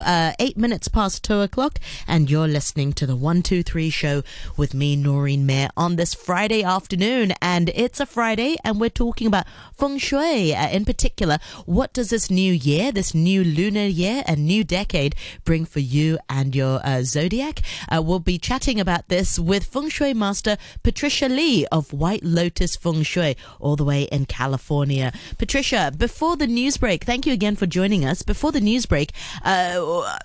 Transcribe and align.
uh, 0.00 0.32
eight 0.38 0.56
minutes 0.56 0.88
past 0.88 1.22
two 1.22 1.40
o'clock, 1.40 1.78
and 2.06 2.30
you're 2.30 2.48
listening 2.48 2.92
to 2.94 3.06
the 3.06 3.16
One 3.16 3.42
Two 3.42 3.62
Three 3.62 3.90
Show 3.90 4.22
with 4.56 4.74
me, 4.74 4.96
Noreen 4.96 5.46
Mir, 5.46 5.68
on 5.76 5.96
this 5.96 6.14
Friday 6.14 6.62
afternoon. 6.62 7.32
And 7.40 7.70
it's 7.74 8.00
a 8.00 8.06
Friday, 8.06 8.56
and 8.64 8.80
we're 8.80 8.90
talking 8.90 9.26
about 9.26 9.46
feng 9.76 9.98
shui 9.98 10.54
uh, 10.54 10.68
in 10.68 10.84
particular. 10.84 11.38
What 11.66 11.92
does 11.92 12.10
this 12.10 12.30
new 12.30 12.52
year, 12.52 12.92
this 12.92 13.14
new 13.14 13.44
lunar 13.44 13.86
year, 13.86 14.22
a 14.26 14.36
new 14.36 14.64
decade, 14.64 15.14
bring 15.44 15.64
for 15.64 15.80
you 15.80 16.18
and 16.28 16.54
your 16.54 16.80
uh, 16.84 17.02
zodiac? 17.02 17.60
Uh, 17.88 18.02
we'll 18.02 18.20
be 18.20 18.38
chatting 18.38 18.80
about 18.80 19.08
this 19.08 19.38
with 19.38 19.64
feng 19.64 19.88
shui 19.88 20.14
master 20.14 20.56
Patricia 20.82 21.28
Lee 21.28 21.66
of 21.72 21.92
White 21.92 22.24
Lotus 22.24 22.76
Feng 22.76 23.02
Shui, 23.02 23.36
all 23.58 23.76
the 23.76 23.84
way 23.84 24.04
in 24.04 24.26
California. 24.26 25.12
Patricia, 25.38 25.92
before 25.96 26.36
the 26.36 26.46
news 26.46 26.76
break, 26.76 27.04
thank 27.04 27.26
you 27.26 27.32
again 27.32 27.56
for 27.56 27.66
joining 27.66 28.04
us. 28.04 28.22
Before 28.22 28.52
the 28.52 28.60
news 28.60 28.86
break, 28.86 29.12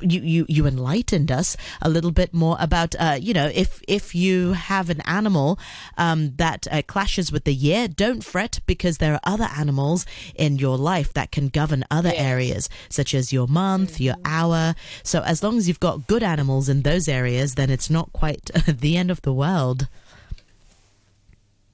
you, 0.01 0.21
you, 0.21 0.45
you 0.47 0.65
enlightened 0.65 1.31
us 1.31 1.57
a 1.81 1.89
little 1.89 2.11
bit 2.11 2.33
more 2.33 2.57
about, 2.59 2.95
uh, 2.99 3.17
you 3.19 3.33
know, 3.33 3.49
if, 3.53 3.81
if 3.87 4.15
you 4.15 4.53
have 4.53 4.89
an 4.89 5.01
animal 5.01 5.59
um, 5.97 6.33
that 6.35 6.67
uh, 6.71 6.81
clashes 6.87 7.31
with 7.31 7.43
the 7.43 7.53
year, 7.53 7.87
don't 7.87 8.23
fret 8.23 8.59
because 8.65 8.97
there 8.97 9.13
are 9.13 9.19
other 9.23 9.49
animals 9.57 10.05
in 10.35 10.57
your 10.57 10.77
life 10.77 11.13
that 11.13 11.31
can 11.31 11.49
govern 11.49 11.83
other 11.89 12.09
yes. 12.09 12.19
areas, 12.19 12.69
such 12.89 13.13
as 13.13 13.33
your 13.33 13.47
month, 13.47 13.93
mm-hmm. 13.93 14.03
your 14.03 14.15
hour. 14.25 14.75
So 15.03 15.21
as 15.21 15.43
long 15.43 15.57
as 15.57 15.67
you've 15.67 15.79
got 15.79 16.07
good 16.07 16.23
animals 16.23 16.69
in 16.69 16.81
those 16.81 17.07
areas, 17.07 17.55
then 17.55 17.69
it's 17.69 17.89
not 17.89 18.11
quite 18.13 18.45
the 18.67 18.97
end 18.97 19.11
of 19.11 19.21
the 19.21 19.33
world. 19.33 19.87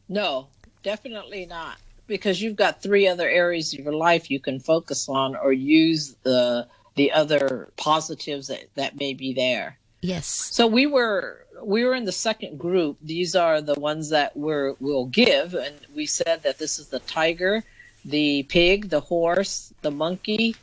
No, 0.07 0.47
definitely 0.83 1.45
not. 1.45 1.77
Because 2.05 2.41
you've 2.41 2.57
got 2.57 2.81
three 2.81 3.07
other 3.07 3.29
areas 3.29 3.73
of 3.73 3.79
your 3.79 3.93
life 3.93 4.29
you 4.29 4.41
can 4.41 4.59
focus 4.59 5.07
on 5.07 5.37
or 5.37 5.53
use 5.53 6.15
the 6.23 6.67
the 6.95 7.11
other 7.11 7.69
positives 7.77 8.47
that, 8.47 8.65
that 8.75 8.97
may 8.97 9.13
be 9.13 9.33
there. 9.33 9.77
Yes. 10.01 10.25
So 10.25 10.65
we 10.67 10.87
were 10.87 11.45
we 11.63 11.83
were 11.83 11.93
in 11.93 12.05
the 12.05 12.11
second 12.11 12.57
group. 12.57 12.97
These 13.01 13.35
are 13.35 13.61
the 13.61 13.79
ones 13.79 14.09
that 14.09 14.35
we're 14.35 14.73
we'll 14.79 15.05
give, 15.05 15.53
and 15.53 15.75
we 15.95 16.07
said 16.07 16.43
that 16.43 16.57
this 16.57 16.79
is 16.79 16.87
the 16.87 16.99
tiger, 16.99 17.63
the 18.03 18.43
pig, 18.43 18.89
the 18.89 18.99
horse, 18.99 19.71
the 19.81 19.91
monkey. 19.91 20.55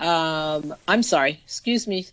Um, 0.00 0.74
I'm 0.88 1.04
sorry, 1.04 1.40
excuse 1.44 1.86
me. 1.86 2.06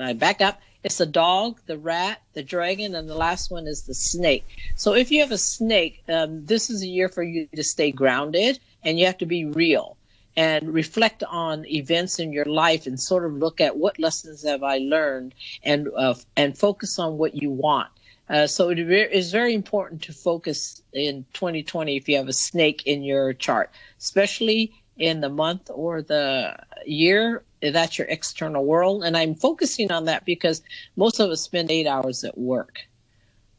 I 0.00 0.12
back 0.12 0.40
up. 0.40 0.60
It's 0.84 0.98
the 0.98 1.06
dog, 1.06 1.60
the 1.66 1.78
rat, 1.78 2.20
the 2.34 2.42
dragon, 2.42 2.94
and 2.94 3.08
the 3.08 3.14
last 3.14 3.50
one 3.50 3.66
is 3.66 3.82
the 3.82 3.94
snake. 3.94 4.44
So 4.74 4.94
if 4.94 5.10
you 5.10 5.20
have 5.20 5.30
a 5.30 5.38
snake, 5.38 6.02
um, 6.08 6.44
this 6.44 6.70
is 6.70 6.82
a 6.82 6.88
year 6.88 7.08
for 7.08 7.22
you 7.22 7.48
to 7.54 7.62
stay 7.62 7.92
grounded, 7.92 8.58
and 8.84 8.98
you 8.98 9.06
have 9.06 9.18
to 9.18 9.26
be 9.26 9.44
real 9.44 9.96
and 10.36 10.72
reflect 10.72 11.22
on 11.24 11.66
events 11.66 12.18
in 12.18 12.32
your 12.32 12.44
life 12.44 12.86
and 12.86 12.98
sort 12.98 13.24
of 13.24 13.34
look 13.34 13.60
at 13.60 13.76
what 13.76 13.98
lessons 13.98 14.42
have 14.44 14.62
I 14.62 14.78
learned 14.78 15.34
and 15.62 15.88
uh, 15.96 16.14
and 16.36 16.56
focus 16.56 16.98
on 16.98 17.18
what 17.18 17.34
you 17.34 17.50
want. 17.50 17.88
Uh, 18.28 18.46
so 18.46 18.70
it 18.70 18.78
is 18.78 19.30
very 19.30 19.52
important 19.52 20.00
to 20.02 20.12
focus 20.12 20.82
in 20.94 21.24
2020 21.34 21.96
if 21.96 22.08
you 22.08 22.16
have 22.16 22.28
a 22.28 22.32
snake 22.32 22.82
in 22.86 23.02
your 23.02 23.34
chart, 23.34 23.70
especially 23.98 24.72
in 24.96 25.20
the 25.20 25.28
month 25.28 25.70
or 25.72 26.00
the 26.00 26.56
year. 26.86 27.42
That's 27.60 27.98
your 27.98 28.06
external 28.08 28.64
world. 28.64 29.04
And 29.04 29.16
I'm 29.16 29.34
focusing 29.34 29.92
on 29.92 30.06
that 30.06 30.24
because 30.24 30.62
most 30.96 31.20
of 31.20 31.30
us 31.30 31.42
spend 31.42 31.70
eight 31.70 31.86
hours 31.86 32.24
at 32.24 32.38
work. 32.38 32.78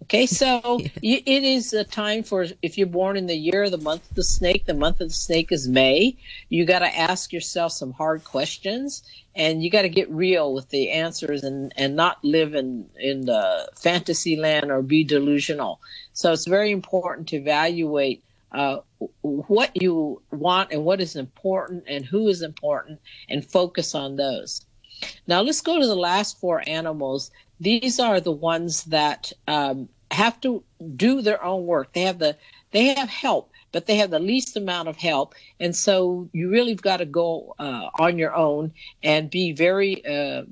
Okay, 0.03 0.25
so 0.41 0.79
yeah. 1.01 1.19
it 1.25 1.43
is 1.43 1.73
a 1.73 1.83
time 1.83 2.23
for 2.23 2.45
if 2.61 2.77
you're 2.77 2.87
born 2.87 3.15
in 3.17 3.27
the 3.27 3.35
year, 3.35 3.69
the 3.69 3.77
month 3.77 4.09
of 4.09 4.15
the 4.15 4.23
snake, 4.23 4.65
the 4.65 4.73
month 4.73 4.99
of 5.01 5.07
the 5.07 5.13
snake 5.13 5.51
is 5.51 5.67
May. 5.67 6.17
You 6.49 6.65
got 6.65 6.79
to 6.79 6.97
ask 6.97 7.31
yourself 7.31 7.71
some 7.71 7.93
hard 7.93 8.23
questions 8.23 9.03
and 9.35 9.63
you 9.63 9.71
got 9.71 9.83
to 9.83 9.89
get 9.89 10.09
real 10.11 10.53
with 10.53 10.69
the 10.69 10.91
answers 10.91 11.43
and, 11.43 11.73
and 11.77 11.95
not 11.95 12.23
live 12.23 12.53
in, 12.53 12.89
in 12.99 13.25
the 13.25 13.69
fantasy 13.75 14.35
land 14.35 14.71
or 14.71 14.81
be 14.81 15.03
delusional. 15.03 15.79
So 16.13 16.33
it's 16.33 16.45
very 16.45 16.71
important 16.71 17.29
to 17.29 17.37
evaluate 17.37 18.23
uh, 18.51 18.79
what 19.21 19.81
you 19.81 20.21
want 20.31 20.71
and 20.71 20.85
what 20.85 21.01
is 21.01 21.15
important 21.15 21.85
and 21.87 22.05
who 22.05 22.27
is 22.27 22.41
important 22.41 22.99
and 23.29 23.43
focus 23.43 23.95
on 23.95 24.17
those. 24.17 24.65
Now 25.27 25.41
let's 25.41 25.61
go 25.61 25.79
to 25.79 25.87
the 25.87 25.95
last 25.95 26.39
four 26.39 26.61
animals 26.67 27.31
these 27.63 27.99
are 27.99 28.19
the 28.19 28.31
ones 28.31 28.83
that 28.85 29.31
um, 29.47 29.89
have 30.11 30.39
to 30.41 30.63
do 30.95 31.21
their 31.21 31.43
own 31.43 31.65
work. 31.65 31.93
They 31.93 32.01
have 32.03 32.19
the 32.19 32.37
they 32.71 32.93
have 32.95 33.09
help, 33.09 33.51
but 33.71 33.85
they 33.85 33.97
have 33.97 34.09
the 34.09 34.19
least 34.19 34.57
amount 34.57 34.89
of 34.89 34.97
help, 34.97 35.35
and 35.59 35.75
so 35.75 36.29
you 36.33 36.49
really've 36.49 36.81
got 36.81 36.97
to 36.97 37.05
go 37.05 37.55
uh, 37.59 37.89
on 37.99 38.17
your 38.17 38.35
own 38.35 38.73
and 39.01 39.29
be 39.29 39.53
very 39.53 40.05
uh, 40.05 40.43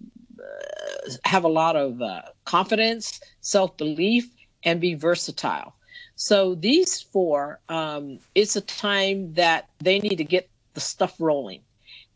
have 1.23 1.43
a 1.43 1.49
lot 1.49 1.75
of 1.75 2.01
uh, 2.01 2.21
confidence, 2.45 3.19
self 3.41 3.75
belief, 3.77 4.29
and 4.63 4.79
be 4.79 4.93
versatile. 4.95 5.75
So 6.15 6.55
these 6.55 7.01
four, 7.01 7.59
um, 7.69 8.19
it's 8.35 8.55
a 8.55 8.61
time 8.61 9.33
that 9.33 9.69
they 9.79 9.99
need 9.99 10.17
to 10.17 10.23
get 10.23 10.49
the 10.73 10.81
stuff 10.81 11.15
rolling, 11.19 11.61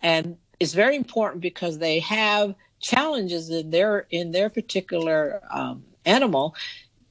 and 0.01 0.37
it's 0.59 0.73
very 0.73 0.95
important 0.95 1.41
because 1.41 1.79
they 1.79 1.99
have 1.99 2.55
challenges 2.85 3.49
in 3.49 3.71
their 3.71 4.05
in 4.11 4.31
their 4.31 4.49
particular 4.49 5.41
um, 5.49 5.83
animal, 6.05 6.55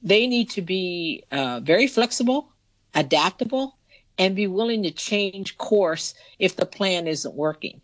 they 0.02 0.26
need 0.26 0.48
to 0.50 0.62
be 0.62 1.24
uh, 1.32 1.58
very 1.60 1.88
flexible, 1.88 2.52
adaptable, 2.94 3.76
and 4.16 4.36
be 4.36 4.46
willing 4.46 4.84
to 4.84 4.92
change 4.92 5.58
course 5.58 6.14
if 6.38 6.54
the 6.54 6.66
plan 6.66 7.08
isn't 7.08 7.34
working. 7.34 7.80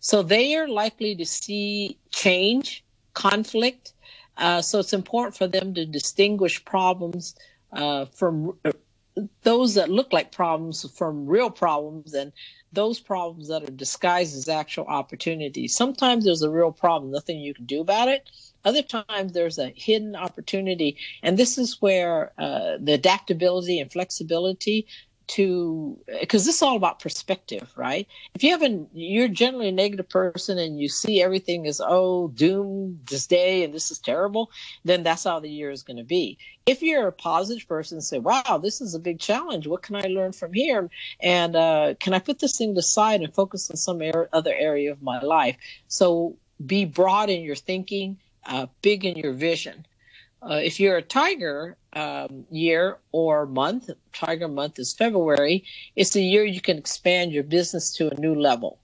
So 0.00 0.22
they 0.22 0.56
are 0.56 0.68
likely 0.68 1.14
to 1.16 1.26
see 1.26 1.98
change, 2.10 2.82
conflict. 3.12 3.92
Uh, 4.38 4.62
so 4.62 4.78
it's 4.78 4.94
important 4.94 5.36
for 5.36 5.46
them 5.46 5.74
to 5.74 5.84
distinguish 5.84 6.64
problems 6.64 7.34
uh, 7.72 8.06
from 8.06 8.56
uh, 8.64 8.72
those 9.42 9.74
that 9.74 9.90
look 9.90 10.12
like 10.14 10.32
problems 10.32 10.90
from 10.96 11.26
real 11.26 11.50
problems 11.50 12.14
and 12.14 12.32
those 12.76 13.00
problems 13.00 13.48
that 13.48 13.64
are 13.64 13.72
disguised 13.72 14.36
as 14.36 14.48
actual 14.48 14.84
opportunities. 14.86 15.74
Sometimes 15.74 16.24
there's 16.24 16.42
a 16.42 16.50
real 16.50 16.70
problem, 16.70 17.10
nothing 17.10 17.40
you 17.40 17.54
can 17.54 17.64
do 17.64 17.80
about 17.80 18.08
it. 18.08 18.30
Other 18.64 18.82
times 18.82 19.32
there's 19.32 19.58
a 19.58 19.72
hidden 19.74 20.14
opportunity. 20.14 20.96
And 21.22 21.36
this 21.36 21.56
is 21.56 21.80
where 21.80 22.32
uh, 22.38 22.76
the 22.78 22.92
adaptability 22.92 23.80
and 23.80 23.90
flexibility 23.90 24.86
to 25.28 25.98
because 26.20 26.44
this 26.44 26.56
is 26.56 26.62
all 26.62 26.76
about 26.76 27.00
perspective 27.00 27.72
right? 27.76 28.06
If 28.34 28.42
you 28.42 28.50
haven't 28.50 28.90
you're 28.94 29.28
generally 29.28 29.68
a 29.68 29.72
negative 29.72 30.08
person 30.08 30.58
and 30.58 30.78
you 30.80 30.88
see 30.88 31.22
everything 31.22 31.66
as 31.66 31.80
oh 31.84 32.28
doom 32.28 33.00
this 33.08 33.26
day 33.26 33.64
and 33.64 33.74
this 33.74 33.90
is 33.90 33.98
terrible 33.98 34.50
then 34.84 35.02
that's 35.02 35.24
how 35.24 35.40
the 35.40 35.50
year 35.50 35.70
is 35.70 35.82
going 35.82 35.96
to 35.96 36.04
be. 36.04 36.38
If 36.66 36.82
you're 36.82 37.08
a 37.08 37.12
positive 37.12 37.66
person 37.68 38.00
say 38.00 38.18
wow 38.18 38.60
this 38.62 38.80
is 38.80 38.94
a 38.94 39.00
big 39.00 39.18
challenge. 39.18 39.66
What 39.66 39.82
can 39.82 39.96
i 39.96 40.06
learn 40.08 40.32
from 40.32 40.52
here? 40.52 40.90
And 41.20 41.56
uh, 41.56 41.94
can 41.98 42.14
i 42.14 42.18
put 42.18 42.38
this 42.38 42.58
thing 42.58 42.76
aside 42.76 43.20
and 43.22 43.34
focus 43.34 43.70
on 43.70 43.76
some 43.76 44.00
er- 44.02 44.28
other 44.32 44.54
area 44.54 44.92
of 44.92 45.02
my 45.02 45.20
life? 45.20 45.56
So 45.88 46.36
be 46.64 46.84
broad 46.84 47.30
in 47.30 47.42
your 47.42 47.56
thinking 47.56 48.18
uh, 48.46 48.66
big 48.80 49.04
in 49.04 49.16
your 49.16 49.32
vision 49.32 49.86
uh, 50.48 50.60
if 50.62 50.78
you're 50.78 50.96
a 50.96 51.02
tiger 51.02 51.76
um, 51.94 52.44
year 52.50 52.98
or 53.10 53.46
month, 53.46 53.90
tiger 54.12 54.46
month 54.46 54.78
is 54.78 54.94
February, 54.94 55.64
it's 55.96 56.10
the 56.10 56.22
year 56.22 56.44
you 56.44 56.60
can 56.60 56.78
expand 56.78 57.32
your 57.32 57.42
business 57.42 57.92
to 57.94 58.08
a 58.08 58.20
new 58.20 58.34
level. 58.34 58.78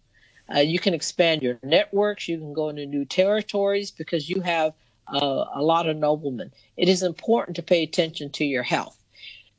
Uh, 0.52 0.58
you 0.58 0.78
can 0.78 0.92
expand 0.92 1.40
your 1.42 1.58
networks, 1.62 2.26
you 2.26 2.36
can 2.38 2.52
go 2.52 2.68
into 2.68 2.84
new 2.84 3.04
territories 3.04 3.90
because 3.92 4.28
you 4.28 4.40
have 4.40 4.72
uh, 5.12 5.44
a 5.54 5.62
lot 5.62 5.88
of 5.88 5.96
noblemen. 5.96 6.50
It 6.76 6.88
is 6.88 7.02
important 7.02 7.54
to 7.56 7.62
pay 7.62 7.82
attention 7.82 8.30
to 8.30 8.44
your 8.44 8.64
health. 8.64 8.98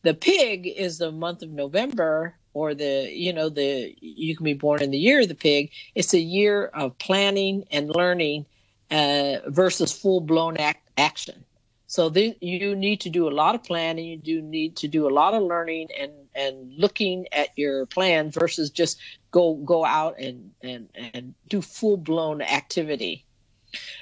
The 0.01 0.13
pig 0.13 0.67
is 0.67 0.97
the 0.97 1.11
month 1.11 1.41
of 1.41 1.49
November, 1.51 2.35
or 2.53 2.75
the 2.75 3.09
you 3.11 3.31
know 3.31 3.49
the 3.49 3.95
you 4.01 4.35
can 4.35 4.43
be 4.43 4.53
born 4.53 4.81
in 4.81 4.91
the 4.91 4.97
year 4.97 5.21
of 5.21 5.29
the 5.29 5.35
pig. 5.35 5.71
It's 5.95 6.13
a 6.13 6.19
year 6.19 6.65
of 6.65 6.97
planning 6.97 7.63
and 7.71 7.89
learning 7.95 8.45
uh, 8.91 9.37
versus 9.47 9.93
full 9.93 10.19
blown 10.19 10.57
act- 10.57 10.89
action. 10.97 11.45
So 11.93 12.11
you 12.41 12.75
need 12.75 13.01
to 13.01 13.09
do 13.11 13.27
a 13.27 13.37
lot 13.43 13.53
of 13.53 13.63
planning. 13.63 14.05
You 14.05 14.17
do 14.17 14.41
need 14.41 14.75
to 14.77 14.87
do 14.87 15.07
a 15.07 15.13
lot 15.13 15.35
of 15.35 15.43
learning 15.43 15.89
and, 16.01 16.11
and 16.33 16.73
looking 16.75 17.27
at 17.31 17.49
your 17.55 17.85
plan 17.85 18.31
versus 18.31 18.71
just 18.71 18.97
go 19.29 19.53
go 19.53 19.85
out 19.85 20.17
and 20.17 20.49
and, 20.63 20.89
and 21.13 21.35
do 21.49 21.61
full 21.61 21.97
blown 21.97 22.41
activity. 22.41 23.25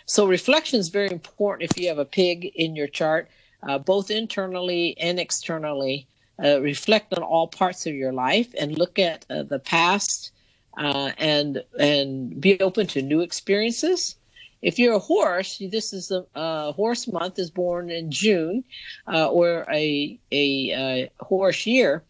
So 0.05 0.25
reflection 0.25 0.79
is 0.79 0.87
very 0.87 1.11
important 1.11 1.69
if 1.69 1.77
you 1.77 1.89
have 1.89 1.97
a 1.97 2.05
pig 2.05 2.45
in 2.55 2.77
your 2.77 2.87
chart, 2.87 3.29
uh, 3.61 3.77
both 3.77 4.09
internally 4.09 4.97
and 4.97 5.19
externally. 5.19 6.07
Uh, 6.41 6.61
reflect 6.61 7.13
on 7.13 7.23
all 7.23 7.49
parts 7.49 7.85
of 7.87 7.93
your 7.93 8.13
life 8.13 8.55
and 8.57 8.77
look 8.77 8.99
at 8.99 9.25
uh, 9.29 9.43
the 9.43 9.59
past 9.59 10.31
uh, 10.77 11.11
and 11.17 11.61
and 11.77 12.39
be 12.39 12.57
open 12.61 12.87
to 12.87 13.01
new 13.01 13.19
experiences 13.19 14.15
if 14.61 14.77
you're 14.77 14.95
a 14.95 14.99
horse, 14.99 15.57
this 15.71 15.93
is 15.93 16.11
a 16.11 16.25
uh, 16.35 16.71
horse 16.73 17.07
month 17.07 17.39
is 17.39 17.49
born 17.49 17.89
in 17.89 18.11
June, 18.11 18.63
uh, 19.07 19.27
or 19.27 19.65
a 19.71 20.19
a 20.31 21.09
uh, 21.19 21.23
horse 21.23 21.65
year. 21.65 22.03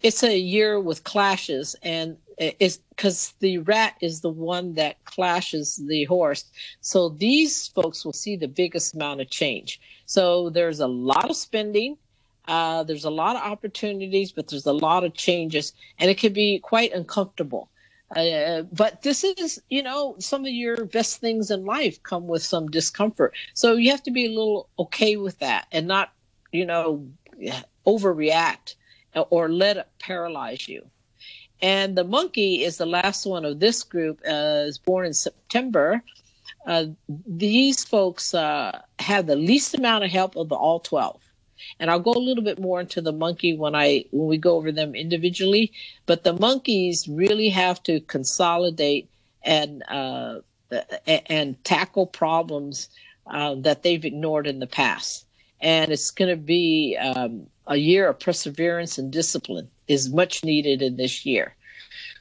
It's 0.00 0.22
a 0.22 0.38
year 0.38 0.78
with 0.78 1.02
clashes, 1.02 1.74
and 1.82 2.16
is 2.38 2.78
because 2.90 3.34
the 3.40 3.58
rat 3.58 3.94
is 4.00 4.20
the 4.20 4.30
one 4.30 4.74
that 4.74 5.04
clashes 5.04 5.76
the 5.76 6.04
horse. 6.04 6.44
So 6.80 7.08
these 7.08 7.68
folks 7.68 8.04
will 8.04 8.12
see 8.12 8.36
the 8.36 8.48
biggest 8.48 8.94
amount 8.94 9.20
of 9.20 9.30
change. 9.30 9.80
So 10.06 10.50
there's 10.50 10.80
a 10.80 10.86
lot 10.86 11.30
of 11.30 11.36
spending. 11.36 11.96
Uh, 12.46 12.82
there's 12.84 13.04
a 13.04 13.10
lot 13.10 13.36
of 13.36 13.42
opportunities, 13.42 14.32
but 14.32 14.48
there's 14.48 14.66
a 14.66 14.72
lot 14.72 15.04
of 15.04 15.14
changes, 15.14 15.72
and 15.98 16.10
it 16.10 16.18
can 16.18 16.32
be 16.32 16.60
quite 16.60 16.92
uncomfortable. 16.92 17.68
Uh, 18.16 18.62
but 18.72 19.02
this 19.02 19.22
is, 19.22 19.60
you 19.68 19.82
know, 19.82 20.16
some 20.18 20.42
of 20.42 20.52
your 20.52 20.84
best 20.86 21.20
things 21.20 21.50
in 21.50 21.64
life 21.64 22.02
come 22.02 22.26
with 22.26 22.42
some 22.42 22.68
discomfort. 22.68 23.34
So 23.54 23.74
you 23.74 23.90
have 23.90 24.02
to 24.04 24.10
be 24.10 24.26
a 24.26 24.30
little 24.30 24.68
okay 24.78 25.16
with 25.16 25.38
that 25.40 25.66
and 25.72 25.86
not, 25.86 26.12
you 26.50 26.64
know, 26.64 27.06
overreact 27.86 28.76
or 29.14 29.48
let 29.48 29.76
it 29.76 29.88
paralyze 29.98 30.68
you. 30.68 30.86
And 31.60 31.96
the 31.96 32.04
monkey 32.04 32.64
is 32.64 32.78
the 32.78 32.86
last 32.86 33.26
one 33.26 33.44
of 33.44 33.60
this 33.60 33.82
group, 33.82 34.20
uh, 34.26 34.64
is 34.66 34.78
born 34.78 35.06
in 35.06 35.14
September. 35.14 36.02
Uh, 36.66 36.86
these 37.26 37.84
folks 37.84 38.32
uh, 38.32 38.80
have 39.00 39.26
the 39.26 39.36
least 39.36 39.74
amount 39.74 40.04
of 40.04 40.10
help 40.10 40.36
of 40.36 40.48
the 40.48 40.54
all 40.54 40.80
12 40.80 41.20
and 41.78 41.90
I'll 41.90 42.00
go 42.00 42.12
a 42.12 42.18
little 42.18 42.44
bit 42.44 42.58
more 42.58 42.80
into 42.80 43.00
the 43.00 43.12
monkey 43.12 43.56
when 43.56 43.74
I 43.74 44.04
when 44.10 44.28
we 44.28 44.38
go 44.38 44.56
over 44.56 44.72
them 44.72 44.94
individually. 44.94 45.72
But 46.06 46.24
the 46.24 46.34
monkeys 46.34 47.08
really 47.08 47.48
have 47.50 47.82
to 47.84 48.00
consolidate 48.00 49.08
and 49.42 49.82
uh, 49.88 50.40
and 51.06 51.62
tackle 51.64 52.06
problems 52.06 52.88
uh, 53.26 53.54
that 53.56 53.82
they've 53.82 54.04
ignored 54.04 54.46
in 54.46 54.58
the 54.58 54.66
past. 54.66 55.26
And 55.60 55.90
it's 55.90 56.10
going 56.10 56.30
to 56.30 56.36
be 56.36 56.96
um, 56.96 57.46
a 57.66 57.76
year 57.76 58.08
of 58.08 58.20
perseverance 58.20 58.98
and 58.98 59.12
discipline 59.12 59.68
is 59.88 60.12
much 60.12 60.44
needed 60.44 60.82
in 60.82 60.96
this 60.96 61.26
year. 61.26 61.54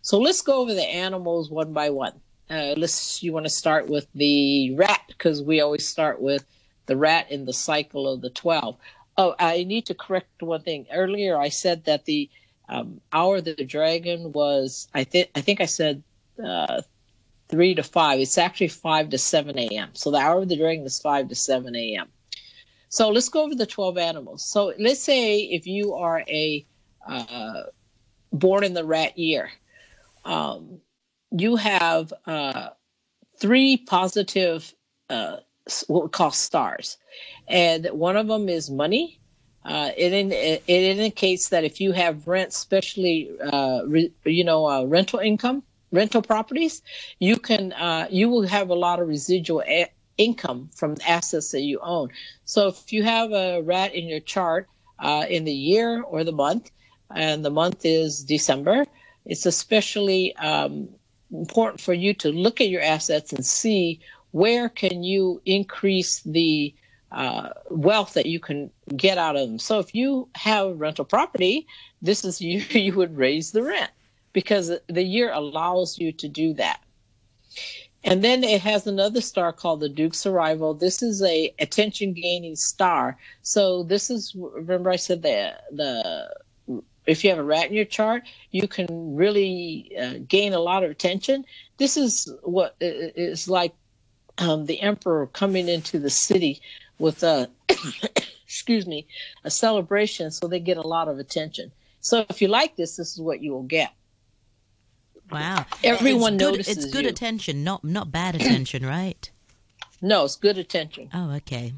So 0.02 0.20
let's 0.20 0.42
go 0.42 0.62
over 0.62 0.74
the 0.74 0.88
animals 0.88 1.50
one 1.50 1.74
by 1.74 1.90
one. 1.90 2.14
Uh, 2.50 2.74
let's. 2.78 3.22
You 3.22 3.34
want 3.34 3.46
to 3.46 3.50
start 3.50 3.90
with 3.90 4.08
the 4.16 4.74
rat 4.76 5.02
because 5.10 5.42
we 5.44 5.60
always 5.60 5.86
start 5.86 6.22
with 6.22 6.46
the 6.86 6.96
rat 6.96 7.30
in 7.30 7.46
the 7.46 7.54
cycle 7.54 8.08
of 8.08 8.22
the 8.22 8.30
twelve. 8.30 8.78
Oh, 9.18 9.36
I 9.40 9.64
need 9.64 9.88
to 9.88 9.96
correct 9.96 10.44
one 10.44 10.62
thing. 10.62 10.86
Earlier, 10.94 11.40
I 11.40 11.50
said 11.50 11.86
that 11.86 12.06
the 12.06 12.30
um, 12.70 13.02
hour 13.12 13.38
of 13.38 13.46
the 13.46 13.56
dragon 13.66 14.32
was. 14.32 14.88
I 14.94 15.04
think. 15.06 15.30
I 15.36 15.42
think 15.42 15.62
I 15.62 15.66
said 15.66 16.04
uh, 16.44 16.82
three 17.50 17.76
to 17.76 17.84
five. 17.84 18.20
It's 18.20 18.38
actually 18.38 18.68
five 18.68 19.10
to 19.10 19.18
seven 19.18 19.58
a.m. 19.58 19.90
So 19.94 20.12
the 20.12 20.18
hour 20.18 20.42
of 20.42 20.50
the 20.50 20.58
dragon 20.58 20.86
is 20.86 21.00
five 21.00 21.30
to 21.30 21.36
seven 21.36 21.76
a.m. 21.76 22.08
So 22.90 23.10
let's 23.10 23.30
go 23.30 23.44
over 23.44 23.56
the 23.56 23.66
twelve 23.66 23.98
animals. 23.98 24.46
So 24.46 24.74
let's 24.78 25.02
say 25.02 25.40
if 25.40 25.66
you 25.66 25.96
are 25.96 26.24
a 26.28 26.66
uh, 27.08 27.64
born 28.32 28.64
in 28.64 28.74
the 28.74 28.86
rat 28.86 29.18
year, 29.18 29.50
um, 30.26 30.82
you 31.32 31.56
have 31.56 32.14
uh, 32.26 32.70
three 33.40 33.78
positive 33.78 34.74
uh, 35.10 35.38
what 35.88 36.04
we 36.04 36.10
call 36.10 36.32
stars, 36.32 36.98
and 37.48 37.86
one 37.92 38.18
of 38.18 38.28
them 38.28 38.50
is 38.50 38.70
money. 38.70 39.20
Uh, 39.66 39.92
it, 39.98 40.14
in, 40.14 40.32
it, 40.32 40.64
indicates 40.68 41.50
that 41.50 41.66
if 41.66 41.82
you 41.82 41.92
have 41.92 42.28
rent, 42.28 42.50
especially 42.50 43.30
uh, 43.52 43.82
re, 43.86 44.12
you 44.26 44.44
know 44.44 44.66
uh, 44.66 44.84
rental 44.86 45.20
income, 45.20 45.64
rental 45.92 46.22
properties, 46.22 46.82
you 47.20 47.36
can 47.38 47.74
uh, 47.74 48.08
you 48.10 48.30
will 48.30 48.48
have 48.48 48.70
a 48.70 48.76
lot 48.76 49.00
of 49.00 49.08
residual 49.08 49.62
a- 49.68 49.92
income 50.18 50.70
from 50.76 50.96
assets 51.06 51.52
that 51.52 51.62
you 51.62 51.80
own. 51.82 52.10
So 52.46 52.68
if 52.70 52.94
you 52.94 53.04
have 53.04 53.32
a 53.32 53.62
rat 53.62 53.94
in 53.94 54.08
your 54.08 54.20
chart 54.22 54.68
uh, 55.00 55.26
in 55.30 55.44
the 55.44 55.54
year 55.54 56.02
or 56.02 56.24
the 56.24 56.32
month, 56.32 56.72
and 57.14 57.44
the 57.44 57.52
month 57.52 57.86
is 57.86 58.24
December, 58.24 58.86
it's 59.26 59.46
especially 59.46 60.36
um, 60.38 60.90
important 61.32 61.82
for 61.82 61.94
you 61.94 62.14
to 62.16 62.32
look 62.32 62.62
at 62.62 62.70
your 62.70 62.82
assets 62.82 63.34
and 63.34 63.46
see 63.46 64.02
where 64.38 64.70
can 64.70 65.04
you 65.04 65.42
increase 65.46 66.22
the 66.22 66.74
uh, 67.12 67.50
wealth 67.70 68.14
that 68.14 68.26
you 68.26 68.40
can 68.40 68.70
get 68.96 69.18
out 69.18 69.36
of 69.36 69.48
them. 69.48 69.60
So 69.60 69.80
if 69.80 69.96
you 69.96 70.28
have 70.36 70.80
rental 70.80 71.06
property, 71.06 71.66
this 72.02 72.24
is 72.26 72.42
you 72.50 72.60
you 72.70 72.94
would 72.96 73.18
raise 73.18 73.52
the 73.52 73.64
rent 73.64 73.92
because 74.34 74.72
the 74.88 75.04
year 75.04 75.32
allows 75.32 75.98
you 75.98 76.12
to 76.12 76.28
do 76.28 76.54
that. 76.54 76.82
And 78.04 78.24
then 78.24 78.44
it 78.44 78.62
has 78.62 78.86
another 78.86 79.22
star 79.22 79.52
called 79.52 79.80
the 79.80 79.90
Duke's 79.90 80.26
Arrival. 80.26 80.74
This 80.74 81.02
is 81.02 81.22
a 81.24 81.54
attention 81.60 82.14
gaining 82.14 82.56
star. 82.56 83.18
So 83.42 83.84
this 83.84 84.10
is 84.10 84.36
remember 84.36 84.92
I 84.92 84.98
said 84.98 85.24
that 85.24 85.64
the 85.72 86.30
if 87.06 87.24
you 87.24 87.30
have 87.30 87.40
a 87.40 87.44
rat 87.44 87.68
in 87.68 87.74
your 87.74 87.86
chart, 87.86 88.24
you 88.52 88.68
can 88.68 89.16
really 89.16 89.92
uh, 90.00 90.16
gain 90.28 90.54
a 90.54 90.60
lot 90.60 90.84
of 90.84 90.92
attention. 90.92 91.46
This 91.78 91.96
is 91.98 92.32
what 92.44 92.76
is 92.82 93.48
like 93.50 93.74
um, 94.38 94.66
the 94.66 94.82
emperor 94.82 95.28
coming 95.28 95.68
into 95.68 96.00
the 96.00 96.10
city 96.10 96.62
with 97.00 97.24
a 97.24 97.50
excuse 98.46 98.88
me 98.88 99.08
a 99.44 99.52
celebration 99.52 100.32
so 100.32 100.48
they 100.48 100.60
get 100.60 100.78
a 100.78 100.88
lot 100.88 101.08
of 101.08 101.20
attention. 101.20 101.72
So 102.00 102.26
if 102.30 102.42
you 102.42 102.48
like 102.48 102.76
this 102.76 102.96
this 102.96 103.14
is 103.14 103.22
what 103.22 103.42
you 103.42 103.52
will 103.52 103.64
get. 103.64 103.92
Wow. 105.32 105.66
Everyone 105.84 106.36
it's 106.36 106.44
good, 106.44 106.52
notices 106.52 106.78
it's 106.78 106.94
good 106.94 107.04
you. 107.04 107.10
attention 107.10 107.64
not 107.64 107.84
not 107.84 108.12
bad 108.12 108.36
attention 108.36 108.86
right? 108.86 109.30
No 110.02 110.26
it's 110.26 110.36
good 110.36 110.58
attention. 110.58 111.10
Oh 111.14 111.32
okay. 111.36 111.74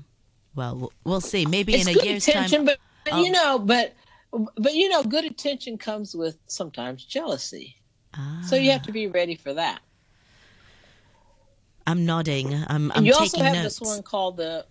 Well 0.55 0.91
we'll 1.03 1.21
see. 1.21 1.45
Maybe 1.45 1.75
it's 1.75 1.87
in 1.87 1.97
a 1.97 2.03
year's 2.03 2.25
time 2.25 2.65
but, 2.65 2.77
but 3.05 3.13
oh. 3.13 3.23
you 3.23 3.31
know 3.31 3.59
but 3.59 3.93
but 4.31 4.75
you 4.75 4.89
know 4.89 5.03
good 5.03 5.25
attention 5.25 5.77
comes 5.77 6.15
with 6.15 6.37
sometimes 6.47 7.03
jealousy. 7.03 7.75
Ah, 8.15 8.41
so 8.45 8.55
you 8.55 8.71
have 8.71 8.83
to 8.83 8.91
be 8.91 9.07
ready 9.07 9.35
for 9.35 9.53
that 9.53 9.81
i'm 11.89 12.05
nodding 12.05 12.53
i'm, 12.67 12.91
I'm 12.93 13.05
you 13.05 13.13
taking 13.13 13.23
also 13.23 13.43
have 13.43 13.53
notes 13.53 13.79
this 13.79 13.81
one 13.81 14.03
called 14.03 14.37
the 14.37 14.65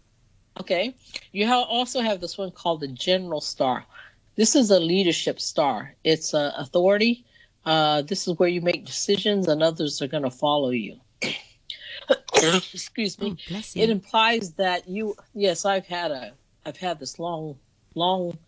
Okay. 0.61 0.95
You 1.33 1.47
ha- 1.47 1.63
also 1.63 2.01
have 2.01 2.21
this 2.21 2.37
one 2.37 2.51
called 2.51 2.81
the 2.81 2.89
General 2.89 3.41
Star. 3.41 3.85
This 4.37 4.55
is 4.55 4.71
a 4.71 4.81
leadership 4.81 5.41
star. 5.41 5.95
It's 6.05 6.35
uh, 6.35 6.53
authority. 6.57 7.25
Uh, 7.65 8.03
this 8.03 8.27
is 8.27 8.39
where 8.39 8.49
you 8.49 8.61
make 8.61 8.87
decisions 8.87 9.49
and 9.49 9.63
others 9.63 10.01
are 10.01 10.09
going 10.09 10.23
to 10.23 10.31
follow 10.31 10.71
you. 10.71 10.99
Excuse 12.35 13.19
me. 13.19 13.37
Oh, 13.51 13.61
you. 13.75 13.83
It 13.83 13.91
implies 13.91 14.53
that 14.55 14.89
you. 14.89 15.17
Yes, 15.35 15.65
I've 15.65 15.87
had 15.87 16.11
a. 16.11 16.33
I've 16.65 16.77
had 16.77 16.99
this 16.99 17.19
long, 17.19 17.57
long 17.95 18.39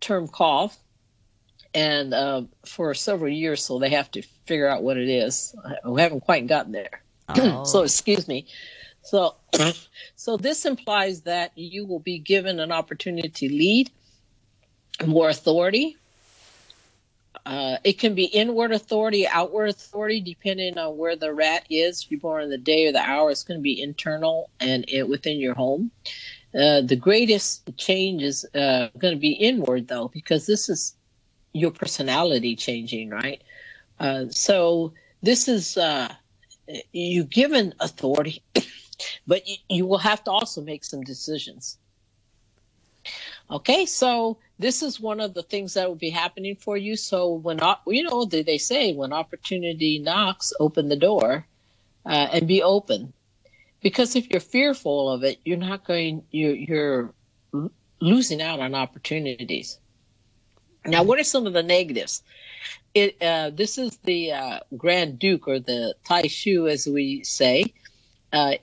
term 0.00 0.28
cough, 0.28 0.76
and 1.74 2.12
uh, 2.12 2.42
for 2.64 2.92
several 2.94 3.32
years, 3.32 3.64
so 3.64 3.78
they 3.78 3.90
have 3.90 4.10
to 4.12 4.22
figure 4.46 4.68
out 4.68 4.82
what 4.82 4.96
it 4.96 5.08
is. 5.08 5.54
We 5.84 6.00
haven't 6.02 6.20
quite 6.20 6.46
gotten 6.46 6.72
there. 6.72 7.02
Oh. 7.28 7.64
so 7.64 7.82
excuse 7.82 8.28
me. 8.28 8.46
So, 9.02 9.36
so 10.16 10.36
this 10.36 10.64
implies 10.64 11.22
that 11.22 11.52
you 11.56 11.86
will 11.86 12.00
be 12.00 12.18
given 12.18 12.58
an 12.58 12.72
opportunity 12.72 13.28
to 13.28 13.48
lead, 13.48 13.90
more 15.06 15.28
authority. 15.28 15.96
Uh, 17.44 17.76
it 17.84 18.00
can 18.00 18.14
be 18.14 18.24
inward 18.24 18.72
authority, 18.72 19.28
outward 19.28 19.68
authority, 19.68 20.20
depending 20.20 20.76
on 20.78 20.96
where 20.96 21.14
the 21.14 21.32
rat 21.32 21.64
is. 21.70 22.02
If 22.02 22.10
you're 22.10 22.20
born 22.20 22.42
in 22.42 22.50
the 22.50 22.58
day 22.58 22.88
or 22.88 22.92
the 22.92 22.98
hour, 23.00 23.30
it's 23.30 23.44
going 23.44 23.60
to 23.60 23.62
be 23.62 23.80
internal 23.80 24.50
and 24.58 24.84
it, 24.88 25.08
within 25.08 25.38
your 25.38 25.54
home. 25.54 25.92
Uh, 26.52 26.80
the 26.80 26.96
greatest 26.96 27.76
change 27.76 28.22
is 28.22 28.44
uh, 28.54 28.88
going 28.98 29.14
to 29.14 29.20
be 29.20 29.32
inward, 29.32 29.86
though, 29.86 30.08
because 30.08 30.46
this 30.46 30.68
is 30.68 30.96
your 31.52 31.70
personality 31.70 32.56
changing, 32.56 33.10
right? 33.10 33.42
Uh, 34.00 34.24
so 34.30 34.92
this 35.22 35.46
is 35.46 35.78
uh, 36.72 36.78
you 36.92 37.24
given 37.24 37.74
authority 37.80 38.42
but 39.26 39.46
you, 39.48 39.56
you 39.68 39.86
will 39.86 39.98
have 39.98 40.22
to 40.24 40.30
also 40.30 40.62
make 40.62 40.84
some 40.84 41.02
decisions. 41.02 41.78
Okay, 43.50 43.86
so 43.86 44.38
this 44.58 44.82
is 44.82 44.98
one 44.98 45.20
of 45.20 45.34
the 45.34 45.42
things 45.42 45.74
that 45.74 45.88
will 45.88 45.94
be 45.94 46.10
happening 46.10 46.56
for 46.56 46.76
you. 46.76 46.96
So 46.96 47.34
when 47.34 47.60
you 47.86 48.02
know 48.02 48.24
they 48.24 48.58
say 48.58 48.92
when 48.92 49.12
opportunity 49.12 50.00
knocks, 50.00 50.52
open 50.58 50.88
the 50.88 50.96
door 50.96 51.46
uh, 52.04 52.28
and 52.32 52.48
be 52.48 52.62
open, 52.62 53.12
because 53.80 54.16
if 54.16 54.30
you're 54.30 54.40
fearful 54.40 55.12
of 55.12 55.22
it, 55.22 55.38
you're 55.44 55.58
not 55.58 55.84
going. 55.84 56.24
You're, 56.32 56.56
you're 56.56 57.14
losing 58.00 58.42
out 58.42 58.58
on 58.60 58.74
opportunities. 58.74 59.78
Now, 60.84 61.04
what 61.04 61.18
are 61.18 61.24
some 61.24 61.46
of 61.46 61.52
the 61.52 61.62
negatives? 61.62 62.22
It 62.96 63.20
uh, 63.20 63.50
this 63.50 63.76
is 63.76 63.98
the 64.04 64.32
uh, 64.32 64.60
Grand 64.74 65.18
Duke 65.18 65.48
or 65.48 65.58
the 65.60 65.94
Tai 66.08 66.28
Sui, 66.28 66.72
as 66.72 66.86
we 66.86 67.22
say. 67.24 67.74
Uh, 68.32 68.54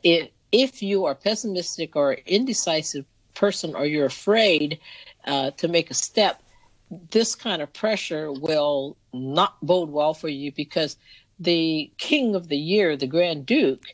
if 0.51 0.81
you 0.81 1.05
are 1.05 1.13
pessimistic 1.13 1.95
or 1.95 2.13
indecisive 2.25 3.05
person 3.35 3.75
or 3.75 3.85
you're 3.85 4.07
afraid 4.07 4.79
uh, 5.25 5.51
to 5.51 5.67
make 5.67 5.91
a 5.91 5.93
step, 5.93 6.41
this 7.11 7.35
kind 7.35 7.61
of 7.61 7.71
pressure 7.73 8.31
will 8.31 8.97
not 9.13 9.53
bode 9.61 9.91
well 9.91 10.15
for 10.15 10.29
you 10.29 10.51
because 10.51 10.97
the 11.39 11.91
king 11.99 12.33
of 12.33 12.47
the 12.47 12.57
year, 12.57 12.97
the 12.97 13.05
Grand 13.05 13.45
Duke, 13.45 13.85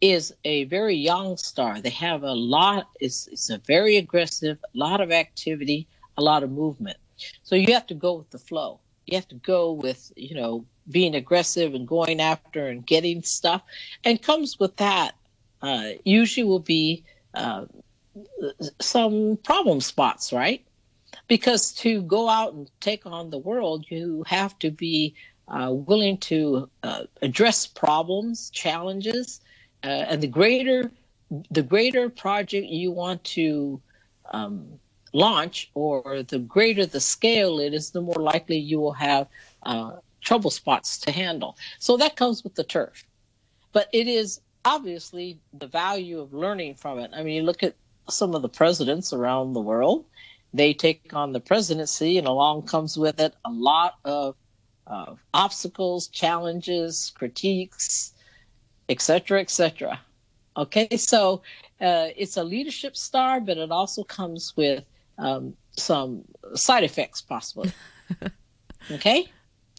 is 0.00 0.34
a 0.44 0.64
very 0.64 0.96
yang 0.96 1.36
star. 1.36 1.82
They 1.82 1.90
have 1.90 2.22
a 2.22 2.32
lot, 2.32 2.88
it's, 2.98 3.26
it's 3.26 3.50
a 3.50 3.58
very 3.58 3.98
aggressive, 3.98 4.58
a 4.74 4.78
lot 4.78 5.02
of 5.02 5.12
activity, 5.12 5.86
a 6.16 6.22
lot 6.22 6.42
of 6.42 6.50
movement. 6.50 6.96
So 7.42 7.56
you 7.56 7.74
have 7.74 7.86
to 7.88 7.94
go 7.94 8.14
with 8.14 8.30
the 8.30 8.38
flow. 8.38 8.80
You 9.06 9.16
have 9.16 9.28
to 9.28 9.34
go 9.36 9.72
with, 9.72 10.12
you 10.16 10.34
know, 10.34 10.64
being 10.90 11.14
aggressive 11.14 11.74
and 11.74 11.86
going 11.86 12.20
after 12.20 12.66
and 12.66 12.86
getting 12.86 13.22
stuff. 13.22 13.62
And 14.04 14.20
comes 14.20 14.58
with 14.58 14.76
that, 14.76 15.12
uh, 15.60 15.90
usually 16.04 16.44
will 16.44 16.58
be 16.60 17.04
uh, 17.34 17.66
some 18.80 19.38
problem 19.42 19.80
spots, 19.80 20.32
right? 20.32 20.64
Because 21.28 21.72
to 21.74 22.02
go 22.02 22.28
out 22.28 22.52
and 22.52 22.70
take 22.80 23.06
on 23.06 23.30
the 23.30 23.38
world, 23.38 23.86
you 23.88 24.24
have 24.26 24.58
to 24.60 24.70
be 24.70 25.14
uh, 25.48 25.70
willing 25.72 26.18
to 26.18 26.68
uh, 26.82 27.04
address 27.20 27.66
problems, 27.66 28.50
challenges, 28.50 29.40
uh, 29.84 29.86
and 29.86 30.22
the 30.22 30.26
greater 30.28 30.90
the 31.50 31.62
greater 31.62 32.10
project 32.10 32.66
you 32.66 32.90
want 32.90 33.24
to 33.24 33.80
um, 34.32 34.78
launch, 35.12 35.70
or 35.74 36.22
the 36.22 36.38
greater 36.38 36.86
the 36.86 37.00
scale 37.00 37.58
it 37.58 37.74
is, 37.74 37.90
the 37.90 38.00
more 38.00 38.20
likely 38.20 38.56
you 38.56 38.80
will 38.80 38.92
have 38.92 39.26
uh, 39.64 39.92
trouble 40.20 40.50
spots 40.50 40.98
to 41.00 41.10
handle. 41.10 41.56
So 41.78 41.96
that 41.98 42.16
comes 42.16 42.42
with 42.44 42.54
the 42.54 42.64
turf. 42.64 43.04
But 43.72 43.88
it 43.92 44.08
is 44.08 44.40
obviously 44.64 45.38
the 45.52 45.66
value 45.66 46.20
of 46.20 46.32
learning 46.32 46.74
from 46.74 46.98
it. 46.98 47.10
I 47.14 47.22
mean, 47.22 47.36
you 47.36 47.42
look 47.42 47.62
at 47.62 47.74
some 48.08 48.34
of 48.34 48.42
the 48.42 48.48
presidents 48.48 49.12
around 49.12 49.52
the 49.52 49.60
world, 49.60 50.04
they 50.54 50.74
take 50.74 51.14
on 51.14 51.32
the 51.32 51.40
presidency, 51.40 52.18
and 52.18 52.26
along 52.26 52.62
comes 52.62 52.98
with 52.98 53.20
it 53.20 53.34
a 53.44 53.50
lot 53.50 53.94
of 54.04 54.36
obstacles, 55.32 56.08
challenges, 56.08 57.12
critiques, 57.14 58.12
etc., 58.88 59.40
etc. 59.40 60.00
Okay, 60.56 60.96
so 60.96 61.42
uh, 61.80 62.08
it's 62.16 62.36
a 62.36 62.44
leadership 62.44 62.96
star, 62.96 63.40
but 63.40 63.56
it 63.56 63.70
also 63.70 64.04
comes 64.04 64.54
with 64.56 64.84
um, 65.22 65.54
some 65.76 66.24
side 66.54 66.84
effects, 66.84 67.20
possibly. 67.22 67.72
okay. 68.90 69.28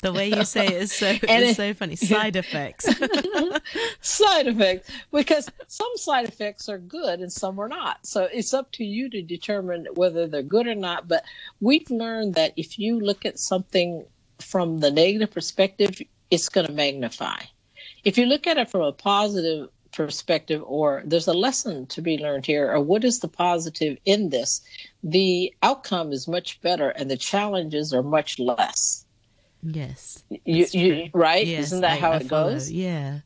The 0.02 0.12
way 0.12 0.28
you 0.28 0.44
say 0.44 0.66
it 0.66 0.74
is 0.74 0.92
so 0.92 1.08
is 1.12 1.20
it, 1.24 1.56
so 1.56 1.74
funny. 1.74 1.96
Side 1.96 2.36
effects. 2.36 2.86
side 4.02 4.48
effects, 4.48 4.90
because 5.12 5.50
some 5.68 5.92
side 5.96 6.28
effects 6.28 6.68
are 6.68 6.78
good 6.78 7.22
and 7.22 7.32
some 7.32 7.58
are 7.60 7.70
not. 7.70 8.06
So 8.06 8.28
it's 8.32 8.54
up 8.54 8.72
to 8.74 8.84
you 8.84 9.10
to 9.10 9.22
determine 9.22 9.88
whether 9.94 10.28
they're 10.28 10.44
good 10.44 10.68
or 10.68 10.76
not. 10.76 11.08
But 11.08 11.24
we've 11.62 11.90
learned 11.90 12.36
that 12.36 12.54
if 12.58 12.78
you 12.78 13.00
look 13.00 13.26
at 13.26 13.40
something 13.40 14.06
from 14.40 14.82
the 14.82 14.92
negative 14.92 15.32
perspective, 15.32 16.02
it's 16.30 16.50
going 16.50 16.68
to 16.68 16.74
magnify. 16.74 17.40
If 18.04 18.18
you 18.18 18.26
look 18.26 18.46
at 18.46 18.58
it 18.58 18.70
from 18.70 18.82
a 18.82 18.92
positive 18.92 19.70
perspective, 19.94 20.64
or 20.66 21.04
there's 21.06 21.28
a 21.28 21.34
lesson 21.34 21.86
to 21.88 22.02
be 22.02 22.18
learned 22.18 22.46
here, 22.46 22.72
or 22.72 22.80
what 22.80 23.04
is 23.04 23.20
the 23.20 23.28
positive 23.28 23.98
in 24.06 24.30
this, 24.30 24.62
the 25.04 25.54
outcome 25.62 26.12
is 26.12 26.28
much 26.28 26.60
better 26.62 26.90
and 26.90 27.10
the 27.10 27.18
challenges 27.18 27.94
are 27.94 28.04
much 28.04 28.40
less. 28.40 29.06
Yes. 29.64 30.24
You, 30.30 30.66
you 30.72 31.10
right? 31.14 31.46
Yes, 31.46 31.68
Isn't 31.68 31.82
that 31.82 31.94
I, 31.94 31.96
how 31.98 32.12
I 32.12 32.18
it 32.18 32.28
follow. 32.28 32.52
goes? 32.52 32.72
Yeah. 32.72 33.20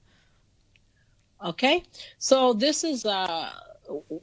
Okay. 1.43 1.83
So 2.19 2.53
this 2.53 2.83
is 2.83 3.05
uh 3.05 3.49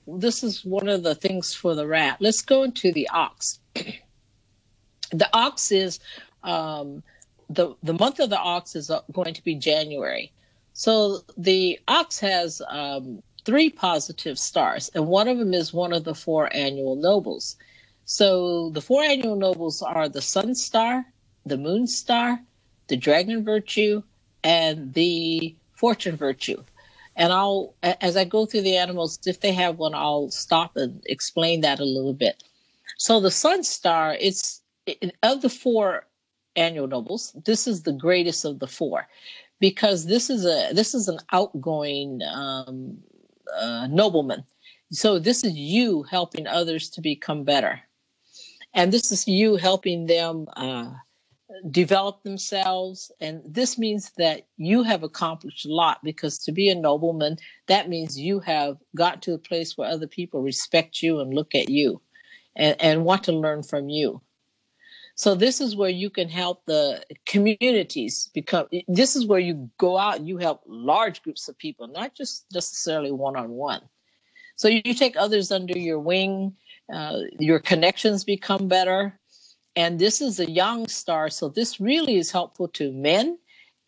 this 0.06 0.44
is 0.44 0.64
one 0.64 0.88
of 0.88 1.02
the 1.02 1.14
things 1.14 1.54
for 1.54 1.74
the 1.74 1.86
rat. 1.86 2.18
Let's 2.20 2.42
go 2.42 2.62
into 2.62 2.92
the 2.92 3.08
ox. 3.08 3.58
the 3.74 5.28
ox 5.32 5.72
is 5.72 5.98
um 6.42 7.02
the 7.50 7.74
the 7.82 7.94
month 7.94 8.20
of 8.20 8.30
the 8.30 8.38
ox 8.38 8.76
is 8.76 8.90
uh, 8.90 9.00
going 9.12 9.34
to 9.34 9.44
be 9.44 9.54
January. 9.54 10.32
So 10.74 11.20
the 11.36 11.78
ox 11.86 12.18
has 12.18 12.60
um, 12.68 13.22
three 13.44 13.70
positive 13.70 14.38
stars, 14.38 14.90
and 14.94 15.06
one 15.06 15.28
of 15.28 15.38
them 15.38 15.54
is 15.54 15.72
one 15.72 15.92
of 15.92 16.02
the 16.02 16.16
four 16.16 16.54
annual 16.54 16.96
nobles. 16.96 17.56
So 18.06 18.70
the 18.70 18.80
four 18.80 19.02
annual 19.02 19.36
nobles 19.36 19.82
are 19.82 20.08
the 20.08 20.20
sun 20.20 20.56
star, 20.56 21.06
the 21.46 21.56
moon 21.56 21.86
star, 21.86 22.40
the 22.88 22.96
dragon 22.96 23.44
virtue, 23.44 24.02
and 24.42 24.92
the 24.94 25.54
fortune 25.74 26.16
virtue. 26.16 26.62
And 27.14 27.32
I'll, 27.32 27.74
as 27.82 28.16
I 28.16 28.24
go 28.24 28.44
through 28.44 28.62
the 28.62 28.76
animals, 28.76 29.20
if 29.24 29.40
they 29.40 29.52
have 29.52 29.78
one, 29.78 29.94
I'll 29.94 30.30
stop 30.30 30.76
and 30.76 31.00
explain 31.06 31.60
that 31.60 31.78
a 31.78 31.84
little 31.84 32.14
bit. 32.14 32.42
So 32.98 33.20
the 33.20 33.30
sun 33.30 33.62
star, 33.62 34.16
it's 34.18 34.60
of 35.22 35.40
the 35.40 35.48
four 35.48 36.06
annual 36.56 36.88
nobles, 36.88 37.32
this 37.44 37.68
is 37.68 37.82
the 37.84 37.92
greatest 37.92 38.44
of 38.44 38.58
the 38.58 38.66
four 38.66 39.06
because 39.64 40.04
this 40.04 40.28
is 40.28 40.44
a 40.44 40.74
this 40.74 40.94
is 40.94 41.08
an 41.08 41.18
outgoing 41.32 42.20
um, 42.30 42.98
uh, 43.58 43.86
nobleman. 43.86 44.44
So 44.92 45.18
this 45.18 45.42
is 45.42 45.54
you 45.54 46.02
helping 46.02 46.46
others 46.46 46.90
to 46.90 47.00
become 47.00 47.44
better, 47.44 47.80
and 48.74 48.92
this 48.92 49.10
is 49.10 49.26
you 49.26 49.56
helping 49.56 50.04
them 50.04 50.48
uh, 50.54 50.90
develop 51.70 52.24
themselves. 52.24 53.10
And 53.22 53.40
this 53.46 53.78
means 53.78 54.12
that 54.18 54.48
you 54.58 54.82
have 54.82 55.02
accomplished 55.02 55.64
a 55.64 55.72
lot 55.72 56.04
because 56.04 56.36
to 56.40 56.52
be 56.52 56.68
a 56.68 56.74
nobleman, 56.74 57.38
that 57.66 57.88
means 57.88 58.20
you 58.20 58.40
have 58.40 58.76
got 58.94 59.22
to 59.22 59.32
a 59.32 59.38
place 59.38 59.78
where 59.78 59.88
other 59.88 60.06
people 60.06 60.42
respect 60.42 61.02
you 61.02 61.20
and 61.20 61.32
look 61.32 61.54
at 61.54 61.70
you, 61.70 62.02
and, 62.54 62.76
and 62.80 63.06
want 63.06 63.24
to 63.24 63.32
learn 63.32 63.62
from 63.62 63.88
you. 63.88 64.20
So 65.16 65.34
this 65.34 65.60
is 65.60 65.76
where 65.76 65.90
you 65.90 66.10
can 66.10 66.28
help 66.28 66.64
the 66.66 67.04
communities 67.24 68.30
become. 68.34 68.66
This 68.88 69.14
is 69.14 69.26
where 69.26 69.38
you 69.38 69.70
go 69.78 69.96
out 69.96 70.16
and 70.16 70.26
you 70.26 70.38
help 70.38 70.62
large 70.66 71.22
groups 71.22 71.48
of 71.48 71.56
people, 71.56 71.86
not 71.86 72.14
just 72.14 72.46
necessarily 72.52 73.12
one 73.12 73.36
on 73.36 73.50
one. 73.50 73.82
So 74.56 74.68
you, 74.68 74.82
you, 74.84 74.94
take 74.94 75.16
others 75.16 75.52
under 75.52 75.78
your 75.78 76.00
wing. 76.00 76.56
Uh, 76.92 77.20
your 77.38 77.60
connections 77.60 78.24
become 78.24 78.68
better, 78.68 79.18
and 79.74 79.98
this 79.98 80.20
is 80.20 80.38
a 80.38 80.50
yang 80.50 80.86
star. 80.86 81.30
So 81.30 81.48
this 81.48 81.80
really 81.80 82.16
is 82.16 82.30
helpful 82.30 82.68
to 82.68 82.92
men, 82.92 83.38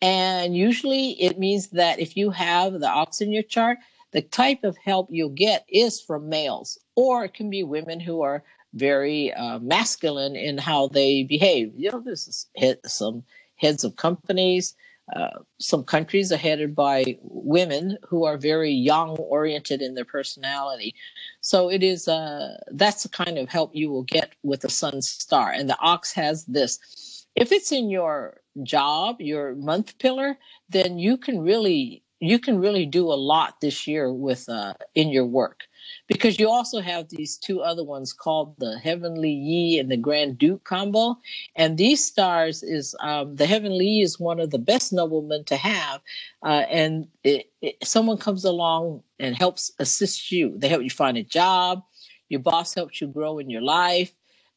and 0.01 0.57
usually 0.57 1.11
it 1.21 1.37
means 1.37 1.67
that 1.67 1.99
if 1.99 2.17
you 2.17 2.31
have 2.31 2.79
the 2.79 2.89
ox 2.89 3.21
in 3.21 3.31
your 3.31 3.43
chart, 3.43 3.77
the 4.13 4.23
type 4.23 4.63
of 4.63 4.75
help 4.77 5.09
you'll 5.11 5.29
get 5.29 5.63
is 5.69 6.01
from 6.01 6.27
males, 6.27 6.79
or 6.95 7.25
it 7.25 7.35
can 7.35 7.51
be 7.51 7.63
women 7.63 7.99
who 7.99 8.23
are 8.23 8.43
very 8.73 9.33
uh, 9.33 9.59
masculine 9.59 10.35
in 10.35 10.57
how 10.57 10.87
they 10.87 11.23
behave. 11.23 11.73
You 11.75 11.91
know, 11.91 11.99
this 12.01 12.27
is 12.27 12.47
head, 12.55 12.79
some 12.85 13.23
heads 13.55 13.83
of 13.83 13.95
companies. 13.95 14.75
Uh, 15.15 15.39
some 15.59 15.83
countries 15.83 16.31
are 16.33 16.37
headed 16.37 16.75
by 16.75 17.17
women 17.21 17.97
who 18.07 18.25
are 18.25 18.37
very 18.37 18.71
yang 18.71 19.09
oriented 19.11 19.81
in 19.81 19.95
their 19.95 20.05
personality. 20.05 20.93
So 21.39 21.69
it 21.69 21.81
is 21.81 22.09
uh, 22.09 22.57
that's 22.71 23.03
the 23.03 23.09
kind 23.09 23.37
of 23.37 23.47
help 23.47 23.71
you 23.73 23.89
will 23.89 24.03
get 24.03 24.33
with 24.43 24.61
the 24.61 24.69
sun 24.69 25.01
star. 25.01 25.51
And 25.51 25.69
the 25.69 25.79
ox 25.79 26.11
has 26.13 26.43
this. 26.45 27.25
If 27.35 27.51
it's 27.53 27.71
in 27.71 27.89
your 27.89 28.41
job, 28.63 29.21
your 29.21 29.55
month 29.55 29.97
pillar, 29.97 30.37
then 30.69 30.99
you 30.99 31.17
can 31.17 31.39
really 31.39 32.03
you 32.19 32.39
can 32.39 32.59
really 32.59 32.85
do 32.85 33.07
a 33.11 33.15
lot 33.15 33.61
this 33.61 33.87
year 33.87 34.11
with 34.11 34.49
uh, 34.49 34.73
in 34.95 35.09
your 35.09 35.25
work 35.25 35.63
because 36.07 36.39
you 36.39 36.49
also 36.49 36.81
have 36.81 37.09
these 37.09 37.37
two 37.37 37.61
other 37.61 37.83
ones 37.83 38.13
called 38.13 38.55
the 38.57 38.79
Heavenly 38.79 39.31
Yi 39.31 39.79
and 39.79 39.91
the 39.91 39.97
Grand 39.97 40.37
Duke 40.37 40.63
combo. 40.63 41.17
And 41.55 41.77
these 41.77 42.03
stars 42.03 42.63
is 42.63 42.95
um, 43.01 43.35
the 43.35 43.45
Heavenly 43.45 43.85
Yi 43.85 44.01
is 44.03 44.19
one 44.19 44.39
of 44.39 44.51
the 44.51 44.59
best 44.59 44.93
noblemen 44.93 45.43
to 45.45 45.57
have. 45.57 46.01
Uh, 46.43 46.65
and 46.69 47.07
it, 47.23 47.51
it, 47.61 47.77
someone 47.83 48.17
comes 48.17 48.45
along 48.45 49.03
and 49.19 49.35
helps 49.37 49.71
assist 49.79 50.31
you. 50.31 50.53
They 50.57 50.69
help 50.69 50.83
you 50.83 50.89
find 50.89 51.17
a 51.17 51.23
job. 51.23 51.83
Your 52.29 52.41
boss 52.41 52.73
helps 52.73 52.99
you 52.99 53.07
grow 53.07 53.39
in 53.39 53.49
your 53.49 53.61
life. 53.61 54.11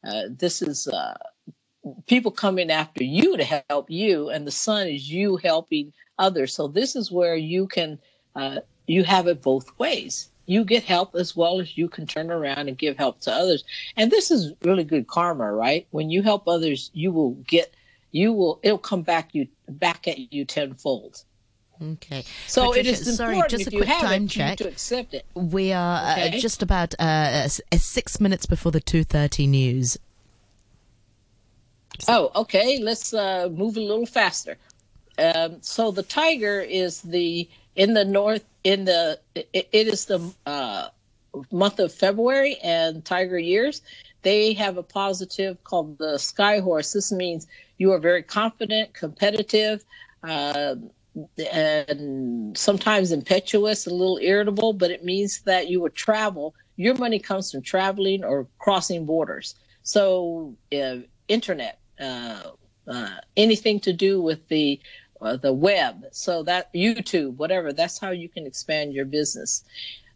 Uh, 0.05 0.23
this 0.31 0.61
is 0.61 0.87
uh, 0.87 1.15
people 2.07 2.31
coming 2.31 2.71
after 2.71 3.03
you 3.03 3.37
to 3.37 3.63
help 3.69 3.89
you, 3.89 4.29
and 4.29 4.45
the 4.45 4.51
sun 4.51 4.87
is 4.87 5.09
you 5.09 5.37
helping 5.37 5.93
others. 6.19 6.53
So 6.53 6.67
this 6.67 6.95
is 6.95 7.11
where 7.11 7.35
you 7.35 7.67
can 7.67 7.99
uh, 8.35 8.59
you 8.87 9.03
have 9.03 9.27
it 9.27 9.41
both 9.41 9.77
ways 9.79 10.31
you 10.51 10.65
get 10.65 10.83
help 10.83 11.15
as 11.15 11.35
well 11.35 11.61
as 11.61 11.77
you 11.77 11.87
can 11.87 12.05
turn 12.05 12.29
around 12.29 12.67
and 12.67 12.77
give 12.77 12.97
help 12.97 13.21
to 13.21 13.31
others. 13.31 13.63
And 13.95 14.11
this 14.11 14.31
is 14.31 14.53
really 14.63 14.83
good 14.83 15.07
karma, 15.07 15.51
right? 15.51 15.87
When 15.91 16.09
you 16.09 16.21
help 16.21 16.47
others, 16.47 16.91
you 16.93 17.11
will 17.11 17.31
get, 17.47 17.73
you 18.11 18.33
will, 18.33 18.59
it'll 18.61 18.77
come 18.77 19.01
back 19.01 19.33
you 19.33 19.47
back 19.69 20.07
at 20.07 20.33
you 20.33 20.43
tenfold. 20.45 21.23
Okay. 21.81 22.23
So 22.47 22.67
Patricia, 22.67 22.89
it 22.89 23.07
is 23.07 23.15
sorry, 23.15 23.35
important 23.35 23.59
just 23.59 23.73
a 23.73 23.77
quick 23.77 23.89
time 23.89 24.25
it, 24.25 24.29
check. 24.29 24.57
to 24.57 24.67
accept 24.67 25.13
it. 25.13 25.25
We 25.35 25.71
are 25.71 26.11
Okay. 26.11 26.37
uh, 26.37 26.39
just 26.39 26.61
about 26.61 26.93
uh, 26.99 27.47
uh, 27.71 27.77
six 27.77 28.19
minutes 28.19 28.45
before 28.45 28.71
the 28.71 28.81
two 28.81 29.03
thirty 29.03 29.47
news. 29.47 29.97
Oh, 32.07 32.31
okay. 32.35 32.79
Let's 32.79 33.13
uh, 33.13 33.49
move 33.51 33.77
a 33.77 33.81
little 33.81 34.05
faster. 34.05 34.57
Um, 35.17 35.59
so 35.61 35.91
the 35.91 36.03
tiger 36.03 36.61
is 36.61 37.01
the 37.01 37.49
in 37.75 37.93
the 37.93 38.05
north 38.05 38.45
in 38.63 38.85
the 38.85 39.19
it, 39.35 39.49
it 39.53 39.87
is 39.87 40.05
the 40.05 40.33
uh, 40.45 40.89
month 41.51 41.79
of 41.79 41.93
February 41.93 42.57
and 42.63 43.05
tiger 43.05 43.39
years. 43.39 43.81
They 44.23 44.53
have 44.53 44.77
a 44.77 44.83
positive 44.83 45.63
called 45.63 45.97
the 45.99 46.17
sky 46.19 46.59
horse. 46.59 46.93
This 46.93 47.11
means 47.11 47.47
you 47.77 47.91
are 47.93 47.99
very 47.99 48.23
confident, 48.23 48.93
competitive, 48.93 49.83
uh, 50.27 50.75
and 51.53 52.57
sometimes 52.57 53.11
impetuous, 53.11 53.87
a 53.87 53.91
little 53.91 54.19
irritable. 54.21 54.73
But 54.73 54.91
it 54.91 55.03
means 55.05 55.41
that 55.45 55.69
you 55.69 55.81
will 55.81 55.89
travel. 55.91 56.55
Your 56.77 56.95
money 56.95 57.19
comes 57.19 57.51
from 57.51 57.63
traveling 57.63 58.23
or 58.23 58.47
crossing 58.59 59.05
borders. 59.05 59.55
So, 59.83 60.57
uh, 60.73 60.97
internet, 61.27 61.79
uh, 61.99 62.43
uh, 62.87 63.09
anything 63.37 63.79
to 63.81 63.93
do 63.93 64.21
with 64.21 64.47
the 64.47 64.79
uh, 65.21 65.37
the 65.37 65.53
web. 65.53 66.05
So 66.11 66.43
that 66.43 66.73
YouTube, 66.73 67.37
whatever, 67.37 67.73
that's 67.73 67.99
how 67.99 68.09
you 68.09 68.27
can 68.27 68.47
expand 68.47 68.93
your 68.93 69.05
business. 69.05 69.63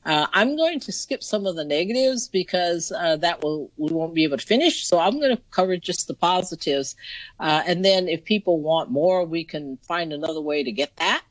Uh, 0.06 0.28
I'm 0.34 0.56
going 0.56 0.80
to 0.82 0.92
skip 0.92 1.24
some 1.24 1.48
of 1.48 1.56
the 1.56 1.66
negatives 1.66 2.28
because 2.28 2.92
uh, 2.92 3.18
that 3.18 3.42
will 3.42 3.72
we 3.78 3.92
won't 3.92 4.14
be 4.14 4.24
able 4.24 4.38
to 4.38 4.46
finish. 4.46 4.86
So 4.86 5.00
I'm 5.00 5.20
going 5.20 5.36
to 5.36 5.42
cover 5.50 5.78
just 5.78 6.08
the 6.08 6.14
positives, 6.14 6.96
uh, 7.40 7.64
and 7.66 7.84
then 7.84 8.08
if 8.08 8.24
people 8.24 8.62
want 8.62 8.92
more, 8.92 9.26
we 9.26 9.44
can 9.44 9.78
find 9.78 10.14
another 10.14 10.42
way 10.42 10.64
to 10.64 10.72
get 10.72 10.96
that. 10.98 11.24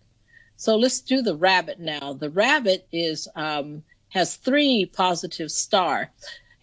So 0.57 0.77
let's 0.77 1.01
do 1.01 1.23
the 1.23 1.37
rabbit 1.37 1.79
now. 1.79 2.15
The 2.15 2.31
rabbit 2.31 2.87
is 2.93 3.29
um, 3.37 3.85
has 4.09 4.37
three 4.37 4.87
positive 4.87 5.51
star, 5.51 6.11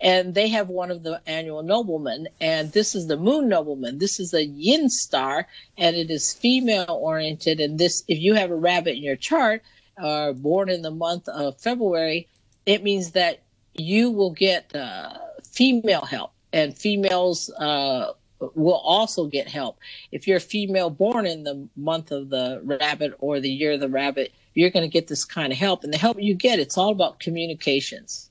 and 0.01 0.33
they 0.33 0.47
have 0.47 0.67
one 0.67 0.89
of 0.89 1.03
the 1.03 1.21
annual 1.27 1.61
noblemen, 1.61 2.27
and 2.39 2.71
this 2.71 2.95
is 2.95 3.07
the 3.07 3.17
moon 3.17 3.47
nobleman. 3.47 3.99
This 3.99 4.19
is 4.19 4.33
a 4.33 4.43
yin 4.43 4.89
star, 4.89 5.47
and 5.77 5.95
it 5.95 6.09
is 6.09 6.33
female 6.33 6.99
oriented. 7.01 7.59
And 7.59 7.77
this, 7.77 8.03
if 8.07 8.19
you 8.19 8.33
have 8.33 8.49
a 8.49 8.55
rabbit 8.55 8.97
in 8.97 9.03
your 9.03 9.15
chart 9.15 9.61
are 9.97 10.33
born 10.33 10.69
in 10.69 10.81
the 10.81 10.91
month 10.91 11.27
of 11.29 11.61
February, 11.61 12.27
it 12.65 12.83
means 12.83 13.11
that 13.11 13.41
you 13.75 14.09
will 14.09 14.31
get 14.31 14.75
uh, 14.75 15.17
female 15.43 16.01
help, 16.01 16.31
and 16.51 16.75
females 16.75 17.51
uh, 17.51 18.13
will 18.55 18.73
also 18.73 19.27
get 19.27 19.47
help. 19.47 19.77
If 20.11 20.27
you're 20.27 20.37
a 20.37 20.41
female 20.41 20.89
born 20.89 21.27
in 21.27 21.43
the 21.43 21.67
month 21.75 22.11
of 22.11 22.29
the 22.29 22.59
rabbit 22.63 23.13
or 23.19 23.39
the 23.39 23.51
year 23.51 23.73
of 23.73 23.79
the 23.79 23.87
rabbit, 23.87 24.33
you're 24.55 24.71
going 24.71 24.83
to 24.83 24.91
get 24.91 25.07
this 25.07 25.25
kind 25.25 25.53
of 25.53 25.59
help. 25.59 25.83
And 25.83 25.93
the 25.93 25.99
help 25.99 26.19
you 26.19 26.33
get, 26.33 26.57
it's 26.57 26.77
all 26.77 26.89
about 26.89 27.19
communications. 27.19 28.30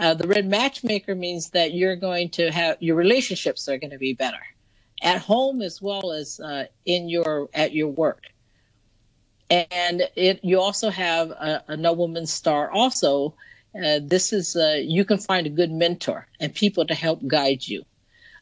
Uh, 0.00 0.14
the 0.14 0.26
red 0.26 0.46
matchmaker 0.46 1.14
means 1.14 1.50
that 1.50 1.74
you're 1.74 1.94
going 1.94 2.30
to 2.30 2.50
have 2.50 2.78
your 2.80 2.96
relationships 2.96 3.68
are 3.68 3.76
going 3.76 3.90
to 3.90 3.98
be 3.98 4.14
better 4.14 4.40
at 5.02 5.20
home 5.20 5.60
as 5.60 5.82
well 5.82 6.10
as 6.12 6.40
uh, 6.40 6.64
in 6.86 7.10
your 7.10 7.50
at 7.52 7.74
your 7.74 7.88
work. 7.88 8.22
And 9.50 10.02
it 10.16 10.40
you 10.42 10.58
also 10.58 10.88
have 10.88 11.30
a, 11.30 11.62
a 11.68 11.76
nobleman 11.76 12.26
star 12.26 12.70
also. 12.70 13.34
Uh, 13.74 14.00
this 14.02 14.32
is 14.32 14.56
uh, 14.56 14.78
you 14.82 15.04
can 15.04 15.18
find 15.18 15.46
a 15.46 15.50
good 15.50 15.70
mentor 15.70 16.26
and 16.40 16.54
people 16.54 16.86
to 16.86 16.94
help 16.94 17.20
guide 17.26 17.68
you. 17.68 17.84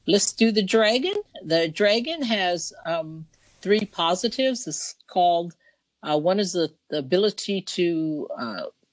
Let's 0.07 0.33
do 0.33 0.53
the 0.53 0.63
dragon. 0.63 1.17
The 1.45 1.69
dragon 1.69 2.23
has 2.23 2.73
um, 2.87 3.27
three 3.63 3.85
positives. 3.85 4.69
It's 4.69 4.95
called 5.09 5.57
uh, 6.05 6.17
one 6.17 6.39
is 6.39 6.53
the, 6.53 6.73
the 6.89 6.99
ability 6.99 7.63
to 7.63 8.29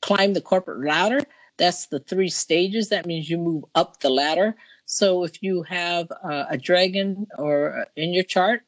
climb 0.01 0.34
the 0.34 0.41
corporate 0.41 0.84
ladder 0.84 1.22
that's 1.58 1.88
the 1.88 2.00
three 2.00 2.30
stages 2.30 2.90
that 2.90 3.06
means 3.06 3.30
you 3.30 3.38
move 3.38 3.64
up 3.76 4.00
the 4.00 4.10
ladder 4.10 4.56
so 4.86 5.24
if 5.24 5.42
you 5.42 5.64
have 5.64 6.12
uh, 6.24 6.46
a 6.50 6.58
dragon 6.58 7.28
or 7.38 7.80
uh, 7.80 7.86
in 7.96 8.14
your 8.14 8.24
chart 8.24 8.62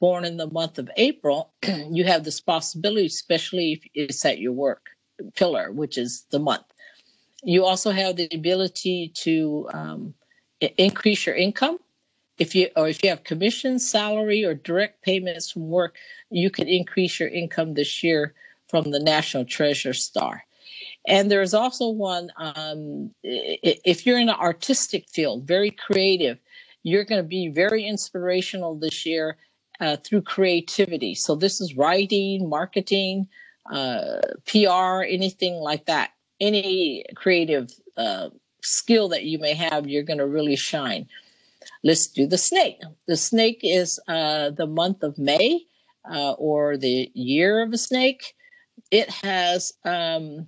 born 0.00 0.24
in 0.24 0.36
the 0.38 0.50
month 0.50 0.78
of 0.78 0.90
April, 0.96 1.52
you 1.90 2.04
have 2.04 2.24
this 2.24 2.40
possibility, 2.40 3.06
especially 3.06 3.72
if 3.72 3.82
it's 3.94 4.24
at 4.24 4.38
your 4.38 4.52
work 4.52 4.88
pillar, 5.36 5.70
which 5.70 5.98
is 5.98 6.24
the 6.30 6.38
month. 6.38 6.64
You 7.44 7.64
also 7.64 7.90
have 7.90 8.16
the 8.16 8.28
ability 8.34 9.12
to 9.16 9.68
um, 9.72 10.14
increase 10.60 11.26
your 11.26 11.36
income. 11.36 11.78
If 12.38 12.54
you 12.54 12.68
or 12.74 12.88
if 12.88 13.02
you 13.02 13.10
have 13.10 13.24
commission, 13.24 13.78
salary, 13.78 14.44
or 14.44 14.54
direct 14.54 15.02
payments 15.02 15.50
from 15.50 15.68
work, 15.68 15.96
you 16.30 16.50
could 16.50 16.68
increase 16.68 17.20
your 17.20 17.28
income 17.28 17.74
this 17.74 18.02
year 18.02 18.34
from 18.68 18.90
the 18.90 19.00
National 19.00 19.44
Treasure 19.44 19.92
Star. 19.92 20.42
And 21.06 21.30
there's 21.30 21.54
also 21.54 21.88
one, 21.88 22.30
um, 22.36 23.10
if 23.22 24.06
you're 24.06 24.18
in 24.18 24.28
an 24.28 24.34
artistic 24.34 25.08
field, 25.08 25.46
very 25.46 25.70
creative, 25.70 26.38
you're 26.82 27.04
going 27.04 27.22
to 27.22 27.28
be 27.28 27.48
very 27.48 27.86
inspirational 27.86 28.74
this 28.74 29.06
year 29.06 29.36
uh, 29.80 29.96
through 29.96 30.22
creativity. 30.22 31.14
So 31.14 31.34
this 31.34 31.60
is 31.60 31.74
writing, 31.74 32.48
marketing, 32.48 33.28
uh, 33.72 34.20
PR, 34.46 35.02
anything 35.02 35.54
like 35.54 35.86
that. 35.86 36.10
Any 36.38 37.04
creative 37.16 37.70
uh, 37.96 38.30
skill 38.62 39.08
that 39.08 39.24
you 39.24 39.38
may 39.38 39.54
have, 39.54 39.88
you're 39.88 40.02
going 40.02 40.18
to 40.18 40.26
really 40.26 40.56
shine. 40.56 41.08
Let's 41.82 42.06
do 42.06 42.26
the 42.26 42.38
snake. 42.38 42.78
The 43.06 43.16
snake 43.16 43.60
is 43.62 44.00
uh, 44.06 44.50
the 44.50 44.66
month 44.66 45.02
of 45.02 45.18
May 45.18 45.62
uh, 46.10 46.32
or 46.32 46.76
the 46.76 47.10
year 47.14 47.62
of 47.62 47.72
a 47.72 47.78
snake. 47.78 48.34
It 48.90 49.10
has 49.10 49.72
um, 49.84 50.46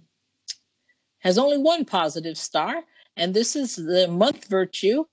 has 1.22 1.38
only 1.38 1.58
one 1.58 1.84
positive 1.84 2.36
star, 2.36 2.82
and 3.16 3.34
this 3.34 3.56
is 3.56 3.76
the 3.76 4.06
month 4.08 4.48
virtue 4.48 5.04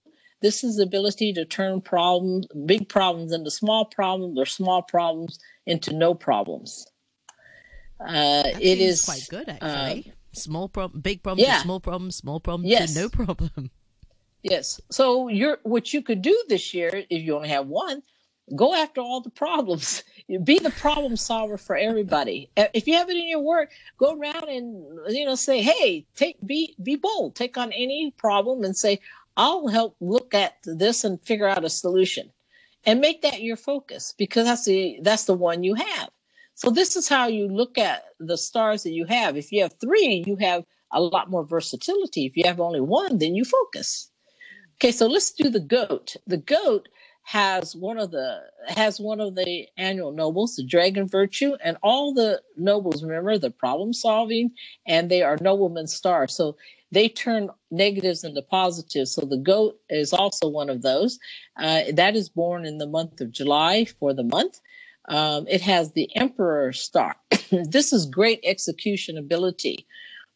this 0.42 0.64
is 0.64 0.78
the 0.78 0.84
ability 0.84 1.34
to 1.34 1.46
turn 1.46 1.82
problems, 1.82 2.48
big 2.66 2.88
problems 2.88 3.34
into 3.34 3.52
small 3.52 3.86
problems 3.86 4.40
or 4.40 4.46
small 4.46 4.82
problems 4.82 5.40
into 5.66 5.94
no 5.94 6.14
problems. 6.14 6.86
Uh, 8.00 8.44
it 8.46 8.80
is 8.80 9.04
quite 9.04 9.28
good, 9.30 9.50
actually. 9.50 10.08
Uh, 10.08 10.12
small 10.32 10.70
problem, 10.70 11.02
big 11.02 11.22
problem 11.22 11.46
yeah. 11.46 11.62
small 11.62 11.82
problem, 11.82 12.12
small 12.12 12.40
problem 12.40 12.68
yes. 12.68 12.94
to 12.94 13.02
no 13.02 13.10
problem. 13.10 13.70
Yes. 14.42 14.80
So 14.90 15.28
you're 15.28 15.58
what 15.64 15.94
you 15.94 16.02
could 16.02 16.22
do 16.22 16.44
this 16.48 16.74
year 16.74 17.04
if 17.10 17.22
you 17.24 17.36
only 17.36 17.50
have 17.50 17.68
one, 17.68 18.02
go 18.56 18.74
after 18.74 19.02
all 19.02 19.22
the 19.22 19.30
problems. 19.30 20.04
Be 20.44 20.60
the 20.60 20.72
problem 20.72 21.16
solver 21.16 21.58
for 21.58 21.76
everybody. 21.76 22.50
Uh, 22.56 22.68
if 22.74 22.88
you 22.88 22.96
have 22.96 23.10
it 23.10 23.18
in 23.18 23.28
your 23.28 23.42
work, 23.42 23.72
go 23.98 24.18
around 24.18 24.50
and 24.50 24.84
you 25.10 25.26
know 25.26 25.36
say, 25.36 25.62
"Hey, 25.62 26.06
take 26.16 26.38
be 26.46 26.76
be 26.82 26.96
bold. 26.96 27.36
Take 27.36 27.58
on 27.58 27.72
any 27.72 28.14
problem 28.18 28.64
and 28.64 28.78
say, 28.78 29.00
I'll 29.38 29.68
help 29.68 29.96
look 30.02 30.34
at 30.34 30.58
this 30.66 31.04
and 31.06 31.22
figure 31.22 31.48
out 31.48 31.64
a 31.64 31.70
solution 31.70 32.32
and 32.86 33.00
make 33.00 33.22
that 33.22 33.42
your 33.42 33.56
focus 33.56 34.14
because 34.18 34.46
that's 34.46 34.66
the 34.66 35.00
that's 35.02 35.26
the 35.26 35.34
one 35.34 35.64
you 35.64 35.76
have. 35.76 36.10
So 36.56 36.70
this 36.70 36.98
is 36.98 37.08
how 37.08 37.28
you 37.28 37.48
look 37.48 37.78
at 37.78 38.04
the 38.20 38.38
stars 38.38 38.84
that 38.84 38.92
you 38.92 39.06
have. 39.06 39.38
If 39.38 39.54
you 39.54 39.62
have 39.62 39.74
3, 39.80 40.26
you 40.28 40.36
have 40.38 40.66
a 40.92 41.02
lot 41.02 41.30
more 41.30 41.46
versatility. 41.46 42.26
If 42.26 42.36
you 42.36 42.44
have 42.48 42.60
only 42.60 42.82
one, 42.82 43.18
then 43.18 43.34
you 43.34 43.46
focus. 43.46 44.12
Okay, 44.76 44.92
so 44.92 45.08
let's 45.08 45.32
do 45.32 45.50
the 45.50 45.62
goat. 45.62 46.18
The 46.28 46.38
goat 46.38 46.90
has 47.24 47.76
one 47.76 47.98
of 48.00 48.12
the 48.12 48.42
has 48.68 49.00
one 49.00 49.20
of 49.20 49.36
the 49.36 49.68
annual 49.78 50.12
nobles, 50.12 50.56
the 50.56 50.64
dragon 50.64 51.08
virtue, 51.08 51.56
and 51.64 51.78
all 51.84 52.14
the 52.14 52.42
nobles 52.58 53.04
remember 53.04 53.38
the 53.38 53.52
problem 53.52 53.94
solving, 53.94 54.52
and 54.88 55.10
they 55.10 55.22
are 55.22 55.38
nobleman 55.42 55.88
stars. 55.88 56.34
So 56.34 56.58
they 56.92 57.08
turn 57.08 57.50
negatives 57.72 58.24
into 58.24 58.42
positives. 58.42 59.12
So 59.12 59.22
the 59.22 59.38
goat 59.38 59.80
is 59.90 60.12
also 60.12 60.48
one 60.48 60.70
of 60.70 60.82
those. 60.82 61.20
Uh, 61.58 61.84
that 61.94 62.16
is 62.16 62.30
born 62.30 62.66
in 62.66 62.80
the 62.80 62.88
month 62.88 63.22
of 63.22 63.32
July 63.32 63.86
for 63.86 64.14
the 64.14 64.24
month. 64.24 64.60
Um, 65.08 65.46
it 65.48 65.62
has 65.62 65.92
the 65.92 66.10
emperor 66.16 66.74
star. 66.74 67.16
this 67.52 67.94
is 67.94 68.06
great 68.06 68.40
execution 68.44 69.18
ability. 69.18 69.86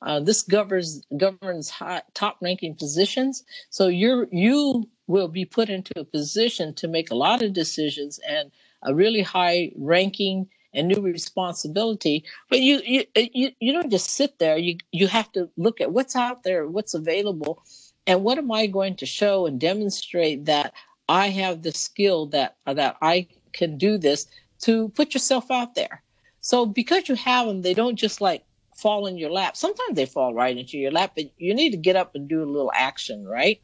Uh, 0.04 0.20
this 0.20 0.42
governs 0.42 1.06
governs 1.16 1.72
top 2.14 2.38
ranking 2.42 2.76
positions. 2.76 3.44
So 3.70 3.88
you're 3.88 4.28
you 4.32 4.90
will 5.08 5.28
be 5.28 5.46
put 5.46 5.70
into 5.70 6.00
a 6.00 6.06
position 6.06 6.74
to 6.76 6.88
make 6.88 7.12
a 7.12 7.16
lot 7.16 7.42
of 7.42 7.54
decisions 7.54 8.20
and 8.28 8.52
a 8.84 8.94
really 8.94 9.22
high 9.22 9.72
ranking 9.76 10.48
and 10.74 10.88
new 10.88 11.02
responsibility. 11.02 12.24
But 12.50 12.62
you 12.62 12.82
you 12.86 13.06
you, 13.16 13.52
you 13.60 13.74
don't 13.74 13.92
just 13.92 14.12
sit 14.12 14.40
there. 14.40 14.58
You 14.58 14.78
you 14.92 15.08
have 15.08 15.32
to 15.34 15.50
look 15.58 15.82
at 15.82 15.92
what's 15.92 16.16
out 16.16 16.44
there, 16.44 16.68
what's 16.68 16.94
available, 16.94 17.64
and 18.08 18.24
what 18.24 18.38
am 18.38 18.52
I 18.52 18.68
going 18.68 18.96
to 18.98 19.06
show 19.06 19.46
and 19.46 19.60
demonstrate 19.60 20.46
that 20.46 20.74
I 21.10 21.30
have 21.30 21.62
the 21.62 21.72
skill 21.72 22.28
that 22.28 22.58
that 22.66 22.98
I 23.02 23.28
can 23.52 23.78
do 23.78 23.98
this 23.98 24.28
to 24.62 24.90
put 24.90 25.14
yourself 25.14 25.52
out 25.52 25.76
there. 25.76 26.02
So 26.42 26.66
because 26.66 27.08
you 27.08 27.16
have 27.16 27.48
them, 27.48 27.62
they 27.62 27.74
don't 27.74 27.96
just 27.96 28.20
like 28.20 28.44
fall 28.76 29.06
in 29.06 29.18
your 29.18 29.32
lap. 29.32 29.56
Sometimes 29.56 29.96
they 29.96 30.06
fall 30.06 30.34
right 30.34 30.58
into 30.58 30.78
your 30.78 30.92
lap, 30.92 31.14
but 31.16 31.26
you 31.38 31.54
need 31.54 31.72
to 31.72 31.78
get 31.78 31.96
up 31.96 32.16
and 32.16 32.28
do 32.28 32.44
a 32.44 32.46
little 32.46 32.72
action, 32.74 33.26
right? 33.26 33.62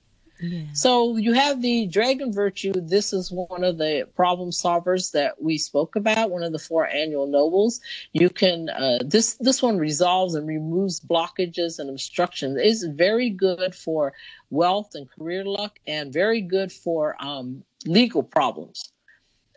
So 0.73 1.17
you 1.17 1.34
have 1.34 1.62
the 1.62 1.88
dragon 1.88 2.32
virtue. 2.32 2.71
This 2.73 3.12
is 3.12 3.32
one 3.32 3.63
of 3.63 3.78
the 3.78 4.08
problem 4.15 4.52
solvers 4.52 5.12
that 5.12 5.41
we 5.41 5.58
spoke 5.58 5.95
about. 5.95 6.32
One 6.32 6.43
of 6.43 6.52
the 6.52 6.60
four 6.60 6.88
annual 6.88 7.28
nobles. 7.28 7.82
You 8.13 8.30
can 8.30 8.69
uh, 8.69 8.99
this 9.04 9.36
this 9.36 9.62
one 9.62 9.78
resolves 9.78 10.36
and 10.36 10.47
removes 10.47 10.99
blockages 10.99 11.80
and 11.80 11.89
obstructions. 11.89 12.58
It's 12.62 12.84
very 12.84 13.30
good 13.30 13.75
for 13.75 14.13
wealth 14.49 14.91
and 14.93 15.10
career 15.10 15.43
luck, 15.43 15.80
and 15.86 16.13
very 16.13 16.41
good 16.41 16.71
for 16.71 17.15
um, 17.19 17.63
legal 17.86 18.23
problems. 18.23 18.91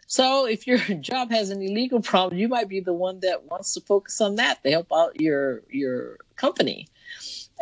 So 0.08 0.46
if 0.46 0.66
your 0.66 0.78
job 1.00 1.30
has 1.30 1.50
any 1.50 1.68
legal 1.68 2.00
problem, 2.00 2.38
you 2.38 2.48
might 2.48 2.68
be 2.68 2.80
the 2.80 2.92
one 2.92 3.20
that 3.20 3.44
wants 3.44 3.74
to 3.74 3.80
focus 3.80 4.20
on 4.20 4.36
that 4.36 4.62
to 4.64 4.70
help 4.70 4.92
out 4.92 5.20
your 5.20 5.62
your 5.70 6.18
company 6.34 6.88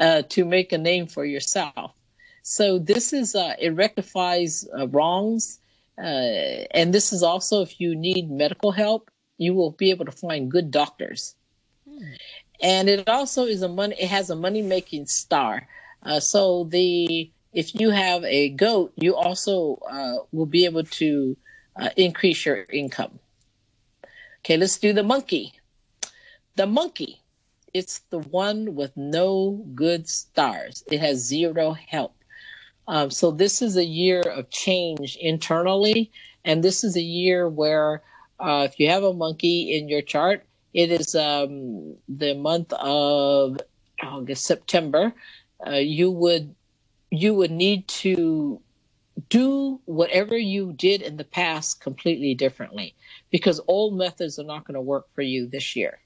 uh, 0.01 0.23
to 0.31 0.45
make 0.47 0.73
a 0.73 0.79
name 0.79 1.07
for 1.07 1.25
yourself. 1.25 1.93
So 2.43 2.79
this 2.79 3.13
is 3.13 3.35
uh, 3.35 3.55
it 3.59 3.71
rectifies 3.71 4.67
uh, 4.77 4.89
wrongs, 4.89 5.61
uh, 5.99 6.67
and 6.73 6.93
this 6.93 7.13
is 7.13 7.23
also 7.23 7.63
if 7.63 7.81
you 7.81 7.95
need 7.95 8.31
medical 8.31 8.73
help, 8.73 9.11
you 9.39 9.55
will 9.55 9.73
be 9.73 9.91
able 9.91 10.07
to 10.07 10.13
find 10.13 10.51
good 10.51 10.71
doctors. 10.71 11.35
Hmm. 11.89 12.13
And 12.63 12.89
it 12.89 13.09
also 13.09 13.45
is 13.45 13.63
a 13.63 13.69
money. 13.69 13.97
It 13.99 14.09
has 14.09 14.31
a 14.31 14.37
money 14.37 14.63
making 14.63 15.07
star. 15.07 15.67
Uh, 16.03 16.21
so 16.21 16.65
the 16.65 17.31
if 17.53 17.75
you 17.75 17.91
have 17.91 18.25
a 18.25 18.51
goat, 18.51 18.93
you 18.97 19.17
also 19.17 19.79
uh, 19.91 20.17
will 20.33 20.47
be 20.47 20.65
able 20.65 20.85
to 20.85 21.37
uh, 21.77 21.91
increase 21.97 22.45
your 22.47 22.65
income. 22.71 23.19
Okay, 24.41 24.57
let's 24.57 24.79
do 24.79 24.93
the 24.93 25.03
monkey. 25.03 25.53
The 26.57 26.67
monkey, 26.67 27.21
it's 27.75 28.01
the 28.11 28.19
one 28.19 28.75
with 28.75 28.97
no 28.97 29.65
good 29.75 30.09
stars. 30.09 30.85
It 30.91 31.01
has 31.01 31.19
zero 31.19 31.73
help. 31.73 32.15
Um, 32.89 33.11
so 33.11 33.31
this 33.31 33.63
is 33.63 33.77
a 33.77 33.85
year 33.85 34.21
of 34.21 34.51
change 34.51 35.17
internally, 35.21 36.11
and 36.45 36.63
this 36.63 36.83
is 36.83 36.97
a 36.97 37.03
year 37.03 37.49
where 37.49 38.03
uh, 38.41 38.67
if 38.69 38.81
you 38.81 38.89
have 38.89 39.05
a 39.05 39.13
monkey 39.13 39.79
in 39.79 39.89
your 39.89 40.03
chart, 40.03 40.45
it 40.73 40.91
is 40.91 41.15
um, 41.15 41.97
the 42.09 42.35
month 42.35 42.73
of 42.73 43.59
August, 44.03 44.45
September. 44.45 45.13
Uh, 45.67 45.73
you 45.73 46.11
would 46.11 46.55
you 47.11 47.35
would 47.35 47.51
need 47.51 47.87
to 47.89 48.61
do 49.29 49.81
whatever 49.85 50.37
you 50.37 50.73
did 50.73 51.03
in 51.03 51.17
the 51.17 51.25
past 51.25 51.81
completely 51.81 52.35
differently 52.35 52.95
because 53.31 53.61
old 53.67 53.97
methods 53.97 54.39
are 54.39 54.45
not 54.45 54.65
going 54.65 54.75
to 54.75 54.81
work 54.81 55.07
for 55.15 55.23
you 55.23 55.47
this 55.47 55.75
year. 55.75 55.99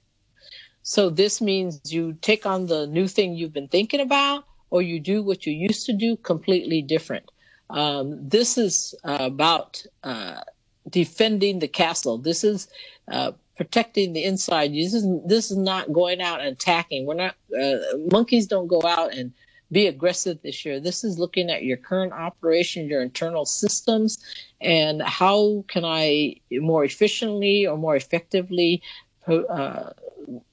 So 0.83 1.11
this 1.11 1.41
means 1.41 1.81
you 1.93 2.15
take 2.21 2.47
on 2.47 2.67
the 2.67 2.87
new 2.87 3.07
thing 3.07 3.35
you've 3.35 3.53
been 3.53 3.69
thinking 3.69 4.01
about 4.01 4.45
or 4.71 4.83
you 4.83 5.01
do 5.01 5.23
what 5.23 5.47
you 5.47 5.53
used 5.53 5.87
to 5.87 5.93
do 5.93 6.17
completely 6.17 6.83
different. 6.83 7.31
Um, 7.71 8.29
this 8.29 8.59
is 8.59 8.95
uh, 9.05 9.19
about 9.21 9.85
uh, 10.03 10.41
defending 10.89 11.59
the 11.59 11.69
castle. 11.69 12.19
This 12.19 12.45
is 12.45 12.69
uh, 13.11 13.33
protecting 13.57 14.13
the 14.13 14.25
inside. 14.25 14.73
This 14.73 14.95
is 14.95 15.07
this 15.27 15.51
is 15.51 15.57
not 15.57 15.93
going 15.93 16.21
out 16.21 16.41
and 16.41 16.51
attacking. 16.51 17.07
We're 17.07 17.15
not 17.15 17.35
uh, 17.59 17.77
monkeys 18.11 18.47
don't 18.47 18.69
go 18.69 18.83
out 18.85 19.15
and 19.15 19.33
be 19.73 19.87
aggressive 19.87 20.39
this 20.43 20.65
year. 20.65 20.79
This 20.79 21.05
is 21.05 21.19
looking 21.19 21.51
at 21.51 21.65
your 21.65 21.77
current 21.77 22.13
operation, 22.13 22.89
your 22.89 23.03
internal 23.03 23.45
systems, 23.45 24.19
and 24.61 25.03
how 25.03 25.65
can 25.69 25.85
I 25.85 26.37
more 26.53 26.85
efficiently 26.85 27.67
or 27.67 27.77
more 27.77 27.97
effectively 27.97 28.83
uh, 29.27 29.91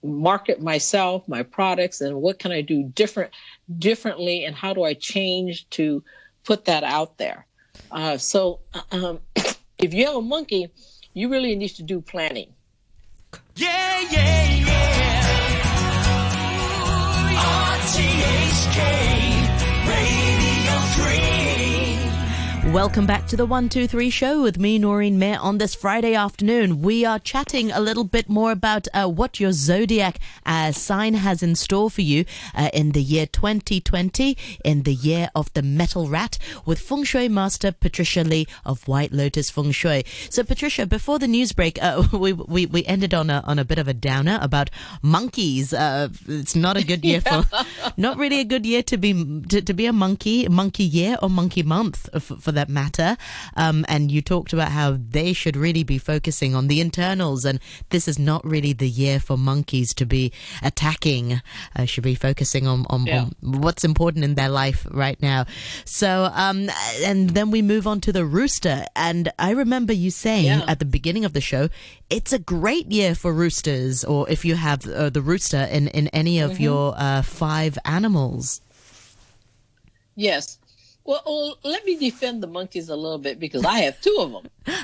market 0.03 0.61
myself, 0.61 1.27
my 1.27 1.43
products, 1.43 2.01
and 2.01 2.21
what 2.21 2.39
can 2.39 2.51
I 2.51 2.61
do 2.61 2.83
different 2.83 3.31
differently, 3.77 4.45
and 4.45 4.55
how 4.55 4.73
do 4.73 4.83
I 4.83 4.93
change 4.93 5.69
to 5.71 6.03
put 6.43 6.65
that 6.65 6.83
out 6.83 7.17
there? 7.17 7.45
Uh, 7.89 8.17
so, 8.17 8.59
um, 8.91 9.19
if 9.77 9.93
you 9.93 10.05
have 10.05 10.15
a 10.15 10.21
monkey, 10.21 10.71
you 11.13 11.29
really 11.29 11.55
need 11.55 11.69
to 11.69 11.83
do 11.83 12.01
planning. 12.01 12.53
Yeah, 13.55 14.01
yeah, 14.11 14.43
yeah. 14.45 14.81
RTHK 17.81 19.30
Welcome 22.73 23.05
back 23.05 23.27
to 23.27 23.35
the 23.35 23.45
123 23.45 24.09
show 24.09 24.41
with 24.41 24.57
me, 24.57 24.79
Noreen 24.79 25.19
Mir. 25.19 25.37
On 25.39 25.57
this 25.57 25.75
Friday 25.75 26.15
afternoon, 26.15 26.81
we 26.81 27.03
are 27.03 27.19
chatting 27.19 27.69
a 27.69 27.81
little 27.81 28.05
bit 28.05 28.29
more 28.29 28.53
about 28.53 28.87
uh, 28.93 29.09
what 29.09 29.41
your 29.41 29.51
zodiac 29.51 30.19
uh, 30.45 30.71
sign 30.71 31.15
has 31.15 31.43
in 31.43 31.55
store 31.55 31.91
for 31.91 32.01
you 32.01 32.23
uh, 32.55 32.69
in 32.73 32.93
the 32.93 33.01
year 33.01 33.25
2020, 33.25 34.37
in 34.63 34.83
the 34.83 34.93
year 34.93 35.29
of 35.35 35.51
the 35.51 35.61
metal 35.61 36.07
rat, 36.07 36.37
with 36.65 36.79
Feng 36.79 37.03
Shui 37.03 37.27
master 37.27 37.73
Patricia 37.73 38.23
Lee 38.23 38.47
of 38.65 38.87
White 38.87 39.11
Lotus 39.11 39.49
Feng 39.49 39.71
Shui. 39.73 40.05
So, 40.29 40.41
Patricia, 40.45 40.85
before 40.85 41.19
the 41.19 41.27
news 41.27 41.51
break, 41.51 41.77
uh, 41.83 42.07
we, 42.13 42.31
we, 42.31 42.67
we 42.67 42.85
ended 42.85 43.13
on 43.13 43.29
a, 43.29 43.43
on 43.45 43.59
a 43.59 43.65
bit 43.65 43.79
of 43.79 43.89
a 43.89 43.93
downer 43.93 44.39
about 44.41 44.69
monkeys. 45.01 45.73
Uh, 45.73 46.07
it's 46.25 46.55
not 46.55 46.77
a 46.77 46.85
good 46.85 47.03
year 47.03 47.21
yeah. 47.25 47.41
for, 47.41 47.65
not 47.97 48.17
really 48.17 48.39
a 48.39 48.45
good 48.45 48.65
year 48.65 48.81
to 48.83 48.95
be, 48.95 49.41
to, 49.49 49.61
to 49.61 49.73
be 49.73 49.87
a 49.87 49.93
monkey, 49.93 50.47
monkey 50.47 50.85
year 50.85 51.17
or 51.21 51.29
monkey 51.29 51.63
month 51.63 52.07
for, 52.23 52.37
for 52.37 52.51
that 52.53 52.60
that 52.61 52.69
matter. 52.69 53.17
Um, 53.55 53.85
and 53.87 54.11
you 54.11 54.21
talked 54.21 54.53
about 54.53 54.71
how 54.71 54.97
they 54.97 55.33
should 55.33 55.55
really 55.55 55.83
be 55.83 55.97
focusing 55.97 56.53
on 56.53 56.67
the 56.67 56.79
internals, 56.79 57.43
and 57.43 57.59
this 57.89 58.07
is 58.07 58.19
not 58.19 58.45
really 58.45 58.73
the 58.73 58.87
year 58.87 59.19
for 59.19 59.37
monkeys 59.37 59.93
to 59.95 60.05
be 60.05 60.31
attacking. 60.61 61.41
Uh, 61.75 61.85
should 61.85 62.03
be 62.03 62.15
focusing 62.15 62.67
on, 62.67 62.85
on, 62.89 63.05
yeah. 63.05 63.21
on, 63.23 63.61
what's 63.61 63.83
important 63.83 64.23
in 64.23 64.35
their 64.35 64.49
life 64.49 64.85
right 64.91 65.19
now. 65.21 65.45
So, 65.85 66.29
um, 66.33 66.69
and 67.03 67.31
then 67.31 67.49
we 67.49 67.61
move 67.61 67.87
on 67.87 67.99
to 68.01 68.11
the 68.11 68.25
rooster. 68.25 68.85
And 68.95 69.31
I 69.39 69.51
remember 69.51 69.93
you 69.93 70.11
saying 70.11 70.45
yeah. 70.45 70.65
at 70.67 70.79
the 70.79 70.85
beginning 70.85 71.25
of 71.25 71.33
the 71.33 71.41
show, 71.41 71.69
it's 72.09 72.33
a 72.33 72.39
great 72.39 72.91
year 72.91 73.15
for 73.15 73.33
roosters, 73.33 74.03
or 74.03 74.29
if 74.29 74.45
you 74.45 74.55
have 74.55 74.87
uh, 74.87 75.09
the 75.09 75.21
rooster 75.21 75.63
in, 75.71 75.87
in 75.87 76.07
any 76.09 76.39
of 76.39 76.51
mm-hmm. 76.51 76.63
your 76.63 76.93
uh, 76.97 77.21
five 77.23 77.77
animals. 77.85 78.61
Yes. 80.15 80.59
Well, 81.03 81.21
well, 81.25 81.57
let 81.63 81.85
me 81.85 81.97
defend 81.97 82.43
the 82.43 82.47
monkeys 82.47 82.89
a 82.89 82.95
little 82.95 83.17
bit 83.17 83.39
because 83.39 83.65
I 83.65 83.79
have 83.79 83.99
two 84.01 84.15
of 84.19 84.31
them. 84.31 84.47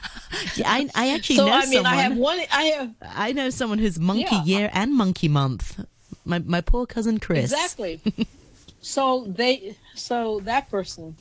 yeah, 0.56 0.70
I, 0.70 0.90
I 0.96 1.14
actually 1.14 1.36
so, 1.36 1.46
know 1.46 1.54
I 1.54 1.66
mean, 1.66 1.74
someone. 1.74 1.94
I 1.94 1.96
have 1.98 2.18
one. 2.18 2.40
I 2.52 2.64
have. 2.64 2.96
I 3.02 3.32
know 3.34 3.50
someone 3.50 3.78
who's 3.78 4.00
monkey 4.00 4.24
yeah. 4.32 4.44
year 4.44 4.70
and 4.74 4.94
monkey 4.94 5.28
month. 5.28 5.86
My 6.26 6.40
my 6.40 6.62
poor 6.62 6.86
cousin 6.86 7.20
Chris. 7.20 7.52
Exactly. 7.52 8.02
so 8.82 9.26
they, 9.28 9.76
so 9.94 10.40
that 10.42 10.70
person 10.70 11.16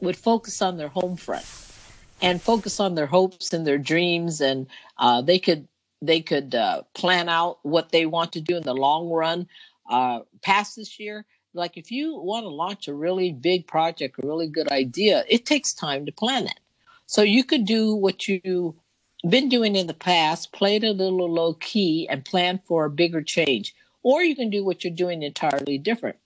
would 0.00 0.16
focus 0.16 0.60
on 0.60 0.76
their 0.76 0.88
home 0.88 1.16
front 1.16 1.46
and 2.20 2.40
focus 2.40 2.80
on 2.80 2.94
their 2.94 3.06
hopes 3.06 3.52
and 3.52 3.66
their 3.66 3.78
dreams, 3.78 4.40
and 4.40 4.66
uh, 4.98 5.22
they 5.22 5.38
could 5.38 5.66
they 6.02 6.20
could 6.20 6.54
uh, 6.54 6.82
plan 6.94 7.28
out 7.28 7.60
what 7.62 7.92
they 7.92 8.04
want 8.04 8.32
to 8.32 8.40
do 8.40 8.56
in 8.56 8.62
the 8.62 8.74
long 8.74 9.08
run. 9.08 9.48
Uh, 9.88 10.20
past 10.42 10.76
this 10.76 11.00
year, 11.00 11.24
like 11.54 11.76
if 11.76 11.90
you 11.90 12.16
want 12.16 12.44
to 12.44 12.48
launch 12.48 12.88
a 12.88 12.94
really 12.94 13.32
big 13.32 13.66
project, 13.66 14.18
a 14.22 14.26
really 14.26 14.48
good 14.48 14.70
idea, 14.70 15.24
it 15.28 15.46
takes 15.46 15.72
time 15.72 16.06
to 16.06 16.12
plan 16.12 16.46
it. 16.46 16.58
So 17.06 17.22
you 17.22 17.44
could 17.44 17.66
do 17.66 17.94
what 17.94 18.26
you've 18.26 18.74
been 19.28 19.48
doing 19.48 19.76
in 19.76 19.86
the 19.86 19.94
past, 19.94 20.52
play 20.52 20.76
it 20.76 20.84
a 20.84 20.92
little 20.92 21.30
low 21.30 21.54
key 21.54 22.08
and 22.08 22.24
plan 22.24 22.60
for 22.64 22.84
a 22.84 22.90
bigger 22.90 23.22
change. 23.22 23.74
Or 24.02 24.22
you 24.22 24.34
can 24.34 24.50
do 24.50 24.64
what 24.64 24.82
you're 24.82 24.92
doing 24.92 25.22
entirely 25.22 25.78
different. 25.78 26.16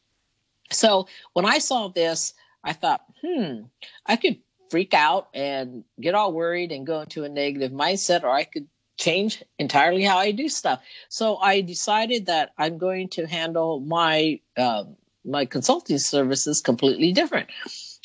So 0.70 1.08
when 1.32 1.44
I 1.44 1.58
saw 1.58 1.88
this, 1.88 2.34
I 2.64 2.72
thought, 2.72 3.04
hmm, 3.22 3.62
I 4.04 4.16
could 4.16 4.38
freak 4.70 4.94
out 4.94 5.28
and 5.34 5.84
get 6.00 6.14
all 6.14 6.32
worried 6.32 6.72
and 6.72 6.86
go 6.86 7.00
into 7.00 7.24
a 7.24 7.28
negative 7.28 7.70
mindset, 7.70 8.24
or 8.24 8.30
I 8.30 8.44
could 8.44 8.66
change 8.96 9.42
entirely 9.58 10.02
how 10.02 10.18
I 10.18 10.30
do 10.30 10.48
stuff. 10.48 10.80
So 11.08 11.36
I 11.36 11.60
decided 11.60 12.26
that 12.26 12.52
I'm 12.56 12.78
going 12.78 13.08
to 13.10 13.26
handle 13.26 13.78
my 13.78 14.40
um, 14.56 14.96
my 15.26 15.44
consulting 15.44 15.98
services 15.98 16.60
completely 16.60 17.12
different. 17.12 17.48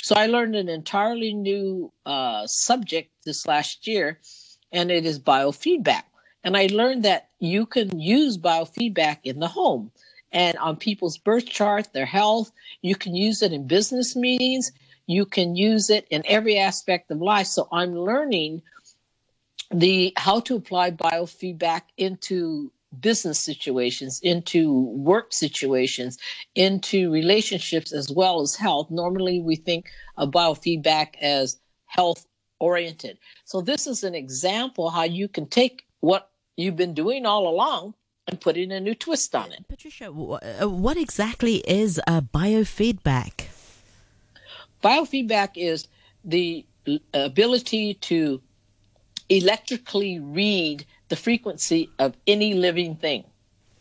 So 0.01 0.15
I 0.15 0.25
learned 0.27 0.55
an 0.55 0.67
entirely 0.67 1.33
new 1.33 1.91
uh, 2.05 2.47
subject 2.47 3.11
this 3.23 3.47
last 3.47 3.87
year, 3.87 4.19
and 4.71 4.89
it 4.91 5.05
is 5.05 5.19
biofeedback. 5.19 6.03
And 6.43 6.57
I 6.57 6.67
learned 6.67 7.03
that 7.03 7.29
you 7.39 7.65
can 7.65 7.99
use 7.99 8.37
biofeedback 8.37 9.19
in 9.23 9.39
the 9.39 9.47
home 9.47 9.91
and 10.31 10.57
on 10.57 10.77
people's 10.77 11.17
birth 11.17 11.45
chart, 11.45 11.93
their 11.93 12.05
health. 12.05 12.51
You 12.81 12.95
can 12.95 13.15
use 13.15 13.41
it 13.41 13.53
in 13.53 13.67
business 13.67 14.15
meetings. 14.15 14.71
You 15.05 15.25
can 15.25 15.55
use 15.55 15.89
it 15.89 16.07
in 16.09 16.23
every 16.25 16.57
aspect 16.57 17.11
of 17.11 17.21
life. 17.21 17.47
So 17.47 17.67
I'm 17.71 17.95
learning 17.95 18.63
the 19.69 20.13
how 20.17 20.39
to 20.41 20.55
apply 20.55 20.91
biofeedback 20.91 21.81
into 21.97 22.71
business 22.99 23.39
situations, 23.39 24.19
into 24.21 24.73
work 24.97 25.31
situations, 25.33 26.17
into 26.55 27.11
relationships 27.11 27.91
as 27.91 28.11
well 28.11 28.41
as 28.41 28.55
health. 28.55 28.89
Normally, 28.91 29.39
we 29.39 29.55
think 29.55 29.89
of 30.17 30.31
biofeedback 30.31 31.15
as 31.21 31.59
health 31.85 32.25
oriented. 32.59 33.17
So, 33.45 33.61
this 33.61 33.87
is 33.87 34.03
an 34.03 34.15
example 34.15 34.89
how 34.89 35.03
you 35.03 35.27
can 35.27 35.47
take 35.47 35.83
what 36.01 36.29
you've 36.57 36.75
been 36.75 36.93
doing 36.93 37.25
all 37.25 37.47
along 37.47 37.93
and 38.27 38.39
put 38.39 38.57
in 38.57 38.71
a 38.71 38.79
new 38.79 38.95
twist 38.95 39.35
on 39.35 39.51
it. 39.51 39.67
Patricia, 39.67 40.07
uh, 40.07 40.69
what 40.69 40.97
exactly 40.97 41.57
is 41.67 41.99
a 42.07 42.21
biofeedback? 42.21 43.47
Biofeedback 44.83 45.51
is 45.55 45.87
the 46.23 46.65
ability 47.13 47.95
to 47.95 48.41
electrically 49.29 50.19
read 50.19 50.85
the 51.11 51.17
frequency 51.17 51.89
of 51.99 52.15
any 52.25 52.53
living 52.53 52.95
thing. 52.95 53.25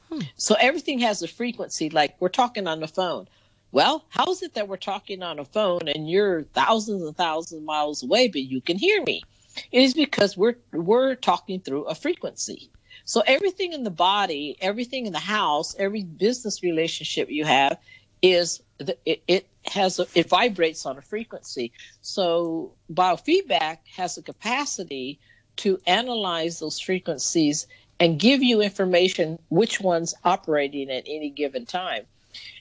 Hmm. 0.09 0.23
So 0.35 0.57
everything 0.61 0.99
has 0.99 1.23
a 1.23 1.29
frequency, 1.29 1.89
like 1.89 2.17
we're 2.19 2.29
talking 2.29 2.67
on 2.67 2.81
the 2.81 2.89
phone. 2.89 3.29
Well, 3.71 4.05
how 4.09 4.33
is 4.33 4.43
it 4.43 4.55
that 4.55 4.67
we're 4.67 4.77
talking 4.77 5.23
on 5.23 5.39
a 5.39 5.45
phone 5.45 5.87
and 5.87 6.11
you're 6.11 6.43
thousands 6.43 7.03
and 7.03 7.17
thousands 7.17 7.61
of 7.61 7.65
miles 7.65 8.03
away, 8.03 8.27
but 8.27 8.43
you 8.43 8.61
can 8.61 8.77
hear 8.77 9.01
me? 9.05 9.23
It 9.71 9.81
is 9.81 9.95
because 9.95 10.37
we're 10.37 10.57
we're 10.73 11.15
talking 11.15 11.61
through 11.61 11.85
a 11.85 11.95
frequency. 11.95 12.69
So 13.05 13.23
everything 13.29 13.75
in 13.75 13.85
the 13.85 13.91
body, 13.91 14.57
everything 14.61 15.07
in 15.07 15.13
the 15.13 15.21
house, 15.21 15.77
every 15.79 16.03
business 16.03 16.65
relationship 16.65 17.31
you 17.31 17.45
have 17.45 17.79
is 18.23 18.61
it, 19.07 19.23
it 19.29 19.47
has 19.67 20.01
a, 20.01 20.07
it 20.17 20.29
vibrates 20.29 20.85
on 20.85 20.99
a 20.99 21.03
frequency. 21.03 21.71
So 22.03 22.73
biofeedback 22.93 23.79
has 23.95 24.19
a 24.19 24.23
capacity 24.23 25.21
to 25.57 25.79
analyze 25.87 26.59
those 26.59 26.79
frequencies 26.79 27.67
and 27.99 28.19
give 28.19 28.43
you 28.43 28.61
information 28.63 29.39
which 29.51 29.81
one's 29.81 30.15
operating 30.25 30.91
at 30.91 31.05
any 31.07 31.31
given 31.31 31.67
time. 31.67 32.05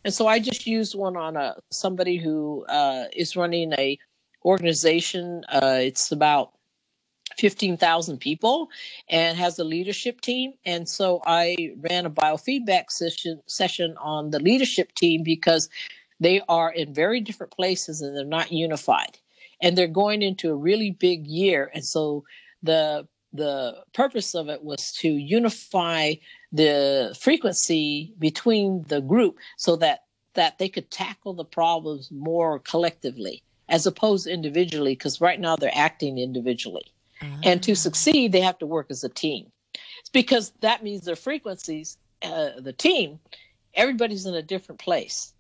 And 0.03 0.13
so 0.13 0.27
I 0.27 0.39
just 0.39 0.67
used 0.67 0.95
one 0.95 1.15
on 1.15 1.37
a 1.37 1.55
somebody 1.71 2.17
who 2.17 2.65
uh, 2.67 3.05
is 3.13 3.35
running 3.35 3.73
a 3.73 3.97
organization. 4.43 5.43
Uh, 5.49 5.79
it's 5.81 6.11
about 6.11 6.53
15,000 7.37 8.17
people 8.17 8.69
and 9.09 9.37
has 9.37 9.59
a 9.59 9.63
leadership 9.63 10.21
team. 10.21 10.53
And 10.65 10.87
so 10.87 11.21
I 11.25 11.73
ran 11.89 12.05
a 12.05 12.09
biofeedback 12.09 12.91
session, 12.91 13.41
session 13.45 13.95
on 13.97 14.31
the 14.31 14.39
leadership 14.39 14.93
team 14.93 15.23
because 15.23 15.69
they 16.19 16.41
are 16.49 16.71
in 16.71 16.93
very 16.93 17.21
different 17.21 17.53
places 17.53 18.01
and 18.01 18.15
they're 18.15 18.25
not 18.25 18.51
unified. 18.51 19.17
And 19.61 19.77
they're 19.77 19.87
going 19.87 20.21
into 20.21 20.51
a 20.51 20.55
really 20.55 20.91
big 20.91 21.27
year. 21.27 21.69
And 21.73 21.85
so 21.85 22.23
the 22.63 23.07
the 23.31 23.83
purpose 23.93 24.33
of 24.33 24.49
it 24.49 24.63
was 24.63 24.91
to 24.91 25.07
unify 25.07 26.15
the 26.51 27.15
frequency 27.19 28.13
between 28.17 28.83
the 28.87 29.01
group 29.01 29.37
so 29.57 29.75
that 29.75 30.05
that 30.33 30.57
they 30.57 30.69
could 30.69 30.89
tackle 30.89 31.33
the 31.33 31.45
problems 31.45 32.09
more 32.11 32.59
collectively 32.59 33.43
as 33.67 33.85
opposed 33.85 34.25
to 34.25 34.33
individually 34.33 34.93
because 34.93 35.21
right 35.21 35.39
now 35.39 35.55
they're 35.55 35.69
acting 35.75 36.17
individually 36.17 36.91
and 37.43 37.61
to 37.63 37.75
succeed, 37.75 38.31
they 38.31 38.41
have 38.41 38.59
to 38.59 38.65
work 38.65 38.87
as 38.89 39.03
a 39.03 39.09
team. 39.09 39.51
It's 39.99 40.09
because 40.09 40.51
that 40.61 40.83
means 40.83 41.03
their 41.03 41.15
frequencies, 41.15 41.97
uh, 42.21 42.59
the 42.59 42.73
team, 42.73 43.19
everybody's 43.73 44.25
in 44.25 44.35
a 44.35 44.41
different 44.41 44.79
place. 44.79 45.33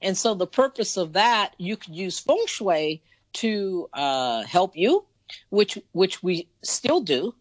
And 0.00 0.16
so 0.16 0.34
the 0.34 0.46
purpose 0.46 0.96
of 0.96 1.14
that, 1.14 1.54
you 1.58 1.76
could 1.76 1.94
use 1.94 2.18
feng 2.18 2.44
shui 2.46 3.02
to 3.34 3.88
uh, 3.92 4.44
help 4.44 4.76
you, 4.76 5.04
which 5.50 5.78
which 5.92 6.22
we 6.22 6.48
still 6.62 7.00
do. 7.00 7.34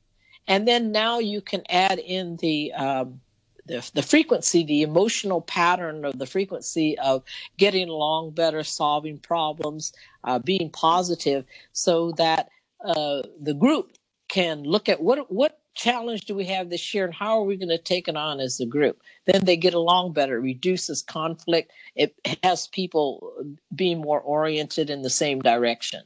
And 0.48 0.68
then 0.68 0.92
now 0.92 1.20
you 1.20 1.42
can 1.42 1.64
add 1.70 2.00
in 2.00 2.38
the 2.38 2.74
um, 2.74 3.20
the, 3.68 3.90
the 3.94 4.02
frequency, 4.02 4.64
the 4.64 4.82
emotional 4.82 5.42
pattern 5.42 6.06
of 6.06 6.18
the 6.18 6.26
frequency 6.26 6.98
of 7.00 7.24
getting 7.58 7.90
along 7.90 8.32
better, 8.32 8.64
solving 8.64 9.20
problems, 9.20 9.94
uh, 10.24 10.40
being 10.40 10.70
positive, 10.70 11.46
so 11.74 12.12
that 12.14 12.50
uh, 12.84 13.24
the 13.42 13.54
group 13.54 13.92
can 14.28 14.64
look 14.64 14.90
at 14.90 15.02
what 15.02 15.32
what 15.32 15.60
challenge 15.74 16.26
do 16.26 16.34
we 16.34 16.46
have 16.46 16.70
this 16.70 16.94
year 16.94 17.06
and 17.06 17.14
how 17.14 17.40
are 17.40 17.44
we 17.44 17.56
going 17.56 17.70
to 17.70 17.78
take 17.78 18.08
it 18.08 18.18
on 18.18 18.40
as 18.40 18.60
a 18.60 18.66
group 18.66 19.00
then 19.26 19.46
they 19.46 19.56
get 19.56 19.76
along 19.76 20.12
better 20.12 20.42
reduces 20.42 21.04
conflict 21.04 21.72
it 21.96 22.16
has 22.44 22.68
people 22.68 23.32
being 23.76 24.00
more 24.00 24.20
oriented 24.20 24.90
in 24.90 25.04
the 25.04 25.10
same 25.10 25.40
direction 25.40 26.02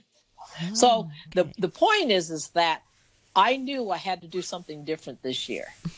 oh, 0.70 0.74
so 0.74 1.00
okay. 1.00 1.10
the 1.36 1.54
the 1.60 1.70
point 1.70 2.12
is 2.12 2.30
is 2.30 2.50
that 2.50 2.82
i 3.36 3.58
knew 3.58 3.90
i 3.90 3.98
had 3.98 4.22
to 4.22 4.28
do 4.28 4.42
something 4.42 4.84
different 4.84 5.22
this 5.22 5.50
year. 5.50 5.66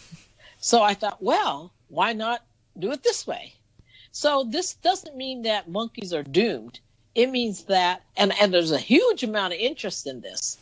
So 0.60 0.82
i 0.82 0.94
thought 0.94 1.22
well 1.22 1.74
why 1.90 2.14
not 2.14 2.42
do 2.78 2.92
it 2.92 3.04
this 3.04 3.28
way? 3.28 3.54
So 4.12 4.46
this 4.50 4.74
doesn't 4.76 5.16
mean 5.16 5.44
that 5.44 5.70
monkeys 5.70 6.14
are 6.14 6.24
doomed. 6.24 6.80
It 7.16 7.30
means 7.30 7.66
that 7.66 8.04
and 8.18 8.34
and 8.40 8.54
there's 8.54 8.72
a 8.72 8.80
huge 8.80 9.24
amount 9.24 9.54
of 9.54 9.60
interest 9.60 10.08
in 10.08 10.22
this. 10.22 10.58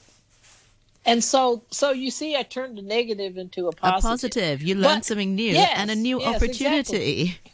And 1.06 1.24
so 1.24 1.64
so 1.72 1.92
you 1.92 2.12
see 2.12 2.36
i 2.36 2.44
turned 2.44 2.78
a 2.80 2.82
negative 2.82 3.38
into 3.38 3.68
a 3.68 3.72
positive. 3.72 4.04
A 4.04 4.08
positive. 4.08 4.62
You 4.62 4.76
learned 4.76 5.02
but, 5.02 5.06
something 5.06 5.36
new 5.36 5.54
yes, 5.54 5.74
and 5.76 5.90
a 5.90 5.96
new 5.96 6.20
yes, 6.20 6.36
opportunity. 6.36 7.22
exactly. 7.22 7.51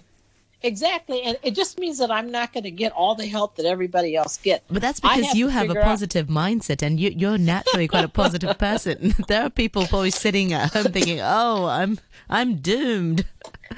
Exactly. 0.61 1.21
and 1.23 1.37
it 1.43 1.55
just 1.55 1.79
means 1.79 1.97
that 1.97 2.11
i'm 2.11 2.31
not 2.31 2.53
going 2.53 2.63
to 2.63 2.71
get 2.71 2.91
all 2.91 3.15
the 3.15 3.25
help 3.25 3.55
that 3.55 3.65
everybody 3.65 4.15
else 4.15 4.37
gets 4.37 4.63
but 4.69 4.81
that's 4.81 4.99
because 4.99 5.25
have 5.25 5.35
you 5.35 5.47
have 5.47 5.69
a 5.69 5.75
positive 5.75 6.29
out... 6.29 6.35
mindset 6.35 6.81
and 6.81 6.99
you, 6.99 7.11
you're 7.15 7.37
naturally 7.37 7.87
quite 7.87 8.05
a 8.05 8.09
positive 8.09 8.57
person 8.67 9.13
there 9.27 9.43
are 9.43 9.49
people 9.49 9.87
always 9.91 10.15
sitting 10.15 10.53
at 10.53 10.73
home 10.73 10.91
thinking 10.91 11.19
oh 11.21 11.65
i'm 11.65 11.99
i'm 12.29 12.55
doomed 12.57 13.25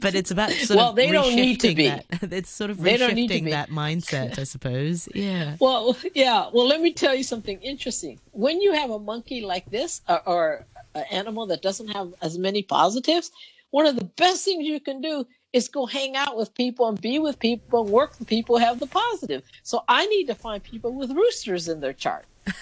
but 0.00 0.14
it's 0.14 0.30
about 0.30 0.50
sort 0.50 0.78
well, 0.78 0.90
of 0.90 0.96
they 0.96 1.10
don't 1.10 1.34
need 1.34 1.60
to 1.60 1.74
be. 1.74 1.88
That. 1.88 2.04
It's 2.32 2.50
sort 2.50 2.70
of 2.70 2.78
reshifting 2.78 3.50
that 3.50 3.70
mindset, 3.70 4.38
I 4.38 4.44
suppose. 4.44 5.08
Yeah. 5.14 5.56
Well, 5.60 5.96
yeah. 6.14 6.48
Well, 6.52 6.66
let 6.66 6.80
me 6.80 6.92
tell 6.92 7.14
you 7.14 7.22
something 7.22 7.60
interesting. 7.60 8.18
When 8.32 8.60
you 8.60 8.72
have 8.72 8.90
a 8.90 8.98
monkey 8.98 9.42
like 9.42 9.70
this, 9.70 10.00
or, 10.08 10.22
or 10.26 10.66
an 10.94 11.04
animal 11.10 11.46
that 11.46 11.62
doesn't 11.62 11.88
have 11.88 12.14
as 12.22 12.38
many 12.38 12.62
positives, 12.62 13.30
one 13.70 13.86
of 13.86 13.96
the 13.96 14.04
best 14.04 14.44
things 14.44 14.64
you 14.64 14.80
can 14.80 15.00
do 15.00 15.26
is 15.56 15.68
go 15.68 15.86
hang 15.86 16.14
out 16.16 16.36
with 16.36 16.54
people 16.54 16.86
and 16.86 17.00
be 17.00 17.18
with 17.18 17.38
people 17.38 17.80
and 17.80 17.90
work 17.90 18.18
with 18.18 18.28
people 18.28 18.58
have 18.58 18.78
the 18.78 18.86
positive. 18.86 19.42
So 19.62 19.82
I 19.88 20.04
need 20.06 20.26
to 20.26 20.34
find 20.34 20.62
people 20.62 20.92
with 20.92 21.10
roosters 21.10 21.66
in 21.68 21.80
their 21.80 21.94
chart. 21.94 22.26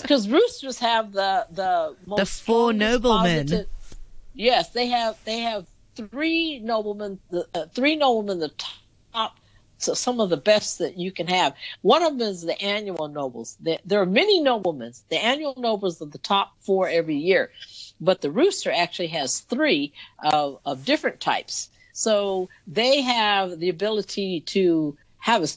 Because 0.00 0.30
roosters 0.30 0.78
have 0.78 1.12
the 1.12 1.46
the 1.50 1.94
most 2.06 2.18
the 2.20 2.44
four 2.44 2.72
noblemen. 2.72 3.48
Positive, 3.48 3.66
yes, 4.32 4.70
they 4.70 4.86
have 4.86 5.18
they 5.26 5.40
have 5.40 5.66
three 5.94 6.58
noblemen, 6.60 7.18
the 7.28 7.46
uh, 7.54 7.66
three 7.74 7.96
noblemen, 7.96 8.38
the 8.38 8.52
top, 9.12 9.32
so 9.76 9.92
some 9.92 10.20
of 10.20 10.30
the 10.30 10.38
best 10.38 10.78
that 10.78 10.96
you 10.96 11.12
can 11.12 11.26
have. 11.26 11.54
One 11.82 12.02
of 12.02 12.18
them 12.18 12.28
is 12.28 12.42
the 12.42 12.58
annual 12.62 13.08
nobles. 13.08 13.58
There, 13.60 13.80
there 13.84 14.00
are 14.00 14.06
many 14.06 14.40
noblemen. 14.40 14.92
The 15.10 15.22
annual 15.22 15.54
nobles 15.58 16.00
are 16.00 16.06
the 16.06 16.18
top 16.18 16.52
four 16.60 16.88
every 16.88 17.16
year, 17.16 17.50
but 18.00 18.22
the 18.22 18.30
rooster 18.30 18.72
actually 18.72 19.08
has 19.08 19.40
three 19.40 19.92
of, 20.22 20.60
of 20.64 20.86
different 20.86 21.20
types. 21.20 21.68
So 21.94 22.50
they 22.66 23.00
have 23.02 23.60
the 23.60 23.68
ability 23.68 24.40
to 24.46 24.96
have 25.18 25.42
a. 25.44 25.48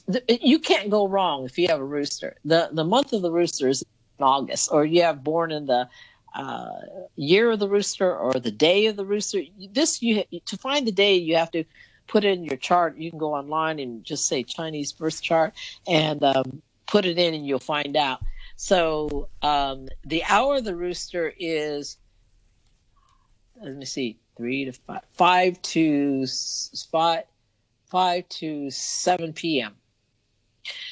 You 0.46 0.60
can't 0.60 0.88
go 0.88 1.06
wrong 1.06 1.44
if 1.44 1.58
you 1.58 1.66
have 1.68 1.80
a 1.80 1.84
rooster. 1.84 2.36
the 2.44 2.70
The 2.72 2.84
month 2.84 3.12
of 3.12 3.22
the 3.22 3.32
rooster 3.32 3.68
is 3.68 3.82
in 4.18 4.24
August, 4.24 4.70
or 4.72 4.84
you 4.84 5.02
have 5.02 5.22
born 5.22 5.50
in 5.50 5.66
the 5.66 5.88
uh, 6.34 6.80
year 7.16 7.50
of 7.50 7.58
the 7.58 7.68
rooster 7.68 8.16
or 8.16 8.32
the 8.34 8.52
day 8.52 8.86
of 8.86 8.96
the 8.96 9.04
rooster. 9.04 9.42
This 9.72 10.00
you 10.00 10.22
to 10.46 10.56
find 10.56 10.86
the 10.86 10.92
day 10.92 11.16
you 11.16 11.36
have 11.36 11.50
to 11.50 11.64
put 12.06 12.24
in 12.24 12.44
your 12.44 12.56
chart. 12.56 12.96
You 12.96 13.10
can 13.10 13.18
go 13.18 13.34
online 13.34 13.80
and 13.80 14.04
just 14.04 14.26
say 14.26 14.44
Chinese 14.44 14.92
birth 14.92 15.20
chart 15.20 15.54
and 15.88 16.22
um, 16.22 16.62
put 16.86 17.04
it 17.04 17.18
in, 17.18 17.34
and 17.34 17.44
you'll 17.44 17.58
find 17.58 17.96
out. 17.96 18.20
So 18.54 19.28
um, 19.42 19.88
the 20.04 20.22
hour 20.24 20.56
of 20.56 20.64
the 20.64 20.76
rooster 20.76 21.32
is 21.36 21.98
let 23.60 23.74
me 23.74 23.84
see 23.86 24.18
three 24.38 24.64
to 24.64 24.72
five, 24.72 25.02
five 25.12 25.60
to 25.60 26.26
five, 26.90 27.24
five 27.90 28.26
to 28.30 28.70
seven 28.70 29.34
p.m. 29.34 29.74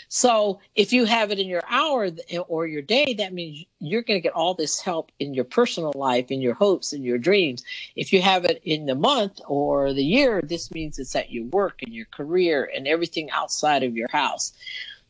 So 0.08 0.60
if 0.74 0.92
you 0.92 1.04
have 1.04 1.30
it 1.30 1.38
in 1.38 1.48
your 1.48 1.62
hour 1.68 2.08
or 2.48 2.66
your 2.66 2.82
day, 2.82 3.14
that 3.14 3.34
means 3.34 3.64
you're 3.78 4.02
going 4.02 4.16
to 4.16 4.22
get 4.22 4.32
all 4.32 4.54
this 4.54 4.80
help 4.80 5.12
in 5.18 5.34
your 5.34 5.44
personal 5.44 5.92
life, 5.94 6.30
in 6.30 6.40
your 6.40 6.54
hopes, 6.54 6.92
and 6.92 7.04
your 7.04 7.18
dreams. 7.18 7.62
If 7.94 8.12
you 8.12 8.22
have 8.22 8.44
it 8.46 8.62
in 8.64 8.86
the 8.86 8.94
month 8.94 9.40
or 9.46 9.92
the 9.92 10.04
year, 10.04 10.40
this 10.42 10.70
means 10.70 10.98
it's 10.98 11.16
at 11.16 11.30
your 11.30 11.44
work 11.46 11.82
and 11.82 11.92
your 11.92 12.06
career 12.06 12.70
and 12.74 12.88
everything 12.88 13.30
outside 13.30 13.82
of 13.82 13.96
your 13.96 14.08
house. 14.10 14.52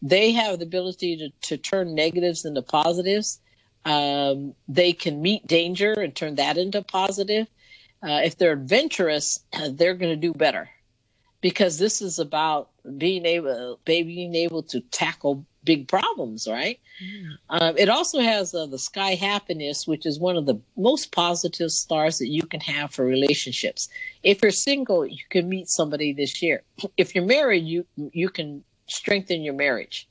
They 0.03 0.33
have 0.33 0.59
the 0.59 0.65
ability 0.65 1.17
to, 1.19 1.31
to 1.49 1.57
turn 1.57 1.95
negatives 1.95 2.45
into 2.45 2.63
positives. 2.63 3.39
Um, 3.85 4.55
they 4.67 4.93
can 4.93 5.23
meet 5.23 5.47
danger 5.47 5.93
and 5.93 6.13
turn 6.13 6.35
that 6.37 6.59
into 6.59 6.83
positive. 6.83 7.47
Uh, 8.03 8.21
if 8.25 8.37
they're 8.39 8.53
adventurous, 8.53 9.41
they're 9.71 9.95
going 9.95 10.13
to 10.13 10.17
do 10.17 10.33
better. 10.33 10.69
Because 11.41 11.79
this 11.79 12.03
is 12.03 12.19
about 12.19 12.71
being 12.99 13.27
able 13.27 13.79
being 13.85 14.35
able 14.35 14.63
to 14.63 14.81
tackle 14.81 15.45
big 15.65 15.89
problems 15.89 16.47
right? 16.49 16.79
Mm. 17.03 17.37
um, 17.51 17.75
it 17.77 17.89
also 17.89 18.21
has 18.21 18.55
uh, 18.55 18.67
the 18.67 18.79
sky 18.79 19.15
happiness 19.15 19.87
which 19.87 20.07
is 20.07 20.19
one 20.19 20.37
of 20.37 20.47
the 20.47 20.59
most 20.77 21.11
positive 21.11 21.73
stars 21.73 22.19
that 22.19 22.29
you 22.29 22.43
can 22.43 22.61
have 22.61 22.93
for 22.93 23.05
relationships. 23.05 23.89
If 24.23 24.43
you're 24.43 24.53
single 24.53 25.05
you 25.05 25.25
can 25.29 25.49
meet 25.49 25.69
somebody 25.69 26.13
this 26.13 26.41
year. 26.41 26.63
If 26.97 27.15
you're 27.15 27.25
married 27.25 27.65
you 27.65 27.85
you 27.97 28.29
can 28.29 28.65
strengthen 28.87 29.43
your 29.43 29.55
marriage. 29.55 30.09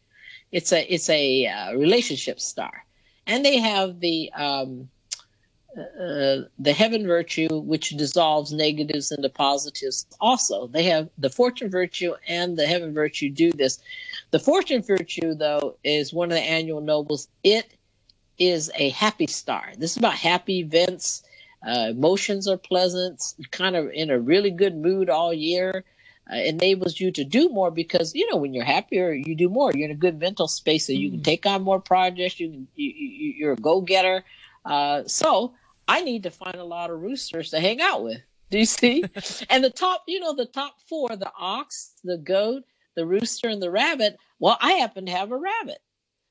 It's 0.52 0.72
a 0.72 0.94
it's 0.94 1.10
a 1.10 1.48
uh, 1.48 1.74
relationship 1.74 2.40
star. 2.40 2.86
And 3.28 3.44
they 3.44 3.58
have 3.58 4.00
the 4.00 4.32
um, 4.34 4.90
uh, 5.78 6.48
the 6.58 6.74
heaven 6.74 7.06
virtue, 7.06 7.60
which 7.60 7.90
dissolves 7.90 8.54
negatives 8.54 9.12
into 9.12 9.28
positives. 9.30 10.06
Also, 10.22 10.68
they 10.68 10.84
have 10.84 11.10
the 11.18 11.30
fortune 11.30 11.70
virtue 11.70 12.14
and 12.28 12.58
the 12.58 12.66
heaven 12.66 12.94
virtue 12.94 13.30
do 13.30 13.52
this. 13.52 13.80
The 14.32 14.40
fortune 14.40 14.82
virtue, 14.82 15.34
though, 15.34 15.76
is 15.84 16.14
one 16.14 16.32
of 16.32 16.38
the 16.38 16.44
annual 16.44 16.82
nobles. 16.82 17.28
It 17.44 17.74
is 18.38 18.72
a 18.76 18.90
happy 18.90 19.28
star. 19.28 19.74
This 19.78 19.92
is 19.92 19.98
about 19.98 20.14
happy 20.14 20.60
events. 20.60 21.24
Uh, 21.66 21.88
emotions 21.90 22.48
are 22.48 22.58
pleasant. 22.58 23.22
kind 23.52 23.76
of 23.76 23.90
in 23.92 24.10
a 24.10 24.20
really 24.20 24.52
good 24.52 24.78
mood 24.78 25.10
all 25.10 25.34
year. 25.34 25.84
Uh, 26.32 26.38
enables 26.38 27.00
you 27.00 27.12
to 27.12 27.24
do 27.24 27.50
more 27.50 27.70
because 27.70 28.16
you 28.16 28.28
know 28.32 28.38
when 28.38 28.52
you're 28.52 28.66
happier 28.66 29.14
you 29.14 29.36
do 29.36 29.48
more 29.48 29.72
you're 29.76 29.86
in 29.86 29.92
a 29.92 29.94
good 30.00 30.20
mental 30.20 30.48
space 30.48 30.88
so 30.88 30.92
you 30.92 31.12
can 31.12 31.20
mm. 31.20 31.24
take 31.24 31.46
on 31.46 31.62
more 31.62 31.80
projects 31.80 32.40
you 32.40 32.50
can 32.50 32.68
you, 32.76 32.90
you, 32.90 33.34
you're 33.38 33.52
a 33.52 33.56
go-getter 33.58 34.24
uh, 34.66 35.04
so 35.06 35.54
I 35.88 36.02
need 36.02 36.24
to 36.24 36.32
find 36.32 36.56
a 36.56 36.64
lot 36.64 36.90
of 36.90 37.02
roosters 37.02 37.52
to 37.52 37.60
hang 37.60 37.82
out 37.82 38.04
with. 38.04 38.22
Do 38.50 38.60
you 38.60 38.66
see? 38.66 39.04
and 39.50 39.64
the 39.64 39.70
top, 39.70 40.04
you 40.08 40.20
know, 40.20 40.34
the 40.34 40.46
top 40.46 40.76
four 40.88 41.10
the 41.16 41.32
ox, 41.38 41.94
the 42.04 42.18
goat, 42.18 42.64
the 42.96 43.06
rooster, 43.06 43.50
and 43.50 43.62
the 43.62 43.72
rabbit. 43.72 44.18
Well, 44.40 44.58
I 44.62 44.74
happen 44.74 45.06
to 45.06 45.12
have 45.12 45.32
a 45.32 45.38
rabbit. 45.38 45.80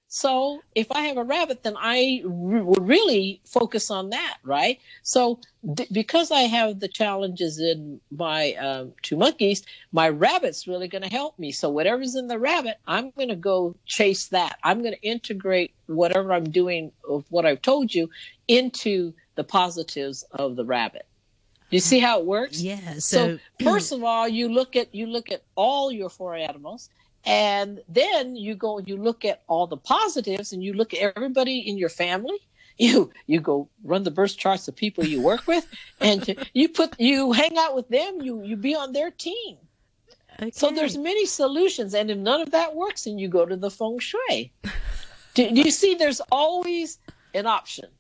So 0.09 0.61
if 0.77 0.93
I 0.93 1.01
have 1.09 1.17
a 1.17 1.25
rabbit, 1.25 1.65
then 1.65 1.75
I 1.77 2.23
r- 2.25 2.31
would 2.63 2.87
really 2.87 3.41
focus 3.45 3.91
on 3.91 4.11
that, 4.11 4.37
right? 4.45 4.79
So 5.03 5.41
th- 5.77 5.91
because 5.91 6.31
I 6.31 6.43
have 6.43 6.79
the 6.79 6.87
challenges 6.87 7.59
in 7.59 8.01
my 8.13 8.53
um, 8.55 8.93
two 9.03 9.17
monkeys, 9.17 9.65
my 9.91 10.09
rabbit's 10.09 10.69
really 10.69 10.87
going 10.87 11.03
to 11.03 11.11
help 11.11 11.37
me. 11.39 11.51
So 11.51 11.69
whatever's 11.69 12.15
in 12.15 12.29
the 12.29 12.39
rabbit, 12.39 12.77
I'm 12.87 13.11
going 13.11 13.31
to 13.31 13.37
go 13.37 13.75
chase 13.87 14.29
that. 14.29 14.59
I'm 14.63 14.83
going 14.83 14.95
to 14.95 15.03
integrate 15.03 15.75
whatever 15.87 16.33
I'm 16.33 16.49
doing 16.49 16.93
of 17.09 17.25
what 17.31 17.45
I've 17.45 17.63
told 17.63 17.93
you 17.93 18.09
into 18.47 19.15
the 19.35 19.45
positives 19.45 20.25
of 20.33 20.57
the 20.57 20.65
rabbit. 20.65 21.07
You 21.71 21.81
see 21.81 21.99
how 21.99 22.21
it 22.21 22.27
works? 22.27 22.61
Yeah. 22.61 22.95
So 22.95 22.99
So, 23.01 23.39
first 23.65 23.93
of 23.93 24.05
all, 24.05 24.29
you 24.29 24.49
look 24.49 24.77
at 24.77 24.95
you 24.95 25.07
look 25.07 25.31
at 25.33 25.43
all 25.57 25.91
your 25.91 26.09
four 26.09 26.35
animals, 26.35 26.89
and 27.25 27.81
then 27.89 28.37
you 28.37 28.55
go 28.55 28.79
and 28.79 28.89
you 28.89 28.97
look 28.97 29.25
at 29.25 29.43
all 29.49 29.67
the 29.67 29.77
positives, 29.77 30.53
and 30.53 30.63
you 30.63 30.73
look 30.73 30.95
at 30.95 31.01
everybody 31.17 31.59
in 31.59 31.79
your 31.79 31.91
family. 31.91 32.39
You 32.77 33.13
you 33.29 33.39
go 33.41 33.69
run 33.85 34.03
the 34.03 34.11
birth 34.11 34.37
charts 34.37 34.67
of 34.67 34.75
people 34.75 35.05
you 35.05 35.23
work 35.23 35.47
with, 35.47 35.65
and 36.01 36.37
you 36.55 36.69
put 36.69 36.99
you 36.99 37.31
hang 37.31 37.57
out 37.57 37.77
with 37.77 37.89
them. 37.89 38.21
You 38.21 38.43
you 38.43 38.57
be 38.57 38.75
on 38.75 38.93
their 38.93 39.13
team. 39.13 39.59
Okay. 40.41 40.51
So 40.51 40.73
there's 40.73 40.99
many 40.99 41.25
solutions, 41.25 41.95
and 41.95 42.11
if 42.11 42.19
none 42.19 42.41
of 42.41 42.51
that 42.51 42.75
works, 42.75 43.05
then 43.05 43.17
you 43.17 43.29
go 43.29 43.47
to 43.47 43.57
the 43.57 43.71
feng 43.71 44.01
shui. 44.01 44.53
do, 45.35 45.51
do 45.55 45.61
you 45.61 45.71
see? 45.71 45.95
There's 45.95 46.21
always 46.33 46.99
an 47.33 47.47
option. 47.47 47.91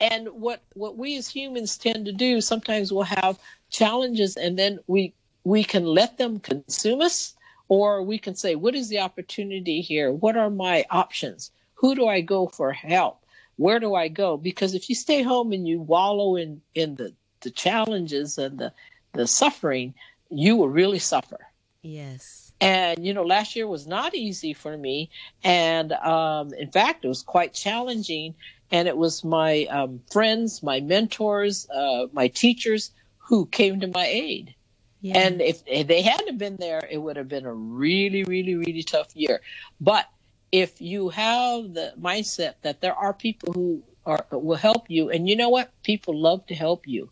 And 0.00 0.28
what 0.28 0.62
what 0.74 0.96
we 0.96 1.16
as 1.16 1.28
humans 1.28 1.78
tend 1.78 2.06
to 2.06 2.12
do, 2.12 2.40
sometimes 2.40 2.92
we'll 2.92 3.04
have 3.04 3.38
challenges, 3.70 4.36
and 4.36 4.58
then 4.58 4.78
we 4.86 5.14
we 5.44 5.64
can 5.64 5.84
let 5.84 6.18
them 6.18 6.38
consume 6.40 7.00
us, 7.00 7.34
or 7.68 8.02
we 8.02 8.18
can 8.18 8.34
say, 8.34 8.54
what 8.56 8.74
is 8.74 8.88
the 8.88 9.00
opportunity 9.00 9.80
here? 9.80 10.12
What 10.12 10.36
are 10.36 10.50
my 10.50 10.84
options? 10.90 11.50
Who 11.74 11.94
do 11.94 12.06
I 12.06 12.20
go 12.20 12.48
for 12.48 12.72
help? 12.72 13.24
Where 13.56 13.80
do 13.80 13.94
I 13.94 14.08
go? 14.08 14.36
Because 14.36 14.74
if 14.74 14.88
you 14.88 14.94
stay 14.94 15.22
home 15.22 15.52
and 15.52 15.66
you 15.66 15.80
wallow 15.80 16.36
in 16.36 16.60
in 16.74 16.96
the 16.96 17.14
the 17.40 17.50
challenges 17.50 18.38
and 18.38 18.58
the 18.58 18.72
the 19.12 19.26
suffering, 19.26 19.94
you 20.30 20.56
will 20.56 20.68
really 20.68 20.98
suffer 20.98 21.38
yes. 21.82 22.52
and 22.60 23.04
you 23.04 23.14
know 23.14 23.22
last 23.22 23.56
year 23.56 23.66
was 23.66 23.86
not 23.86 24.14
easy 24.14 24.52
for 24.52 24.76
me 24.76 25.10
and 25.44 25.92
um, 25.92 26.52
in 26.54 26.70
fact 26.70 27.04
it 27.04 27.08
was 27.08 27.22
quite 27.22 27.52
challenging 27.52 28.34
and 28.70 28.88
it 28.88 28.96
was 28.96 29.24
my 29.24 29.64
um, 29.66 30.00
friends 30.10 30.62
my 30.62 30.80
mentors 30.80 31.68
uh, 31.70 32.06
my 32.12 32.28
teachers 32.28 32.90
who 33.18 33.46
came 33.46 33.80
to 33.80 33.86
my 33.88 34.06
aid. 34.06 34.54
Yeah. 35.00 35.18
and 35.18 35.40
if, 35.42 35.62
if 35.66 35.86
they 35.86 36.02
hadn't 36.02 36.38
been 36.38 36.56
there 36.56 36.82
it 36.90 36.98
would 36.98 37.16
have 37.16 37.28
been 37.28 37.46
a 37.46 37.52
really 37.52 38.24
really 38.24 38.54
really 38.54 38.82
tough 38.82 39.14
year. 39.14 39.40
But 39.80 40.06
if 40.50 40.80
you 40.80 41.10
have 41.10 41.74
the 41.74 41.92
mindset 42.00 42.54
that 42.62 42.80
there 42.80 42.94
are 42.94 43.12
people 43.12 43.52
who 43.52 43.82
are 44.04 44.24
will 44.30 44.56
help 44.56 44.88
you 44.88 45.10
and 45.10 45.28
you 45.28 45.36
know 45.36 45.48
what? 45.48 45.70
People 45.82 46.18
love 46.18 46.46
to 46.46 46.54
help 46.54 46.86
you. 46.88 47.10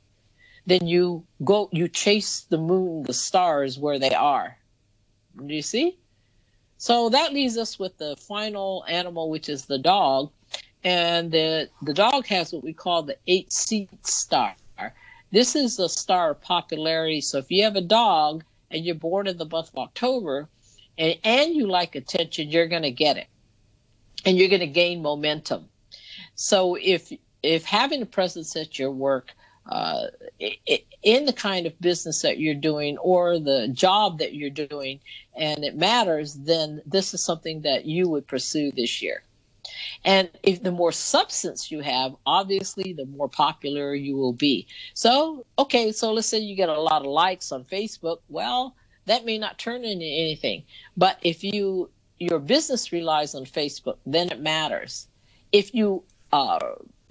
Then 0.66 0.86
you 0.86 1.26
go 1.44 1.68
you 1.72 1.88
chase 1.88 2.46
the 2.48 2.58
moon 2.58 3.02
the 3.02 3.12
stars 3.12 3.78
where 3.78 3.98
they 3.98 4.14
are. 4.14 4.56
Do 5.36 5.52
you 5.52 5.62
see? 5.62 5.98
So 6.78 7.10
that 7.10 7.32
leaves 7.32 7.58
us 7.58 7.78
with 7.78 7.96
the 7.98 8.16
final 8.16 8.84
animal 8.88 9.30
which 9.30 9.48
is 9.48 9.66
the 9.66 9.78
dog 9.78 10.30
and 10.84 11.32
the 11.32 11.70
the 11.82 11.94
dog 11.94 12.26
has 12.26 12.52
what 12.52 12.62
we 12.62 12.72
call 12.72 13.02
the 13.02 13.16
eight 13.26 13.52
seat 13.52 13.88
star. 14.06 14.54
This 15.32 15.56
is 15.56 15.80
a 15.80 15.88
star 15.88 16.30
of 16.30 16.40
popularity. 16.42 17.20
So 17.20 17.38
if 17.38 17.50
you 17.50 17.64
have 17.64 17.74
a 17.74 17.80
dog 17.80 18.44
and 18.70 18.84
you're 18.84 18.94
born 18.94 19.26
in 19.26 19.36
the 19.36 19.46
month 19.46 19.70
of 19.70 19.78
october 19.78 20.48
and, 20.96 21.16
and 21.24 21.54
you 21.54 21.66
like 21.66 21.96
attention 21.96 22.50
you're 22.50 22.68
going 22.68 22.82
to 22.82 22.92
get 22.92 23.16
it. 23.16 23.26
And 24.24 24.38
you're 24.38 24.48
going 24.48 24.60
to 24.60 24.66
gain 24.66 25.02
momentum. 25.02 25.68
So 26.34 26.76
if 26.76 27.12
if 27.42 27.64
having 27.64 28.02
a 28.02 28.06
presence 28.06 28.54
at 28.56 28.78
your 28.78 28.90
work 28.90 29.32
uh, 29.66 30.08
in 31.02 31.24
the 31.24 31.32
kind 31.32 31.66
of 31.66 31.80
business 31.80 32.20
that 32.22 32.38
you're 32.38 32.54
doing 32.54 32.98
or 32.98 33.38
the 33.38 33.68
job 33.72 34.18
that 34.18 34.34
you're 34.34 34.50
doing 34.50 35.00
and 35.34 35.64
it 35.64 35.74
matters 35.74 36.34
then 36.34 36.82
this 36.84 37.14
is 37.14 37.24
something 37.24 37.62
that 37.62 37.86
you 37.86 38.08
would 38.08 38.26
pursue 38.26 38.70
this 38.72 39.00
year 39.00 39.22
and 40.04 40.30
if 40.42 40.62
the 40.62 40.70
more 40.70 40.92
substance 40.92 41.70
you 41.70 41.80
have 41.80 42.14
obviously 42.26 42.92
the 42.92 43.06
more 43.06 43.28
popular 43.28 43.94
you 43.94 44.16
will 44.16 44.32
be. 44.32 44.66
So 44.94 45.46
okay 45.58 45.92
so 45.92 46.12
let's 46.12 46.28
say 46.28 46.38
you 46.38 46.56
get 46.56 46.68
a 46.68 46.80
lot 46.80 47.02
of 47.02 47.08
likes 47.08 47.52
on 47.52 47.64
facebook. 47.64 48.18
Well 48.28 48.76
that 49.06 49.24
may 49.24 49.38
not 49.38 49.58
turn 49.58 49.84
into 49.84 50.06
anything. 50.06 50.64
But 50.96 51.18
if 51.22 51.44
you 51.44 51.90
your 52.18 52.38
business 52.38 52.92
relies 52.92 53.34
on 53.34 53.44
facebook 53.44 53.98
then 54.06 54.30
it 54.30 54.40
matters. 54.40 55.08
If 55.52 55.74
you 55.74 56.04
uh, 56.32 56.58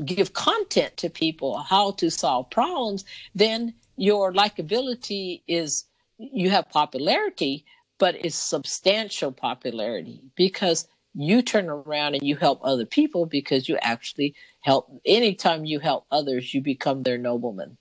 give 0.03 0.33
content 0.33 0.97
to 0.97 1.09
people 1.09 1.57
how 1.57 1.91
to 1.91 2.09
solve 2.09 2.49
problems, 2.49 3.05
then 3.35 3.73
your 3.95 4.33
likability 4.33 5.41
is 5.47 5.85
you 6.17 6.49
have 6.49 6.69
popularity, 6.69 7.65
but 7.99 8.15
it's 8.15 8.35
substantial 8.35 9.31
popularity 9.31 10.21
because 10.35 10.87
you 11.13 11.41
turn 11.41 11.69
around 11.69 12.15
and 12.15 12.23
you 12.23 12.35
help 12.35 12.59
other 12.63 12.85
people 12.85 13.25
because 13.25 13.69
you 13.69 13.77
actually 13.81 14.35
help. 14.61 14.89
Anytime 15.05 15.65
you 15.65 15.79
help 15.79 16.05
others, 16.11 16.53
you 16.53 16.61
become 16.61 17.03
their 17.03 17.17
nobleman. 17.17 17.77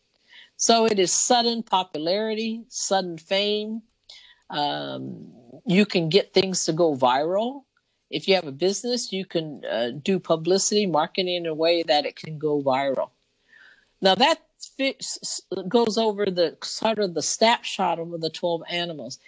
So 0.57 0.87
it 0.87 0.99
is 0.99 1.13
sudden 1.13 1.63
popularity, 1.63 2.63
sudden 2.69 3.19
fame. 3.19 3.83
Um, 4.51 5.33
you 5.67 5.87
can 5.87 6.09
get 6.09 6.35
things 6.35 6.67
to 6.67 6.73
go 6.73 6.95
viral 6.95 7.65
if 8.13 8.29
you 8.29 8.35
have 8.35 8.47
a 8.47 8.53
business, 8.53 9.13
you 9.13 9.25
can 9.25 9.65
uh, 9.65 9.91
do 9.91 10.19
publicity, 10.19 10.87
marketing 10.87 11.35
in 11.35 11.47
a 11.47 11.55
way 11.55 11.83
that 11.83 12.05
it 12.05 12.15
can 12.15 12.39
go 12.39 12.63
viral. 12.63 13.09
Now 14.03 14.15
that 14.17 14.39
goes 15.69 15.99
over 15.99 16.27
the 16.27 16.57
sort 16.63 16.99
of 16.99 17.15
the 17.15 17.23
snapshot 17.23 17.99
over 17.99 18.19
the 18.19 18.31
12 18.31 18.63
animals. 18.69 19.19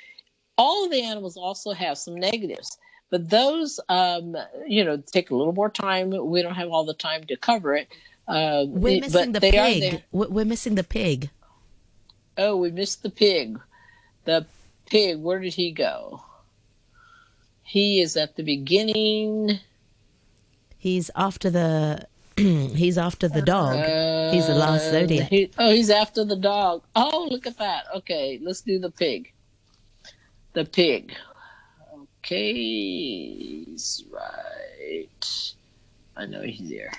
All 0.58 0.84
of 0.84 0.90
the 0.90 1.02
animals 1.02 1.36
also 1.36 1.72
have 1.72 1.96
some 1.96 2.14
negatives, 2.14 2.78
but 3.14 3.30
those, 3.30 3.78
um, 3.88 4.36
you 4.66 4.84
know, 4.84 4.96
take 4.96 5.30
a 5.30 5.36
little 5.36 5.52
more 5.52 5.70
time. 5.70 6.10
We 6.10 6.42
don't 6.42 6.56
have 6.56 6.70
all 6.70 6.84
the 6.84 6.94
time 6.94 7.22
to 7.28 7.36
cover 7.36 7.76
it. 7.76 7.86
Uh, 8.26 8.64
We're 8.66 9.00
missing 9.00 9.30
the 9.30 9.40
pig. 9.40 10.02
We're 10.10 10.28
we're 10.30 10.44
missing 10.44 10.74
the 10.74 10.82
pig. 10.82 11.30
Oh, 12.36 12.56
we 12.56 12.72
missed 12.72 13.04
the 13.04 13.10
pig. 13.10 13.60
The 14.24 14.46
pig, 14.86 15.20
where 15.20 15.38
did 15.38 15.54
he 15.54 15.70
go? 15.70 16.24
He 17.62 18.00
is 18.00 18.16
at 18.16 18.34
the 18.34 18.42
beginning. 18.42 19.60
He's 20.76 21.08
after 21.14 21.50
the. 21.50 22.08
he's 22.36 22.98
after 22.98 23.28
the 23.28 23.42
dog. 23.42 23.76
he's 24.34 24.48
the 24.48 24.56
last 24.56 24.86
Uh, 24.88 24.90
zodiac. 24.90 25.28
he- 25.28 25.50
oh, 25.56 25.70
he's 25.70 25.88
after 25.90 26.24
the 26.24 26.34
dog. 26.34 26.82
Oh, 26.96 27.28
look 27.30 27.46
at 27.46 27.58
that. 27.58 27.84
Okay, 27.94 28.40
let's 28.42 28.62
do 28.62 28.80
the 28.80 28.90
pig. 28.90 29.32
The 30.54 30.64
pig. 30.64 31.14
Okay, 32.24 32.54
he's 32.54 34.02
right. 34.10 35.54
I 36.16 36.24
know 36.24 36.40
he's 36.40 36.70
there. 36.70 36.90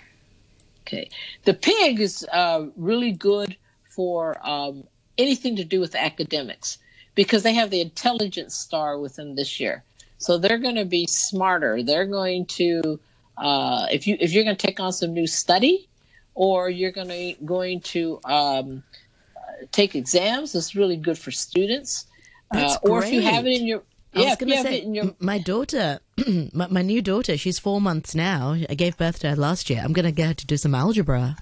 Okay, 0.81 1.09
the 1.45 1.55
pig 1.55 1.99
is 1.99 2.23
uh, 2.31 2.67
really 2.75 3.11
good 3.11 3.57
for 3.89 4.37
um, 4.47 4.83
anything 5.17 5.55
to 5.55 5.63
do 5.63 5.79
with 5.79 5.95
academics 5.95 6.77
because 7.15 7.41
they 7.41 7.53
have 7.53 7.71
the 7.71 7.81
intelligence 7.81 8.55
star 8.55 8.99
with 8.99 9.15
them 9.15 9.35
this 9.35 9.59
year. 9.59 9.83
So 10.19 10.37
they're 10.37 10.59
going 10.59 10.75
to 10.75 10.85
be 10.85 11.07
smarter. 11.07 11.81
They're 11.81 12.05
going 12.05 12.45
to 12.45 12.99
uh, 13.35 13.87
if 13.91 14.05
you 14.05 14.17
if 14.19 14.31
you're 14.31 14.43
going 14.43 14.55
to 14.55 14.67
take 14.67 14.79
on 14.79 14.93
some 14.93 15.15
new 15.15 15.25
study, 15.25 15.89
or 16.35 16.69
you're 16.69 16.91
going 16.91 17.07
to 17.07 17.33
going 17.43 17.79
to 17.81 18.19
um, 18.25 18.83
take 19.71 19.95
exams. 19.95 20.53
It's 20.53 20.75
really 20.75 20.97
good 20.97 21.17
for 21.17 21.31
students. 21.31 22.05
Uh, 22.51 22.77
or 22.83 23.03
if 23.03 23.11
you 23.11 23.21
have 23.21 23.47
it 23.47 23.59
in 23.59 23.65
your 23.65 23.81
I 24.15 24.21
yeah, 24.21 24.29
was 24.29 24.37
going 24.37 24.49
to 24.51 25.03
say, 25.03 25.13
my 25.19 25.37
daughter, 25.37 25.99
my, 26.53 26.67
my 26.67 26.81
new 26.81 27.01
daughter, 27.01 27.37
she's 27.37 27.59
four 27.59 27.81
months 27.81 28.15
now. 28.15 28.55
I 28.69 28.75
gave 28.75 28.97
birth 28.97 29.19
to 29.19 29.29
her 29.29 29.35
last 29.35 29.69
year. 29.69 29.81
I'm 29.83 29.93
going 29.93 30.05
to 30.05 30.11
get 30.11 30.27
her 30.27 30.33
to 30.35 30.45
do 30.47 30.57
some 30.57 30.73
algebra. 30.73 31.35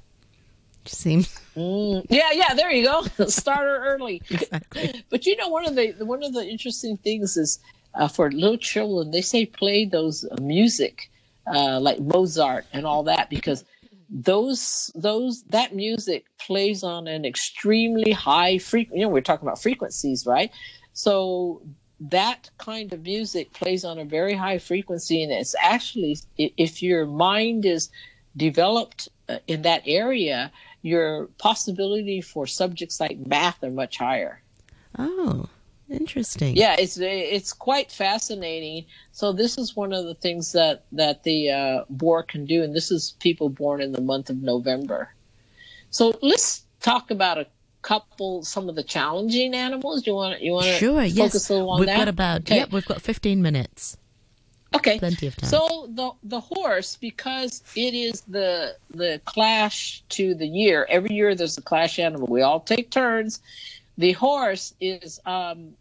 She 0.86 0.96
seems 0.96 1.40
Mm, 1.56 2.06
yeah, 2.10 2.32
yeah. 2.32 2.54
There 2.56 2.72
you 2.72 2.86
go. 2.86 3.04
Start 3.28 3.60
her 3.60 3.94
early. 3.94 4.22
exactly. 4.30 5.04
But 5.10 5.26
you 5.26 5.36
know, 5.36 5.50
one 5.50 5.66
of 5.66 5.76
the 5.76 5.94
one 6.00 6.24
of 6.24 6.34
the 6.34 6.46
interesting 6.46 6.98
things 6.98 7.38
is 7.38 7.60
uh, 7.94 8.08
for 8.08 8.32
little 8.32 8.58
children, 8.58 9.12
they 9.12 9.22
say 9.22 9.46
play 9.46 9.86
those 9.86 10.26
uh, 10.26 10.36
music 10.42 11.12
uh, 11.46 11.80
like 11.80 12.00
Mozart 12.00 12.66
and 12.74 12.86
all 12.86 13.04
that 13.04 13.30
because 13.30 13.64
those 14.10 14.92
those 14.96 15.44
that 15.50 15.76
music 15.76 16.26
plays 16.40 16.84
on 16.84 17.08
an 17.08 17.24
extremely 17.24 18.12
high 18.12 18.58
frequency. 18.58 19.00
You 19.00 19.06
know, 19.06 19.12
we're 19.12 19.22
talking 19.22 19.48
about 19.48 19.62
frequencies, 19.62 20.26
right? 20.26 20.52
So 20.94 21.62
that 22.10 22.50
kind 22.58 22.92
of 22.94 23.04
music 23.04 23.54
plays 23.54 23.86
on 23.86 24.00
a 24.00 24.06
very 24.06 24.34
high 24.34 24.60
frequency, 24.60 25.24
and 25.24 25.32
it's 25.32 25.56
actually 25.62 26.18
if 26.38 26.82
your 26.82 27.06
mind 27.06 27.66
is 27.66 27.90
developed 28.36 29.10
uh, 29.30 29.38
in 29.48 29.62
that 29.62 29.84
area, 29.86 30.52
your 30.82 31.28
possibility 31.38 32.20
for 32.22 32.46
subjects 32.48 33.00
like 33.00 33.18
math 33.26 33.64
are 33.64 33.72
much 33.72 33.98
higher. 33.98 34.42
Oh, 34.98 35.50
Interesting. 35.90 36.56
Yeah, 36.56 36.76
it's 36.80 36.98
it's 36.98 37.54
quite 37.54 37.92
fascinating. 37.92 38.86
So 39.12 39.32
this 39.32 39.58
is 39.58 39.76
one 39.76 39.94
of 39.94 40.06
the 40.06 40.16
things 40.16 40.52
that 40.54 40.86
that 40.94 41.24
the 41.24 41.52
uh, 41.52 41.86
boar 41.90 42.24
can 42.24 42.46
do, 42.46 42.64
and 42.64 42.74
this 42.74 42.90
is 42.90 43.16
people 43.20 43.50
born 43.50 43.82
in 43.82 43.92
the 43.92 44.02
month 44.02 44.30
of 44.30 44.42
November. 44.42 45.14
So 45.92 46.18
let's 46.22 46.64
talk 46.80 47.12
about 47.12 47.38
a 47.38 47.48
couple, 47.84 48.44
some 48.44 48.70
of 48.70 48.76
the 48.76 48.84
challenging 48.84 49.54
animals. 49.54 50.02
Do 50.02 50.12
you 50.12 50.16
want 50.16 50.42
you 50.42 50.54
want 50.54 50.66
to 50.66 50.74
Sure. 50.74 51.02
focus 51.04 51.16
Yes. 51.16 51.50
a 51.50 51.54
little 51.54 51.70
on 51.70 51.80
that? 51.82 51.88
We've 51.88 51.98
got 51.98 52.08
about 52.08 52.42
Okay. 52.42 52.56
yep. 52.58 52.72
We've 52.72 52.86
got 52.86 53.02
fifteen 53.02 53.42
minutes. 53.44 53.98
Okay. 54.76 54.98
Plenty 54.98 55.28
of 55.28 55.36
time. 55.36 55.50
So 55.52 55.88
the 55.94 56.12
the 56.24 56.40
horse, 56.40 56.98
because 57.00 57.62
it 57.76 57.94
is 57.94 58.22
the 58.22 58.76
the 58.90 59.22
clash 59.26 60.04
to 60.10 60.34
the 60.34 60.48
year. 60.48 60.88
Every 60.90 61.14
year 61.14 61.36
there's 61.36 61.58
a 61.60 61.62
clash 61.62 62.00
animal. 62.00 62.28
We 62.28 62.42
all 62.42 62.60
take 62.60 62.90
turns. 62.90 63.40
The 64.00 64.14
horse 64.14 64.74
is 64.82 65.20
um, 65.28 65.74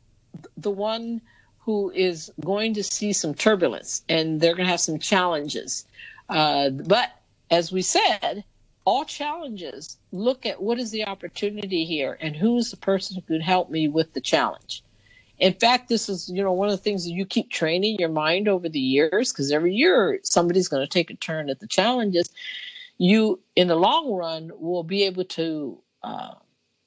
the 0.58 0.70
one 0.70 1.22
who 1.60 1.90
is 1.94 2.30
going 2.44 2.74
to 2.74 2.82
see 2.82 3.12
some 3.14 3.32
turbulence, 3.34 4.02
and 4.08 4.40
they're 4.40 4.54
going 4.54 4.66
to 4.66 4.70
have 4.70 4.80
some 4.80 4.98
challenges. 4.98 5.86
Uh, 6.28 6.68
but 6.70 7.08
as 7.50 7.72
we 7.72 7.80
said, 7.82 8.44
all 8.84 9.04
challenges. 9.04 9.98
Look 10.10 10.46
at 10.46 10.62
what 10.62 10.78
is 10.78 10.90
the 10.90 11.06
opportunity 11.06 11.84
here, 11.84 12.18
and 12.20 12.34
who's 12.34 12.70
the 12.70 12.76
person 12.76 13.16
who 13.16 13.22
can 13.22 13.40
help 13.40 13.70
me 13.70 13.88
with 13.88 14.12
the 14.12 14.20
challenge. 14.20 14.82
In 15.38 15.54
fact 15.54 15.88
this 15.88 16.08
is 16.08 16.28
you 16.28 16.42
know 16.42 16.52
one 16.52 16.68
of 16.68 16.76
the 16.76 16.82
things 16.82 17.04
that 17.04 17.12
you 17.12 17.26
keep 17.26 17.50
training 17.50 17.98
your 17.98 18.08
mind 18.08 18.48
over 18.48 18.68
the 18.68 18.78
years 18.78 19.32
because 19.32 19.50
every 19.50 19.74
year 19.74 20.20
somebody's 20.22 20.68
going 20.68 20.84
to 20.84 20.88
take 20.90 21.10
a 21.10 21.14
turn 21.14 21.50
at 21.50 21.60
the 21.60 21.66
challenges. 21.66 22.30
You 22.98 23.40
in 23.56 23.68
the 23.68 23.76
long 23.76 24.12
run 24.12 24.52
will 24.54 24.84
be 24.84 25.02
able 25.04 25.24
to 25.24 25.78
uh, 26.04 26.34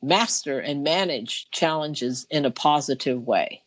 master 0.02 0.60
and 0.60 0.84
manage 0.84 1.50
challenges 1.52 2.26
in 2.30 2.46
a 2.46 2.52
positive 2.52 3.26
way. 3.26 3.62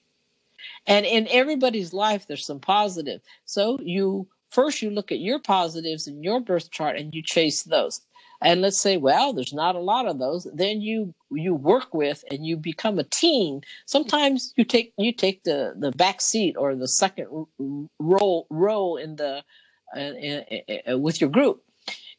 And 0.86 1.04
in 1.04 1.28
everybody's 1.30 1.92
life 1.92 2.26
there's 2.26 2.46
some 2.46 2.60
positive. 2.60 3.20
So 3.44 3.78
you 3.82 4.26
first 4.50 4.80
you 4.80 4.88
look 4.90 5.12
at 5.12 5.18
your 5.18 5.38
positives 5.38 6.06
in 6.06 6.22
your 6.22 6.40
birth 6.40 6.70
chart 6.70 6.96
and 6.96 7.14
you 7.14 7.22
chase 7.22 7.64
those 7.64 8.00
and 8.40 8.60
let's 8.60 8.78
say 8.78 8.96
well 8.96 9.32
there's 9.32 9.52
not 9.52 9.74
a 9.74 9.80
lot 9.80 10.06
of 10.06 10.18
those 10.18 10.46
then 10.54 10.80
you 10.80 11.14
you 11.30 11.54
work 11.54 11.92
with 11.92 12.24
and 12.30 12.46
you 12.46 12.56
become 12.56 12.98
a 12.98 13.04
team 13.04 13.60
sometimes 13.86 14.52
you 14.56 14.64
take 14.64 14.92
you 14.96 15.12
take 15.12 15.42
the 15.44 15.74
the 15.76 15.90
back 15.92 16.20
seat 16.20 16.54
or 16.58 16.74
the 16.74 16.88
second 16.88 17.26
role 17.98 18.46
row 18.50 18.96
in 18.96 19.16
the 19.16 19.42
uh, 19.96 20.00
in, 20.00 20.44
in, 20.68 21.00
with 21.00 21.20
your 21.20 21.30
group. 21.30 21.62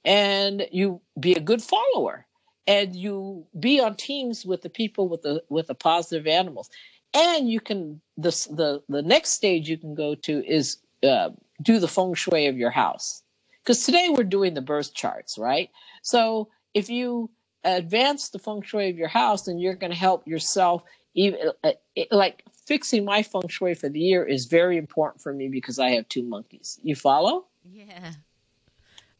And 0.03 0.67
you 0.71 1.01
be 1.19 1.33
a 1.33 1.39
good 1.39 1.61
follower. 1.61 2.25
And 2.65 2.95
you 2.95 3.45
be 3.59 3.79
on 3.79 3.95
teams 3.95 4.45
with 4.45 4.61
the 4.61 4.69
people 4.69 5.07
with 5.07 5.23
the 5.23 5.43
with 5.49 5.67
the 5.67 5.75
positive 5.75 6.27
animals. 6.27 6.69
And 7.13 7.49
you 7.49 7.59
can 7.59 8.01
the 8.17 8.29
the 8.49 8.81
the 8.89 9.01
next 9.01 9.31
stage 9.31 9.69
you 9.69 9.77
can 9.77 9.95
go 9.95 10.15
to 10.15 10.45
is 10.45 10.77
uh, 11.03 11.29
do 11.61 11.79
the 11.79 11.87
feng 11.87 12.13
shui 12.13 12.47
of 12.47 12.57
your 12.57 12.69
house 12.69 13.23
because 13.69 13.85
today 13.85 14.09
we're 14.09 14.23
doing 14.23 14.55
the 14.55 14.61
birth 14.61 14.93
charts 14.93 15.37
right 15.37 15.69
so 16.01 16.49
if 16.73 16.89
you 16.89 17.29
advance 17.63 18.29
the 18.29 18.39
feng 18.39 18.61
shui 18.61 18.89
of 18.89 18.97
your 18.97 19.07
house, 19.07 19.43
then 19.43 19.59
you're 19.59 19.75
going 19.75 19.91
to 19.91 19.97
help 19.97 20.27
yourself. 20.27 20.83
Even 21.15 21.51
uh, 21.63 21.71
like 22.11 22.43
fixing 22.65 23.03
my 23.03 23.23
feng 23.23 23.47
shui 23.47 23.73
for 23.73 23.89
the 23.89 23.99
year 23.99 24.23
is 24.23 24.45
very 24.45 24.77
important 24.77 25.21
for 25.21 25.33
me 25.33 25.47
because 25.47 25.79
I 25.79 25.91
have 25.91 26.07
two 26.07 26.23
monkeys. 26.23 26.79
You 26.83 26.95
follow? 26.95 27.45
Yeah. 27.71 28.13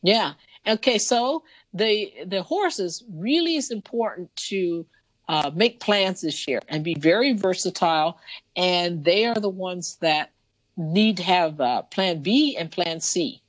Yeah. 0.01 0.33
Okay. 0.67 0.97
So 0.97 1.43
the 1.73 2.13
the 2.25 2.43
horses 2.43 3.03
really 3.11 3.55
is 3.55 3.71
important 3.71 4.33
to 4.35 4.85
uh, 5.27 5.51
make 5.53 5.79
plans 5.79 6.21
this 6.21 6.47
year 6.47 6.61
and 6.69 6.83
be 6.83 6.95
very 6.95 7.33
versatile, 7.33 8.19
and 8.55 9.03
they 9.03 9.25
are 9.25 9.35
the 9.35 9.49
ones 9.49 9.97
that 9.97 10.31
need 10.77 11.17
to 11.17 11.23
have 11.23 11.59
uh, 11.59 11.81
Plan 11.83 12.21
B 12.21 12.55
and 12.55 12.71
Plan 12.71 13.01
C. 13.01 13.41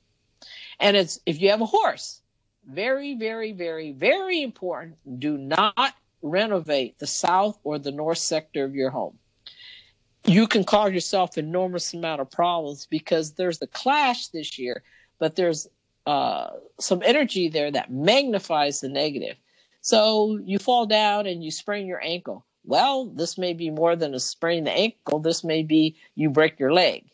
And 0.81 0.97
it's 0.97 1.19
if 1.25 1.39
you 1.39 1.51
have 1.51 1.61
a 1.61 1.65
horse, 1.65 2.21
very, 2.67 3.15
very, 3.15 3.53
very, 3.53 3.91
very 3.91 4.41
important. 4.41 4.97
Do 5.19 5.37
not 5.37 5.93
renovate 6.21 6.99
the 6.99 7.07
south 7.07 7.59
or 7.63 7.79
the 7.79 7.91
north 7.91 8.17
sector 8.17 8.63
of 8.65 8.75
your 8.75 8.89
home. 8.89 9.17
You 10.25 10.47
can 10.47 10.63
cause 10.63 10.91
yourself 10.91 11.37
enormous 11.37 11.93
amount 11.93 12.21
of 12.21 12.29
problems 12.29 12.87
because 12.87 13.33
there's 13.33 13.59
the 13.59 13.67
clash 13.67 14.27
this 14.27 14.59
year, 14.59 14.83
but 15.17 15.35
there's 15.35 15.67
uh, 16.05 16.51
some 16.79 17.01
energy 17.03 17.49
there 17.49 17.71
that 17.71 17.91
magnifies 17.91 18.81
the 18.81 18.89
negative. 18.89 19.37
So 19.81 20.39
you 20.43 20.59
fall 20.59 20.85
down 20.85 21.25
and 21.25 21.43
you 21.43 21.49
sprain 21.49 21.87
your 21.87 22.03
ankle. 22.03 22.45
Well, 22.63 23.05
this 23.05 23.37
may 23.37 23.53
be 23.53 23.71
more 23.71 23.95
than 23.95 24.13
a 24.13 24.19
sprain 24.19 24.65
the 24.65 24.71
ankle. 24.71 25.19
This 25.19 25.43
may 25.43 25.63
be 25.63 25.95
you 26.13 26.29
break 26.29 26.59
your 26.59 26.71
leg. 26.71 27.05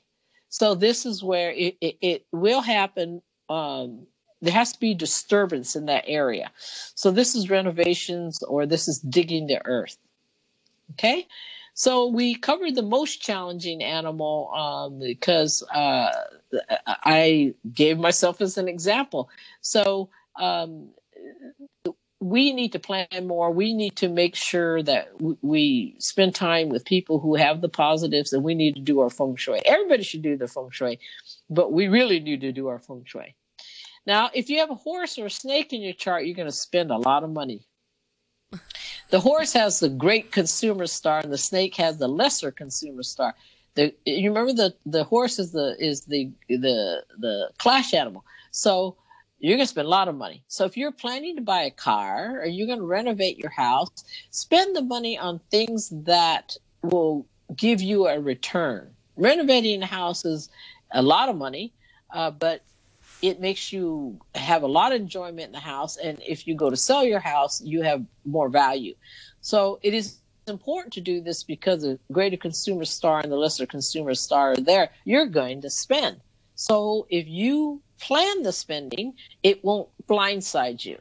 So 0.50 0.76
this 0.76 1.06
is 1.06 1.24
where 1.24 1.52
it, 1.52 1.78
it, 1.80 1.98
it 2.02 2.26
will 2.32 2.62
happen. 2.62 3.22
Um, 3.50 4.08
there 4.42 4.54
has 4.54 4.74
to 4.74 4.80
be 4.80 4.94
disturbance 4.94 5.76
in 5.76 5.88
that 5.88 6.04
area. 6.08 6.52
So 6.96 7.12
this 7.12 7.36
is 7.36 7.50
renovations 7.50 8.44
or 8.44 8.66
this 8.66 8.88
is 8.88 9.00
digging 9.00 9.48
the 9.48 9.66
earth. 9.66 9.98
Okay. 10.92 11.28
So 11.74 12.08
we 12.08 12.36
covered 12.36 12.76
the 12.76 12.82
most 12.82 13.22
challenging 13.22 13.84
animal 13.84 14.52
um, 14.52 15.00
because 15.00 15.64
uh, 15.64 16.12
I 16.88 17.54
gave 17.72 18.00
myself 18.00 18.42
as 18.42 18.58
an 18.58 18.68
example. 18.68 19.30
So 19.62 20.10
um, 20.40 20.90
we 22.20 22.52
need 22.52 22.72
to 22.72 22.80
plan 22.80 23.28
more. 23.28 23.52
We 23.52 23.74
need 23.74 23.96
to 23.98 24.10
make 24.10 24.36
sure 24.36 24.82
that 24.82 25.10
we 25.44 25.96
spend 26.00 26.34
time 26.34 26.70
with 26.70 26.84
people 26.84 27.20
who 27.20 27.36
have 27.36 27.62
the 27.62 27.70
positives, 27.70 28.34
and 28.34 28.44
we 28.44 28.56
need 28.56 28.76
to 28.76 28.82
do 28.82 29.02
our 29.02 29.10
feng 29.12 29.36
shui. 29.36 29.62
Everybody 29.64 30.02
should 30.02 30.24
do 30.24 30.36
the 30.36 30.48
feng 30.48 30.70
shui, 30.72 31.00
but 31.50 31.72
we 31.72 31.88
really 31.88 32.20
need 32.20 32.42
to 32.42 32.52
do 32.52 32.68
our 32.68 32.80
feng 32.80 33.04
shui. 33.06 33.36
Now, 34.06 34.30
if 34.34 34.50
you 34.50 34.60
have 34.60 34.72
a 34.72 34.76
horse 34.76 35.18
or 35.18 35.26
a 35.26 35.30
snake 35.30 35.74
in 35.74 35.82
your 35.82 35.94
chart, 35.94 36.26
you're 36.26 36.36
going 36.36 36.48
to 36.48 36.52
spend 36.52 36.92
a 36.92 36.98
lot 36.98 37.24
of 37.24 37.30
money. 37.30 37.68
The 39.10 39.22
horse 39.22 39.54
has 39.54 39.80
the 39.80 39.88
great 39.88 40.34
consumer 40.34 40.86
star, 40.86 41.20
and 41.20 41.32
the 41.32 41.38
snake 41.38 41.78
has 41.78 41.98
the 41.98 42.10
lesser 42.10 42.52
consumer 42.52 43.04
star. 43.04 43.36
The, 43.76 43.96
you 44.04 44.30
remember 44.30 44.52
the 44.52 44.76
the 44.86 45.06
horse 45.06 45.40
is 45.40 45.54
the 45.54 45.78
is 45.80 46.02
the 46.02 46.30
the 46.50 47.06
the 47.18 47.50
clash 47.58 47.94
animal. 47.94 48.26
So 48.52 48.98
you're 49.40 49.56
going 49.56 49.66
to 49.66 49.70
spend 49.70 49.86
a 49.86 49.90
lot 49.90 50.08
of 50.08 50.16
money. 50.16 50.44
So 50.48 50.66
if 50.66 50.76
you're 50.76 50.92
planning 50.92 51.36
to 51.36 51.42
buy 51.42 51.62
a 51.62 51.72
car 51.72 52.40
or 52.40 52.46
you're 52.46 52.68
going 52.68 52.80
to 52.80 52.86
renovate 52.86 53.38
your 53.38 53.52
house, 53.52 53.90
spend 54.32 54.76
the 54.76 54.82
money 54.82 55.18
on 55.18 55.40
things 55.52 55.90
that 56.04 56.58
will 56.82 57.26
give 57.56 57.82
you 57.82 58.08
a 58.08 58.20
return. 58.20 58.90
Renovating 59.16 59.82
a 59.84 59.86
house 59.86 60.26
is 60.26 60.50
a 60.92 61.02
lot 61.02 61.30
of 61.30 61.36
money, 61.36 61.74
uh, 62.14 62.32
but 62.32 62.62
it 63.22 63.40
makes 63.40 63.74
you 63.74 64.20
have 64.36 64.64
a 64.64 64.68
lot 64.68 64.92
of 64.92 65.02
enjoyment 65.02 65.48
in 65.48 65.52
the 65.52 65.60
house. 65.60 65.98
And 65.98 66.22
if 66.26 66.48
you 66.48 66.56
go 66.56 66.70
to 66.70 66.78
sell 66.78 67.04
your 67.04 67.20
house, 67.20 67.62
you 67.62 67.82
have 67.82 68.06
more 68.26 68.50
value. 68.50 68.96
So 69.42 69.80
it 69.82 69.94
is 69.94 70.20
important 70.48 70.94
to 70.94 71.02
do 71.02 71.22
this 71.22 71.44
because 71.44 71.82
the 71.82 72.00
greater 72.12 72.38
consumer 72.38 72.86
star 72.86 73.20
and 73.20 73.32
the 73.32 73.36
lesser 73.36 73.66
consumer 73.66 74.14
star 74.14 74.54
are 74.54 74.58
there. 74.58 74.90
You're 75.04 75.26
going 75.26 75.62
to 75.62 75.70
spend. 75.70 76.22
So 76.56 77.08
if 77.10 77.28
you 77.28 77.82
plan 78.00 78.44
the 78.44 78.52
spending, 78.52 79.14
it 79.44 79.64
won't 79.64 79.90
blindside 80.08 80.86
you. 80.86 81.00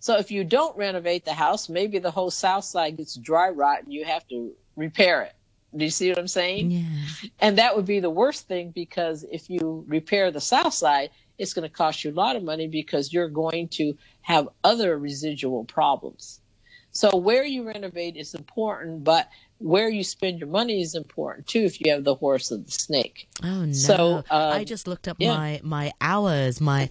So 0.00 0.16
if 0.16 0.30
you 0.30 0.44
don't 0.44 0.76
renovate 0.76 1.24
the 1.24 1.34
house, 1.34 1.68
maybe 1.68 1.98
the 1.98 2.10
whole 2.10 2.30
south 2.30 2.64
side 2.64 2.96
gets 2.96 3.16
dry 3.16 3.50
rot 3.50 3.82
and 3.82 3.92
you 3.92 4.04
have 4.04 4.26
to 4.28 4.52
repair 4.76 5.22
it. 5.22 5.34
Do 5.76 5.84
you 5.84 5.90
see 5.90 6.08
what 6.08 6.18
I'm 6.18 6.28
saying? 6.28 6.70
Yeah. 6.70 7.28
And 7.40 7.58
that 7.58 7.76
would 7.76 7.84
be 7.84 8.00
the 8.00 8.10
worst 8.10 8.48
thing 8.48 8.70
because 8.70 9.24
if 9.30 9.50
you 9.50 9.84
repair 9.86 10.30
the 10.30 10.40
south 10.40 10.74
side, 10.74 11.10
it's 11.38 11.54
going 11.54 11.68
to 11.68 11.74
cost 11.74 12.04
you 12.04 12.10
a 12.10 12.14
lot 12.14 12.36
of 12.36 12.42
money 12.42 12.68
because 12.68 13.12
you're 13.12 13.28
going 13.28 13.68
to 13.68 13.96
have 14.22 14.48
other 14.64 14.98
residual 14.98 15.64
problems. 15.64 16.40
So 16.90 17.16
where 17.16 17.44
you 17.44 17.64
renovate 17.64 18.16
is 18.16 18.34
important, 18.34 19.04
but 19.04 19.28
where 19.58 19.88
you 19.88 20.02
spend 20.02 20.38
your 20.38 20.48
money 20.48 20.80
is 20.80 20.94
important 20.94 21.46
too 21.46 21.60
if 21.60 21.80
you 21.80 21.92
have 21.92 22.02
the 22.02 22.14
horse 22.14 22.50
or 22.50 22.58
the 22.58 22.70
snake. 22.70 23.28
Oh 23.42 23.66
no! 23.66 23.72
So, 23.72 24.16
um, 24.16 24.24
I 24.30 24.64
just 24.64 24.88
looked 24.88 25.06
up 25.06 25.16
yeah. 25.20 25.36
my 25.36 25.60
my 25.62 25.92
hours. 26.00 26.60
My 26.60 26.88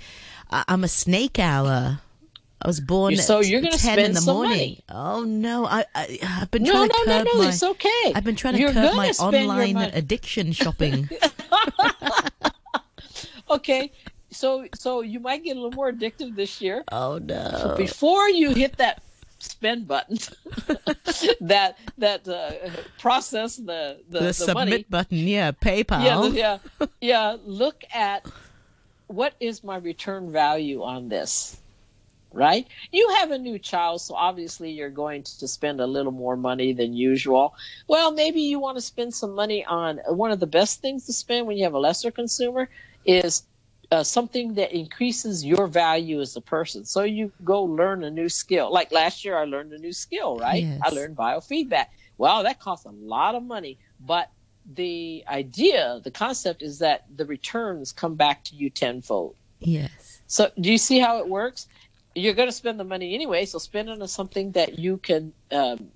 I'm 0.50 0.84
a 0.84 0.88
snake 0.88 1.40
hour. 1.40 2.00
I 2.62 2.68
was 2.68 2.80
born 2.80 3.16
So 3.18 3.40
at 3.40 3.48
you're 3.48 3.62
gonna 3.62 3.78
10 3.78 4.00
in 4.00 4.14
the 4.14 4.22
morning. 4.22 4.50
money. 4.52 4.84
Oh 4.90 5.24
no! 5.24 5.66
I, 5.66 5.86
I 5.94 6.18
I've 6.42 6.50
been 6.52 6.64
No, 6.64 6.72
trying 6.72 6.88
no, 6.88 6.94
to 6.96 7.04
no, 7.06 7.18
curb 7.20 7.28
no, 7.34 7.40
my. 7.44 7.50
it's 7.50 7.64
okay. 7.64 8.12
I've 8.16 8.24
been 8.24 8.36
trying 8.36 8.56
to 8.56 8.60
You're 8.60 8.74
curb 8.74 8.96
my 8.96 9.10
online 9.20 9.78
addiction 9.78 10.52
shopping. 10.52 11.10
Okay, 13.50 13.94
so 14.30 14.68
so 14.76 15.00
you 15.02 15.22
might 15.22 15.42
get 15.44 15.56
a 15.56 15.60
little 15.60 15.72
more 15.72 15.90
addictive 15.92 16.36
this 16.36 16.60
year. 16.60 16.84
oh 16.92 17.18
no! 17.18 17.76
before 17.78 18.28
you 18.30 18.54
hit 18.54 18.76
that 18.78 19.02
spend 19.40 19.88
button 19.88 20.18
that 21.40 21.78
that 21.98 22.28
uh, 22.28 22.52
process 23.00 23.56
the 23.56 24.00
the, 24.10 24.20
the, 24.20 24.26
the 24.26 24.34
submit 24.34 24.56
money 24.56 24.86
button, 24.90 25.18
yeah, 25.20 25.52
PayPal. 25.54 26.04
yeah 26.36 26.58
yeah 26.80 26.88
yeah 27.02 27.38
look 27.46 27.84
at 27.94 28.26
what 29.08 29.34
is 29.40 29.64
my 29.64 29.78
return 29.78 30.30
value 30.32 30.84
on 30.84 31.08
this 31.08 31.58
right? 32.32 32.68
You 32.92 33.10
have 33.20 33.32
a 33.32 33.38
new 33.38 33.58
child, 33.60 34.02
so 34.02 34.16
obviously 34.16 34.72
you're 34.72 34.90
going 34.90 35.24
to 35.24 35.48
spend 35.48 35.80
a 35.80 35.88
little 35.88 36.12
more 36.12 36.38
money 36.38 36.74
than 36.74 36.94
usual. 36.94 37.54
Well, 37.88 38.12
maybe 38.12 38.42
you 38.42 38.60
want 38.60 38.78
to 38.78 38.82
spend 38.82 39.14
some 39.14 39.34
money 39.34 39.66
on 39.66 40.00
one 40.08 40.32
of 40.32 40.40
the 40.40 40.48
best 40.48 40.82
things 40.82 41.06
to 41.06 41.14
spend 41.14 41.48
when 41.48 41.58
you 41.58 41.64
have 41.64 41.74
a 41.74 41.80
lesser 41.80 42.12
consumer 42.12 42.70
is 43.06 43.44
uh, 43.92 44.04
something 44.04 44.56
that 44.56 44.74
increases 44.74 45.46
your 45.46 45.68
value 45.68 46.20
as 46.20 46.36
a 46.36 46.42
person. 46.42 46.84
So 46.86 47.04
you 47.04 47.32
go 47.44 47.64
learn 47.64 48.04
a 48.04 48.12
new 48.12 48.30
skill. 48.30 48.72
Like 48.72 48.92
last 48.92 49.24
year, 49.24 49.38
I 49.38 49.46
learned 49.46 49.72
a 49.72 49.78
new 49.78 49.94
skill, 49.94 50.38
right? 50.38 50.64
Yes. 50.64 50.82
I 50.84 50.90
learned 50.90 51.16
biofeedback. 51.16 51.86
Well, 52.18 52.44
that 52.44 52.60
costs 52.60 52.86
a 52.86 52.92
lot 52.92 53.36
of 53.36 53.44
money, 53.44 53.78
but 54.00 54.30
the 54.74 55.24
idea, 55.30 56.02
the 56.04 56.12
concept 56.12 56.62
is 56.62 56.80
that 56.80 57.06
the 57.16 57.26
returns 57.26 57.94
come 57.94 58.16
back 58.16 58.44
to 58.46 58.56
you 58.56 58.70
tenfold. 58.70 59.36
Yes. 59.60 60.20
So 60.28 60.52
do 60.60 60.72
you 60.72 60.78
see 60.78 61.00
how 61.00 61.20
it 61.20 61.30
works? 61.30 61.68
You're 62.18 62.34
going 62.34 62.48
to 62.50 62.54
spend 62.54 62.80
the 62.80 62.84
money 62.84 63.14
anyway, 63.14 63.46
so 63.46 63.60
spend 63.60 63.90
it 63.90 64.02
on 64.02 64.08
something 64.08 64.52
that 64.54 64.80
you 64.80 64.98
can. 64.98 65.34
Um, 65.52 65.92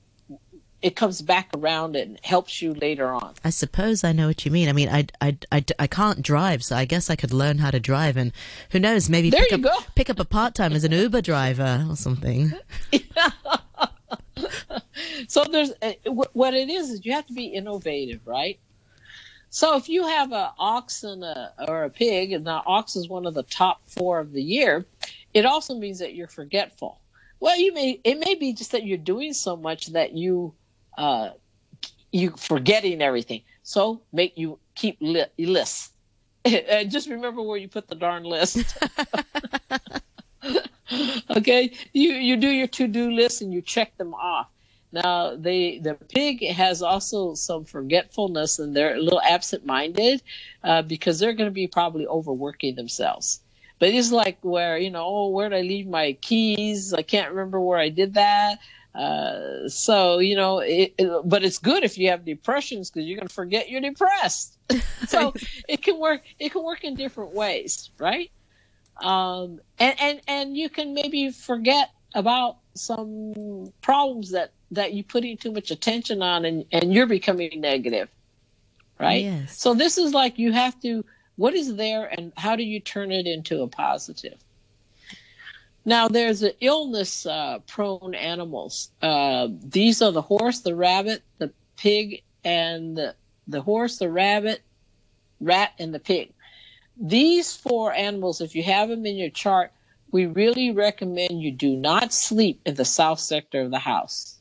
it 0.81 0.95
comes 0.95 1.21
back 1.21 1.49
around 1.55 1.95
and 1.95 2.19
helps 2.23 2.61
you 2.61 2.73
later 2.73 3.11
on. 3.11 3.35
I 3.43 3.51
suppose 3.51 4.03
I 4.03 4.13
know 4.13 4.27
what 4.27 4.45
you 4.45 4.51
mean. 4.51 4.67
I 4.67 4.73
mean, 4.73 4.89
I, 4.89 5.05
I, 5.19 5.37
I, 5.51 5.63
I 5.77 5.87
can't 5.87 6.23
drive, 6.23 6.63
so 6.63 6.75
I 6.75 6.85
guess 6.85 7.09
I 7.09 7.15
could 7.15 7.31
learn 7.33 7.59
how 7.59 7.69
to 7.69 7.79
drive, 7.79 8.17
and 8.17 8.31
who 8.71 8.79
knows, 8.79 9.07
maybe 9.09 9.29
There 9.29 9.43
pick 9.43 9.53
up 9.53 9.61
go. 9.61 9.75
pick 9.95 10.09
up 10.09 10.19
a 10.19 10.25
part 10.25 10.55
time 10.55 10.73
as 10.73 10.83
an 10.83 10.91
Uber 10.91 11.21
driver 11.21 11.85
or 11.89 11.95
something. 11.95 12.51
so 15.27 15.43
there's 15.45 15.71
uh, 15.81 15.93
what 16.11 16.53
it 16.53 16.69
is 16.69 16.89
is 16.89 17.05
you 17.05 17.13
have 17.13 17.27
to 17.27 17.33
be 17.33 17.45
innovative, 17.45 18.21
right? 18.25 18.59
So 19.51 19.75
if 19.75 19.89
you 19.89 20.07
have 20.07 20.31
a 20.31 20.53
ox 20.57 21.03
and 21.03 21.23
a 21.23 21.51
or 21.67 21.83
a 21.83 21.89
pig, 21.89 22.31
and 22.31 22.45
now 22.45 22.63
ox 22.65 22.95
is 22.95 23.09
one 23.09 23.25
of 23.25 23.33
the 23.33 23.43
top 23.43 23.81
four 23.85 24.19
of 24.19 24.31
the 24.31 24.41
year, 24.41 24.85
it 25.33 25.45
also 25.45 25.75
means 25.75 25.99
that 25.99 26.15
you're 26.15 26.27
forgetful. 26.27 26.99
Well, 27.39 27.57
you 27.59 27.73
may 27.73 27.99
it 28.03 28.19
may 28.19 28.35
be 28.35 28.53
just 28.53 28.71
that 28.71 28.85
you're 28.85 28.97
doing 28.97 29.33
so 29.33 29.55
much 29.55 29.87
that 29.87 30.13
you 30.13 30.53
uh, 30.97 31.29
you 32.11 32.31
forgetting 32.37 33.01
everything. 33.01 33.41
So 33.63 34.01
make 34.11 34.37
you 34.37 34.59
keep 34.75 34.97
li- 35.01 35.25
lists. 35.37 35.91
and 36.45 36.89
just 36.91 37.09
remember 37.09 37.41
where 37.41 37.57
you 37.57 37.67
put 37.67 37.87
the 37.87 37.95
darn 37.95 38.23
list. 38.23 38.77
okay, 41.37 41.71
you 41.93 42.13
you 42.13 42.37
do 42.37 42.49
your 42.49 42.67
to 42.67 42.87
do 42.87 43.11
list 43.11 43.41
and 43.41 43.53
you 43.53 43.61
check 43.61 43.97
them 43.97 44.13
off. 44.13 44.47
Now 44.91 45.35
the 45.35 45.79
the 45.79 45.93
pig 45.93 46.45
has 46.47 46.81
also 46.81 47.33
some 47.33 47.63
forgetfulness 47.65 48.59
and 48.59 48.75
they're 48.75 48.95
a 48.95 49.01
little 49.01 49.21
absent 49.21 49.65
minded 49.65 50.21
uh, 50.63 50.81
because 50.81 51.19
they're 51.19 51.33
going 51.33 51.49
to 51.49 51.53
be 51.53 51.67
probably 51.67 52.05
overworking 52.07 52.75
themselves. 52.75 53.41
But 53.81 53.95
it's 53.95 54.11
like 54.11 54.37
where 54.41 54.77
you 54.77 54.91
know, 54.91 55.03
oh, 55.03 55.29
where 55.29 55.49
did 55.49 55.57
I 55.57 55.61
leave 55.63 55.87
my 55.87 56.13
keys? 56.21 56.93
I 56.93 57.01
can't 57.01 57.31
remember 57.31 57.59
where 57.59 57.79
I 57.79 57.89
did 57.89 58.13
that. 58.13 58.59
Uh, 58.93 59.67
so 59.69 60.19
you 60.19 60.35
know, 60.35 60.59
it, 60.59 60.93
it, 60.99 61.21
but 61.25 61.43
it's 61.43 61.57
good 61.57 61.83
if 61.83 61.97
you 61.97 62.09
have 62.09 62.23
depressions 62.23 62.91
because 62.91 63.07
you're 63.07 63.17
going 63.17 63.27
to 63.27 63.33
forget 63.33 63.71
you're 63.71 63.81
depressed. 63.81 64.55
so 65.07 65.33
it 65.67 65.81
can 65.81 65.99
work. 65.99 66.21
It 66.37 66.51
can 66.51 66.63
work 66.63 66.83
in 66.83 66.93
different 66.93 67.33
ways, 67.33 67.89
right? 67.97 68.29
Um, 69.01 69.59
and 69.79 69.99
and 69.99 70.21
and 70.27 70.55
you 70.55 70.69
can 70.69 70.93
maybe 70.93 71.31
forget 71.31 71.89
about 72.13 72.57
some 72.75 73.73
problems 73.81 74.29
that 74.29 74.51
that 74.69 74.93
you're 74.93 75.05
putting 75.05 75.37
too 75.37 75.51
much 75.51 75.71
attention 75.71 76.21
on, 76.21 76.45
and 76.45 76.65
and 76.71 76.93
you're 76.93 77.07
becoming 77.07 77.59
negative, 77.59 78.09
right? 78.99 79.23
Yes. 79.23 79.59
So 79.59 79.73
this 79.73 79.97
is 79.97 80.13
like 80.13 80.37
you 80.37 80.51
have 80.51 80.79
to. 80.81 81.03
What 81.41 81.55
is 81.55 81.75
there, 81.75 82.05
and 82.05 82.31
how 82.37 82.55
do 82.55 82.61
you 82.61 82.79
turn 82.79 83.11
it 83.11 83.25
into 83.25 83.63
a 83.63 83.67
positive? 83.67 84.37
Now, 85.83 86.07
there's 86.07 86.43
an 86.43 86.51
illness 86.61 87.25
uh, 87.25 87.57
prone 87.65 88.13
animals. 88.13 88.91
Uh, 89.01 89.47
these 89.49 90.03
are 90.03 90.11
the 90.11 90.21
horse, 90.21 90.59
the 90.59 90.75
rabbit, 90.75 91.23
the 91.39 91.51
pig, 91.77 92.21
and 92.43 92.95
the, 92.95 93.15
the 93.47 93.59
horse, 93.59 93.97
the 93.97 94.07
rabbit, 94.07 94.61
rat, 95.39 95.71
and 95.79 95.95
the 95.95 95.99
pig. 95.99 96.31
These 96.95 97.55
four 97.55 97.91
animals, 97.91 98.41
if 98.41 98.53
you 98.53 98.61
have 98.61 98.89
them 98.89 99.07
in 99.07 99.15
your 99.15 99.31
chart, 99.31 99.71
we 100.11 100.27
really 100.27 100.69
recommend 100.69 101.41
you 101.41 101.51
do 101.51 101.75
not 101.75 102.13
sleep 102.13 102.61
in 102.67 102.75
the 102.75 102.85
south 102.85 103.19
sector 103.19 103.61
of 103.61 103.71
the 103.71 103.79
house. 103.79 104.37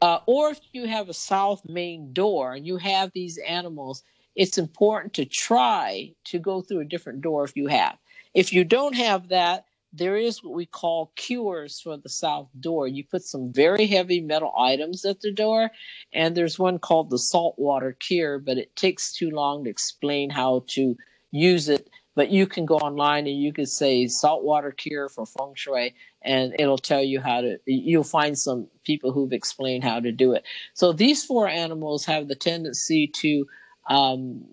Uh, 0.00 0.20
or 0.26 0.50
if 0.50 0.60
you 0.72 0.86
have 0.86 1.08
a 1.08 1.14
south 1.14 1.68
main 1.68 2.12
door 2.12 2.54
and 2.54 2.64
you 2.64 2.76
have 2.76 3.10
these 3.12 3.36
animals, 3.38 4.04
it's 4.34 4.58
important 4.58 5.14
to 5.14 5.24
try 5.24 6.12
to 6.24 6.38
go 6.38 6.60
through 6.60 6.80
a 6.80 6.84
different 6.84 7.20
door 7.20 7.44
if 7.44 7.56
you 7.56 7.68
have. 7.68 7.96
If 8.34 8.52
you 8.52 8.64
don't 8.64 8.96
have 8.96 9.28
that, 9.28 9.66
there 9.92 10.16
is 10.16 10.42
what 10.42 10.54
we 10.54 10.66
call 10.66 11.12
cures 11.14 11.80
for 11.80 11.96
the 11.96 12.08
south 12.08 12.48
door. 12.58 12.88
You 12.88 13.04
put 13.04 13.22
some 13.22 13.52
very 13.52 13.86
heavy 13.86 14.20
metal 14.20 14.52
items 14.58 15.04
at 15.04 15.20
the 15.20 15.30
door, 15.30 15.70
and 16.12 16.36
there's 16.36 16.58
one 16.58 16.80
called 16.80 17.10
the 17.10 17.18
saltwater 17.18 17.92
cure, 17.92 18.40
but 18.40 18.58
it 18.58 18.74
takes 18.74 19.12
too 19.12 19.30
long 19.30 19.64
to 19.64 19.70
explain 19.70 20.30
how 20.30 20.64
to 20.68 20.96
use 21.30 21.68
it. 21.68 21.88
But 22.16 22.30
you 22.30 22.46
can 22.46 22.64
go 22.64 22.76
online 22.78 23.26
and 23.26 23.40
you 23.40 23.52
can 23.52 23.66
say 23.66 24.06
saltwater 24.06 24.70
cure 24.72 25.08
for 25.08 25.26
feng 25.26 25.54
shui, 25.54 25.94
and 26.22 26.54
it'll 26.58 26.78
tell 26.78 27.02
you 27.02 27.20
how 27.20 27.40
to. 27.40 27.58
You'll 27.66 28.04
find 28.04 28.36
some 28.36 28.68
people 28.84 29.12
who've 29.12 29.32
explained 29.32 29.84
how 29.84 30.00
to 30.00 30.10
do 30.10 30.32
it. 30.32 30.44
So 30.74 30.92
these 30.92 31.24
four 31.24 31.48
animals 31.48 32.04
have 32.04 32.26
the 32.26 32.36
tendency 32.36 33.06
to 33.06 33.46
um, 33.86 34.44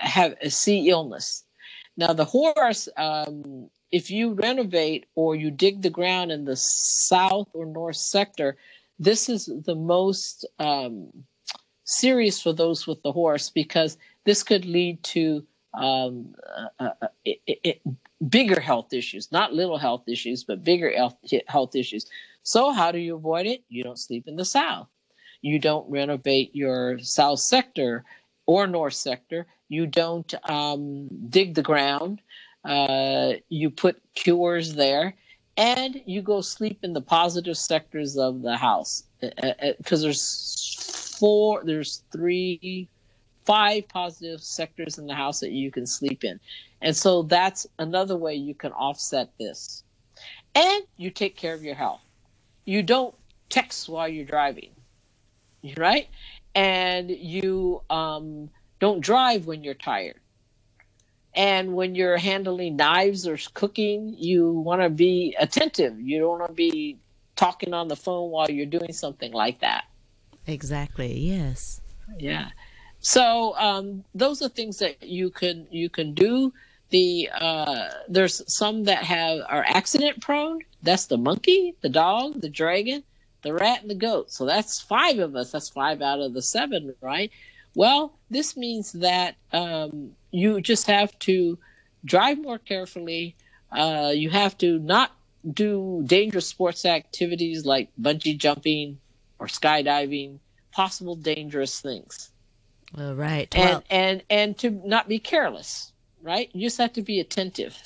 have 0.00 0.34
see 0.48 0.88
illness. 0.88 1.44
Now 1.96 2.12
the 2.12 2.24
horse, 2.24 2.88
um, 2.96 3.68
if 3.92 4.10
you 4.10 4.32
renovate 4.34 5.06
or 5.14 5.34
you 5.34 5.50
dig 5.50 5.82
the 5.82 5.90
ground 5.90 6.30
in 6.30 6.44
the 6.44 6.56
south 6.56 7.48
or 7.52 7.66
north 7.66 7.96
sector, 7.96 8.56
this 8.98 9.28
is 9.28 9.50
the 9.64 9.74
most 9.74 10.46
um, 10.58 11.08
serious 11.84 12.40
for 12.40 12.52
those 12.52 12.86
with 12.86 13.02
the 13.02 13.12
horse 13.12 13.50
because 13.50 13.98
this 14.24 14.42
could 14.42 14.64
lead 14.64 15.02
to 15.02 15.44
um, 15.74 16.34
uh, 16.78 16.90
uh, 17.00 17.08
it, 17.24 17.40
it, 17.46 17.82
bigger 18.28 18.60
health 18.60 18.92
issues, 18.92 19.30
not 19.32 19.54
little 19.54 19.78
health 19.78 20.08
issues, 20.08 20.44
but 20.44 20.64
bigger 20.64 20.90
health, 20.90 21.16
health 21.46 21.74
issues. 21.74 22.06
So, 22.42 22.72
how 22.72 22.92
do 22.92 22.98
you 22.98 23.14
avoid 23.16 23.46
it? 23.46 23.62
You 23.68 23.84
don't 23.84 23.98
sleep 23.98 24.26
in 24.26 24.36
the 24.36 24.44
south. 24.44 24.88
You 25.42 25.58
don't 25.58 25.88
renovate 25.90 26.54
your 26.54 26.98
south 26.98 27.40
sector 27.40 28.04
or 28.50 28.66
north 28.66 28.94
sector. 28.94 29.46
You 29.68 29.86
don't 29.86 30.34
um, 30.50 31.06
dig 31.28 31.54
the 31.54 31.62
ground. 31.62 32.20
Uh, 32.64 33.34
you 33.48 33.70
put 33.70 34.02
cures 34.14 34.74
there, 34.74 35.14
and 35.56 36.02
you 36.04 36.20
go 36.20 36.40
sleep 36.40 36.80
in 36.82 36.92
the 36.92 37.00
positive 37.00 37.56
sectors 37.56 38.16
of 38.16 38.42
the 38.42 38.56
house 38.56 39.04
because 39.78 40.02
there's 40.02 41.16
four, 41.20 41.62
there's 41.64 42.02
three, 42.10 42.88
five 43.46 43.86
positive 43.88 44.42
sectors 44.42 44.98
in 44.98 45.06
the 45.06 45.14
house 45.14 45.38
that 45.40 45.52
you 45.52 45.70
can 45.70 45.86
sleep 45.86 46.24
in, 46.24 46.40
and 46.82 46.96
so 46.96 47.22
that's 47.22 47.68
another 47.78 48.16
way 48.16 48.34
you 48.34 48.54
can 48.54 48.72
offset 48.72 49.30
this. 49.38 49.84
And 50.56 50.82
you 50.96 51.10
take 51.10 51.36
care 51.36 51.54
of 51.54 51.62
your 51.62 51.76
health. 51.76 52.02
You 52.64 52.82
don't 52.82 53.14
text 53.48 53.88
while 53.88 54.08
you're 54.08 54.24
driving, 54.24 54.72
right? 55.76 56.08
And 56.54 57.10
you 57.10 57.82
um, 57.90 58.50
don't 58.80 59.00
drive 59.00 59.46
when 59.46 59.62
you're 59.62 59.74
tired. 59.74 60.18
And 61.32 61.74
when 61.74 61.94
you're 61.94 62.16
handling 62.16 62.76
knives 62.76 63.26
or 63.26 63.38
cooking, 63.54 64.16
you 64.18 64.52
want 64.52 64.82
to 64.82 64.90
be 64.90 65.36
attentive. 65.38 66.00
You 66.00 66.18
don't 66.18 66.38
want 66.40 66.48
to 66.48 66.54
be 66.54 66.98
talking 67.36 67.72
on 67.72 67.88
the 67.88 67.96
phone 67.96 68.30
while 68.30 68.50
you're 68.50 68.66
doing 68.66 68.92
something 68.92 69.32
like 69.32 69.60
that. 69.60 69.84
Exactly. 70.46 71.16
Yes. 71.18 71.80
Yeah. 72.18 72.48
So 73.00 73.54
um, 73.56 74.04
those 74.14 74.42
are 74.42 74.48
things 74.48 74.78
that 74.78 75.02
you 75.02 75.30
can 75.30 75.66
you 75.70 75.88
can 75.88 76.14
do. 76.14 76.52
The 76.90 77.30
uh, 77.32 77.88
there's 78.08 78.42
some 78.52 78.84
that 78.84 79.04
have 79.04 79.40
are 79.48 79.64
accident 79.66 80.20
prone. 80.20 80.60
That's 80.82 81.06
the 81.06 81.16
monkey, 81.16 81.76
the 81.82 81.88
dog, 81.88 82.40
the 82.40 82.48
dragon, 82.48 83.04
the 83.42 83.52
rat, 83.52 83.82
and 83.82 83.90
the 83.90 83.94
goat. 83.94 84.30
So 84.32 84.46
that's 84.46 84.80
five 84.80 85.18
of 85.18 85.36
us. 85.36 85.52
That's 85.52 85.68
five 85.68 86.02
out 86.02 86.20
of 86.20 86.34
the 86.34 86.42
seven, 86.42 86.94
right? 87.00 87.30
Well, 87.74 88.12
this 88.30 88.56
means 88.56 88.92
that 88.92 89.36
um, 89.52 90.12
you 90.30 90.60
just 90.60 90.86
have 90.86 91.16
to 91.20 91.58
drive 92.04 92.38
more 92.38 92.58
carefully. 92.58 93.36
Uh, 93.70 94.12
you 94.14 94.30
have 94.30 94.58
to 94.58 94.78
not 94.78 95.12
do 95.48 96.02
dangerous 96.06 96.46
sports 96.46 96.84
activities 96.84 97.64
like 97.64 97.90
bungee 98.00 98.36
jumping 98.36 98.98
or 99.38 99.46
skydiving, 99.46 100.38
possible 100.72 101.16
dangerous 101.16 101.80
things. 101.80 102.30
All 102.98 103.14
right. 103.14 103.48
And 103.54 103.68
Well, 103.68 103.82
and 103.90 104.22
and 104.28 104.58
to 104.58 104.70
not 104.70 105.08
be 105.08 105.18
careless, 105.18 105.92
right? 106.22 106.50
You 106.52 106.66
just 106.66 106.78
have 106.78 106.94
to 106.94 107.02
be 107.02 107.20
attentive. 107.20 107.76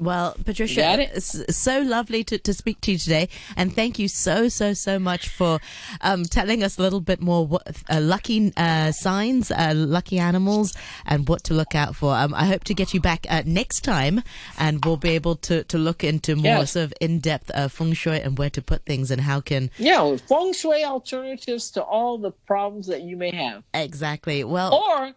Well, 0.00 0.36
Patricia, 0.44 1.00
it? 1.00 1.10
it's 1.14 1.56
so 1.56 1.80
lovely 1.80 2.24
to, 2.24 2.38
to 2.38 2.54
speak 2.54 2.80
to 2.82 2.92
you 2.92 2.98
today. 2.98 3.28
And 3.56 3.74
thank 3.74 3.98
you 3.98 4.08
so, 4.08 4.48
so, 4.48 4.72
so 4.74 4.98
much 4.98 5.28
for 5.28 5.60
um, 6.00 6.24
telling 6.24 6.62
us 6.62 6.78
a 6.78 6.82
little 6.82 7.00
bit 7.00 7.20
more 7.20 7.46
what, 7.46 7.66
uh, 7.90 8.00
lucky 8.00 8.52
uh, 8.56 8.92
signs, 8.92 9.50
uh, 9.50 9.72
lucky 9.76 10.18
animals, 10.18 10.74
and 11.06 11.28
what 11.28 11.44
to 11.44 11.54
look 11.54 11.74
out 11.74 11.94
for. 11.96 12.14
Um, 12.14 12.34
I 12.34 12.46
hope 12.46 12.64
to 12.64 12.74
get 12.74 12.94
you 12.94 13.00
back 13.00 13.26
uh, 13.28 13.42
next 13.46 13.80
time 13.84 14.22
and 14.58 14.84
we'll 14.84 14.96
be 14.96 15.10
able 15.10 15.36
to, 15.36 15.64
to 15.64 15.78
look 15.78 16.04
into 16.04 16.36
more 16.36 16.44
Yes. 16.48 16.72
sort 16.72 16.84
of 16.84 16.94
in 17.00 17.18
depth 17.20 17.50
uh, 17.54 17.68
feng 17.68 17.92
shui 17.92 18.20
and 18.20 18.38
where 18.38 18.50
to 18.50 18.62
put 18.62 18.84
things 18.86 19.10
and 19.10 19.20
how 19.20 19.40
can. 19.40 19.70
Yeah, 19.78 20.16
feng 20.16 20.52
shui 20.52 20.84
alternatives 20.84 21.70
to 21.72 21.82
all 21.82 22.18
the 22.18 22.30
problems 22.30 22.86
that 22.86 23.02
you 23.02 23.16
may 23.16 23.30
have. 23.34 23.62
Exactly. 23.74 24.44
Well, 24.44 24.74
Or 24.74 25.12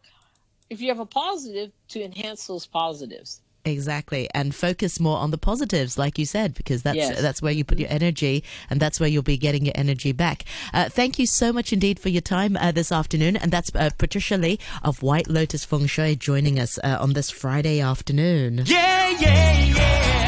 if 0.70 0.82
you 0.82 0.88
have 0.90 1.00
a 1.00 1.06
positive, 1.06 1.72
to 1.90 2.02
enhance 2.04 2.48
those 2.48 2.66
positives. 2.66 3.42
Exactly, 3.64 4.28
and 4.34 4.56
focus 4.56 5.00
more 5.00 5.18
on 5.20 5.30
the 5.32 5.38
positives, 5.38 5.98
like 5.98 6.18
you 6.18 6.26
said, 6.26 6.54
because 6.56 6.82
that's 6.82 6.98
Yes. 6.98 7.22
that's 7.22 7.42
where 7.42 7.52
you 7.52 7.64
put 7.64 7.78
your 7.80 7.90
energy, 7.92 8.44
and 8.70 8.80
that's 8.80 9.00
where 9.00 9.08
you'll 9.10 9.22
be 9.22 9.38
getting 9.38 9.66
your 9.66 9.76
energy 9.76 10.12
back. 10.12 10.46
Uh, 10.74 10.90
thank 10.90 11.20
you 11.20 11.28
so 11.28 11.54
much 11.54 11.72
indeed 11.72 12.00
for 12.00 12.10
your 12.10 12.22
time 12.22 12.58
uh, 12.58 12.72
this 12.72 12.92
afternoon, 12.92 13.38
and 13.38 13.52
that's 13.52 13.70
uh, 13.76 13.90
Patricia 13.98 14.38
Lee 14.38 14.58
of 14.84 15.04
White 15.04 15.30
Lotus 15.30 15.64
Feng 15.64 15.86
Shui 15.86 16.16
joining 16.16 16.60
us 16.60 16.80
uh, 16.84 16.98
on 17.00 17.14
this 17.14 17.30
Friday 17.30 17.80
afternoon. 17.82 18.64
Yeah, 18.66 19.10
yeah, 19.20 19.64
yeah. 19.66 20.21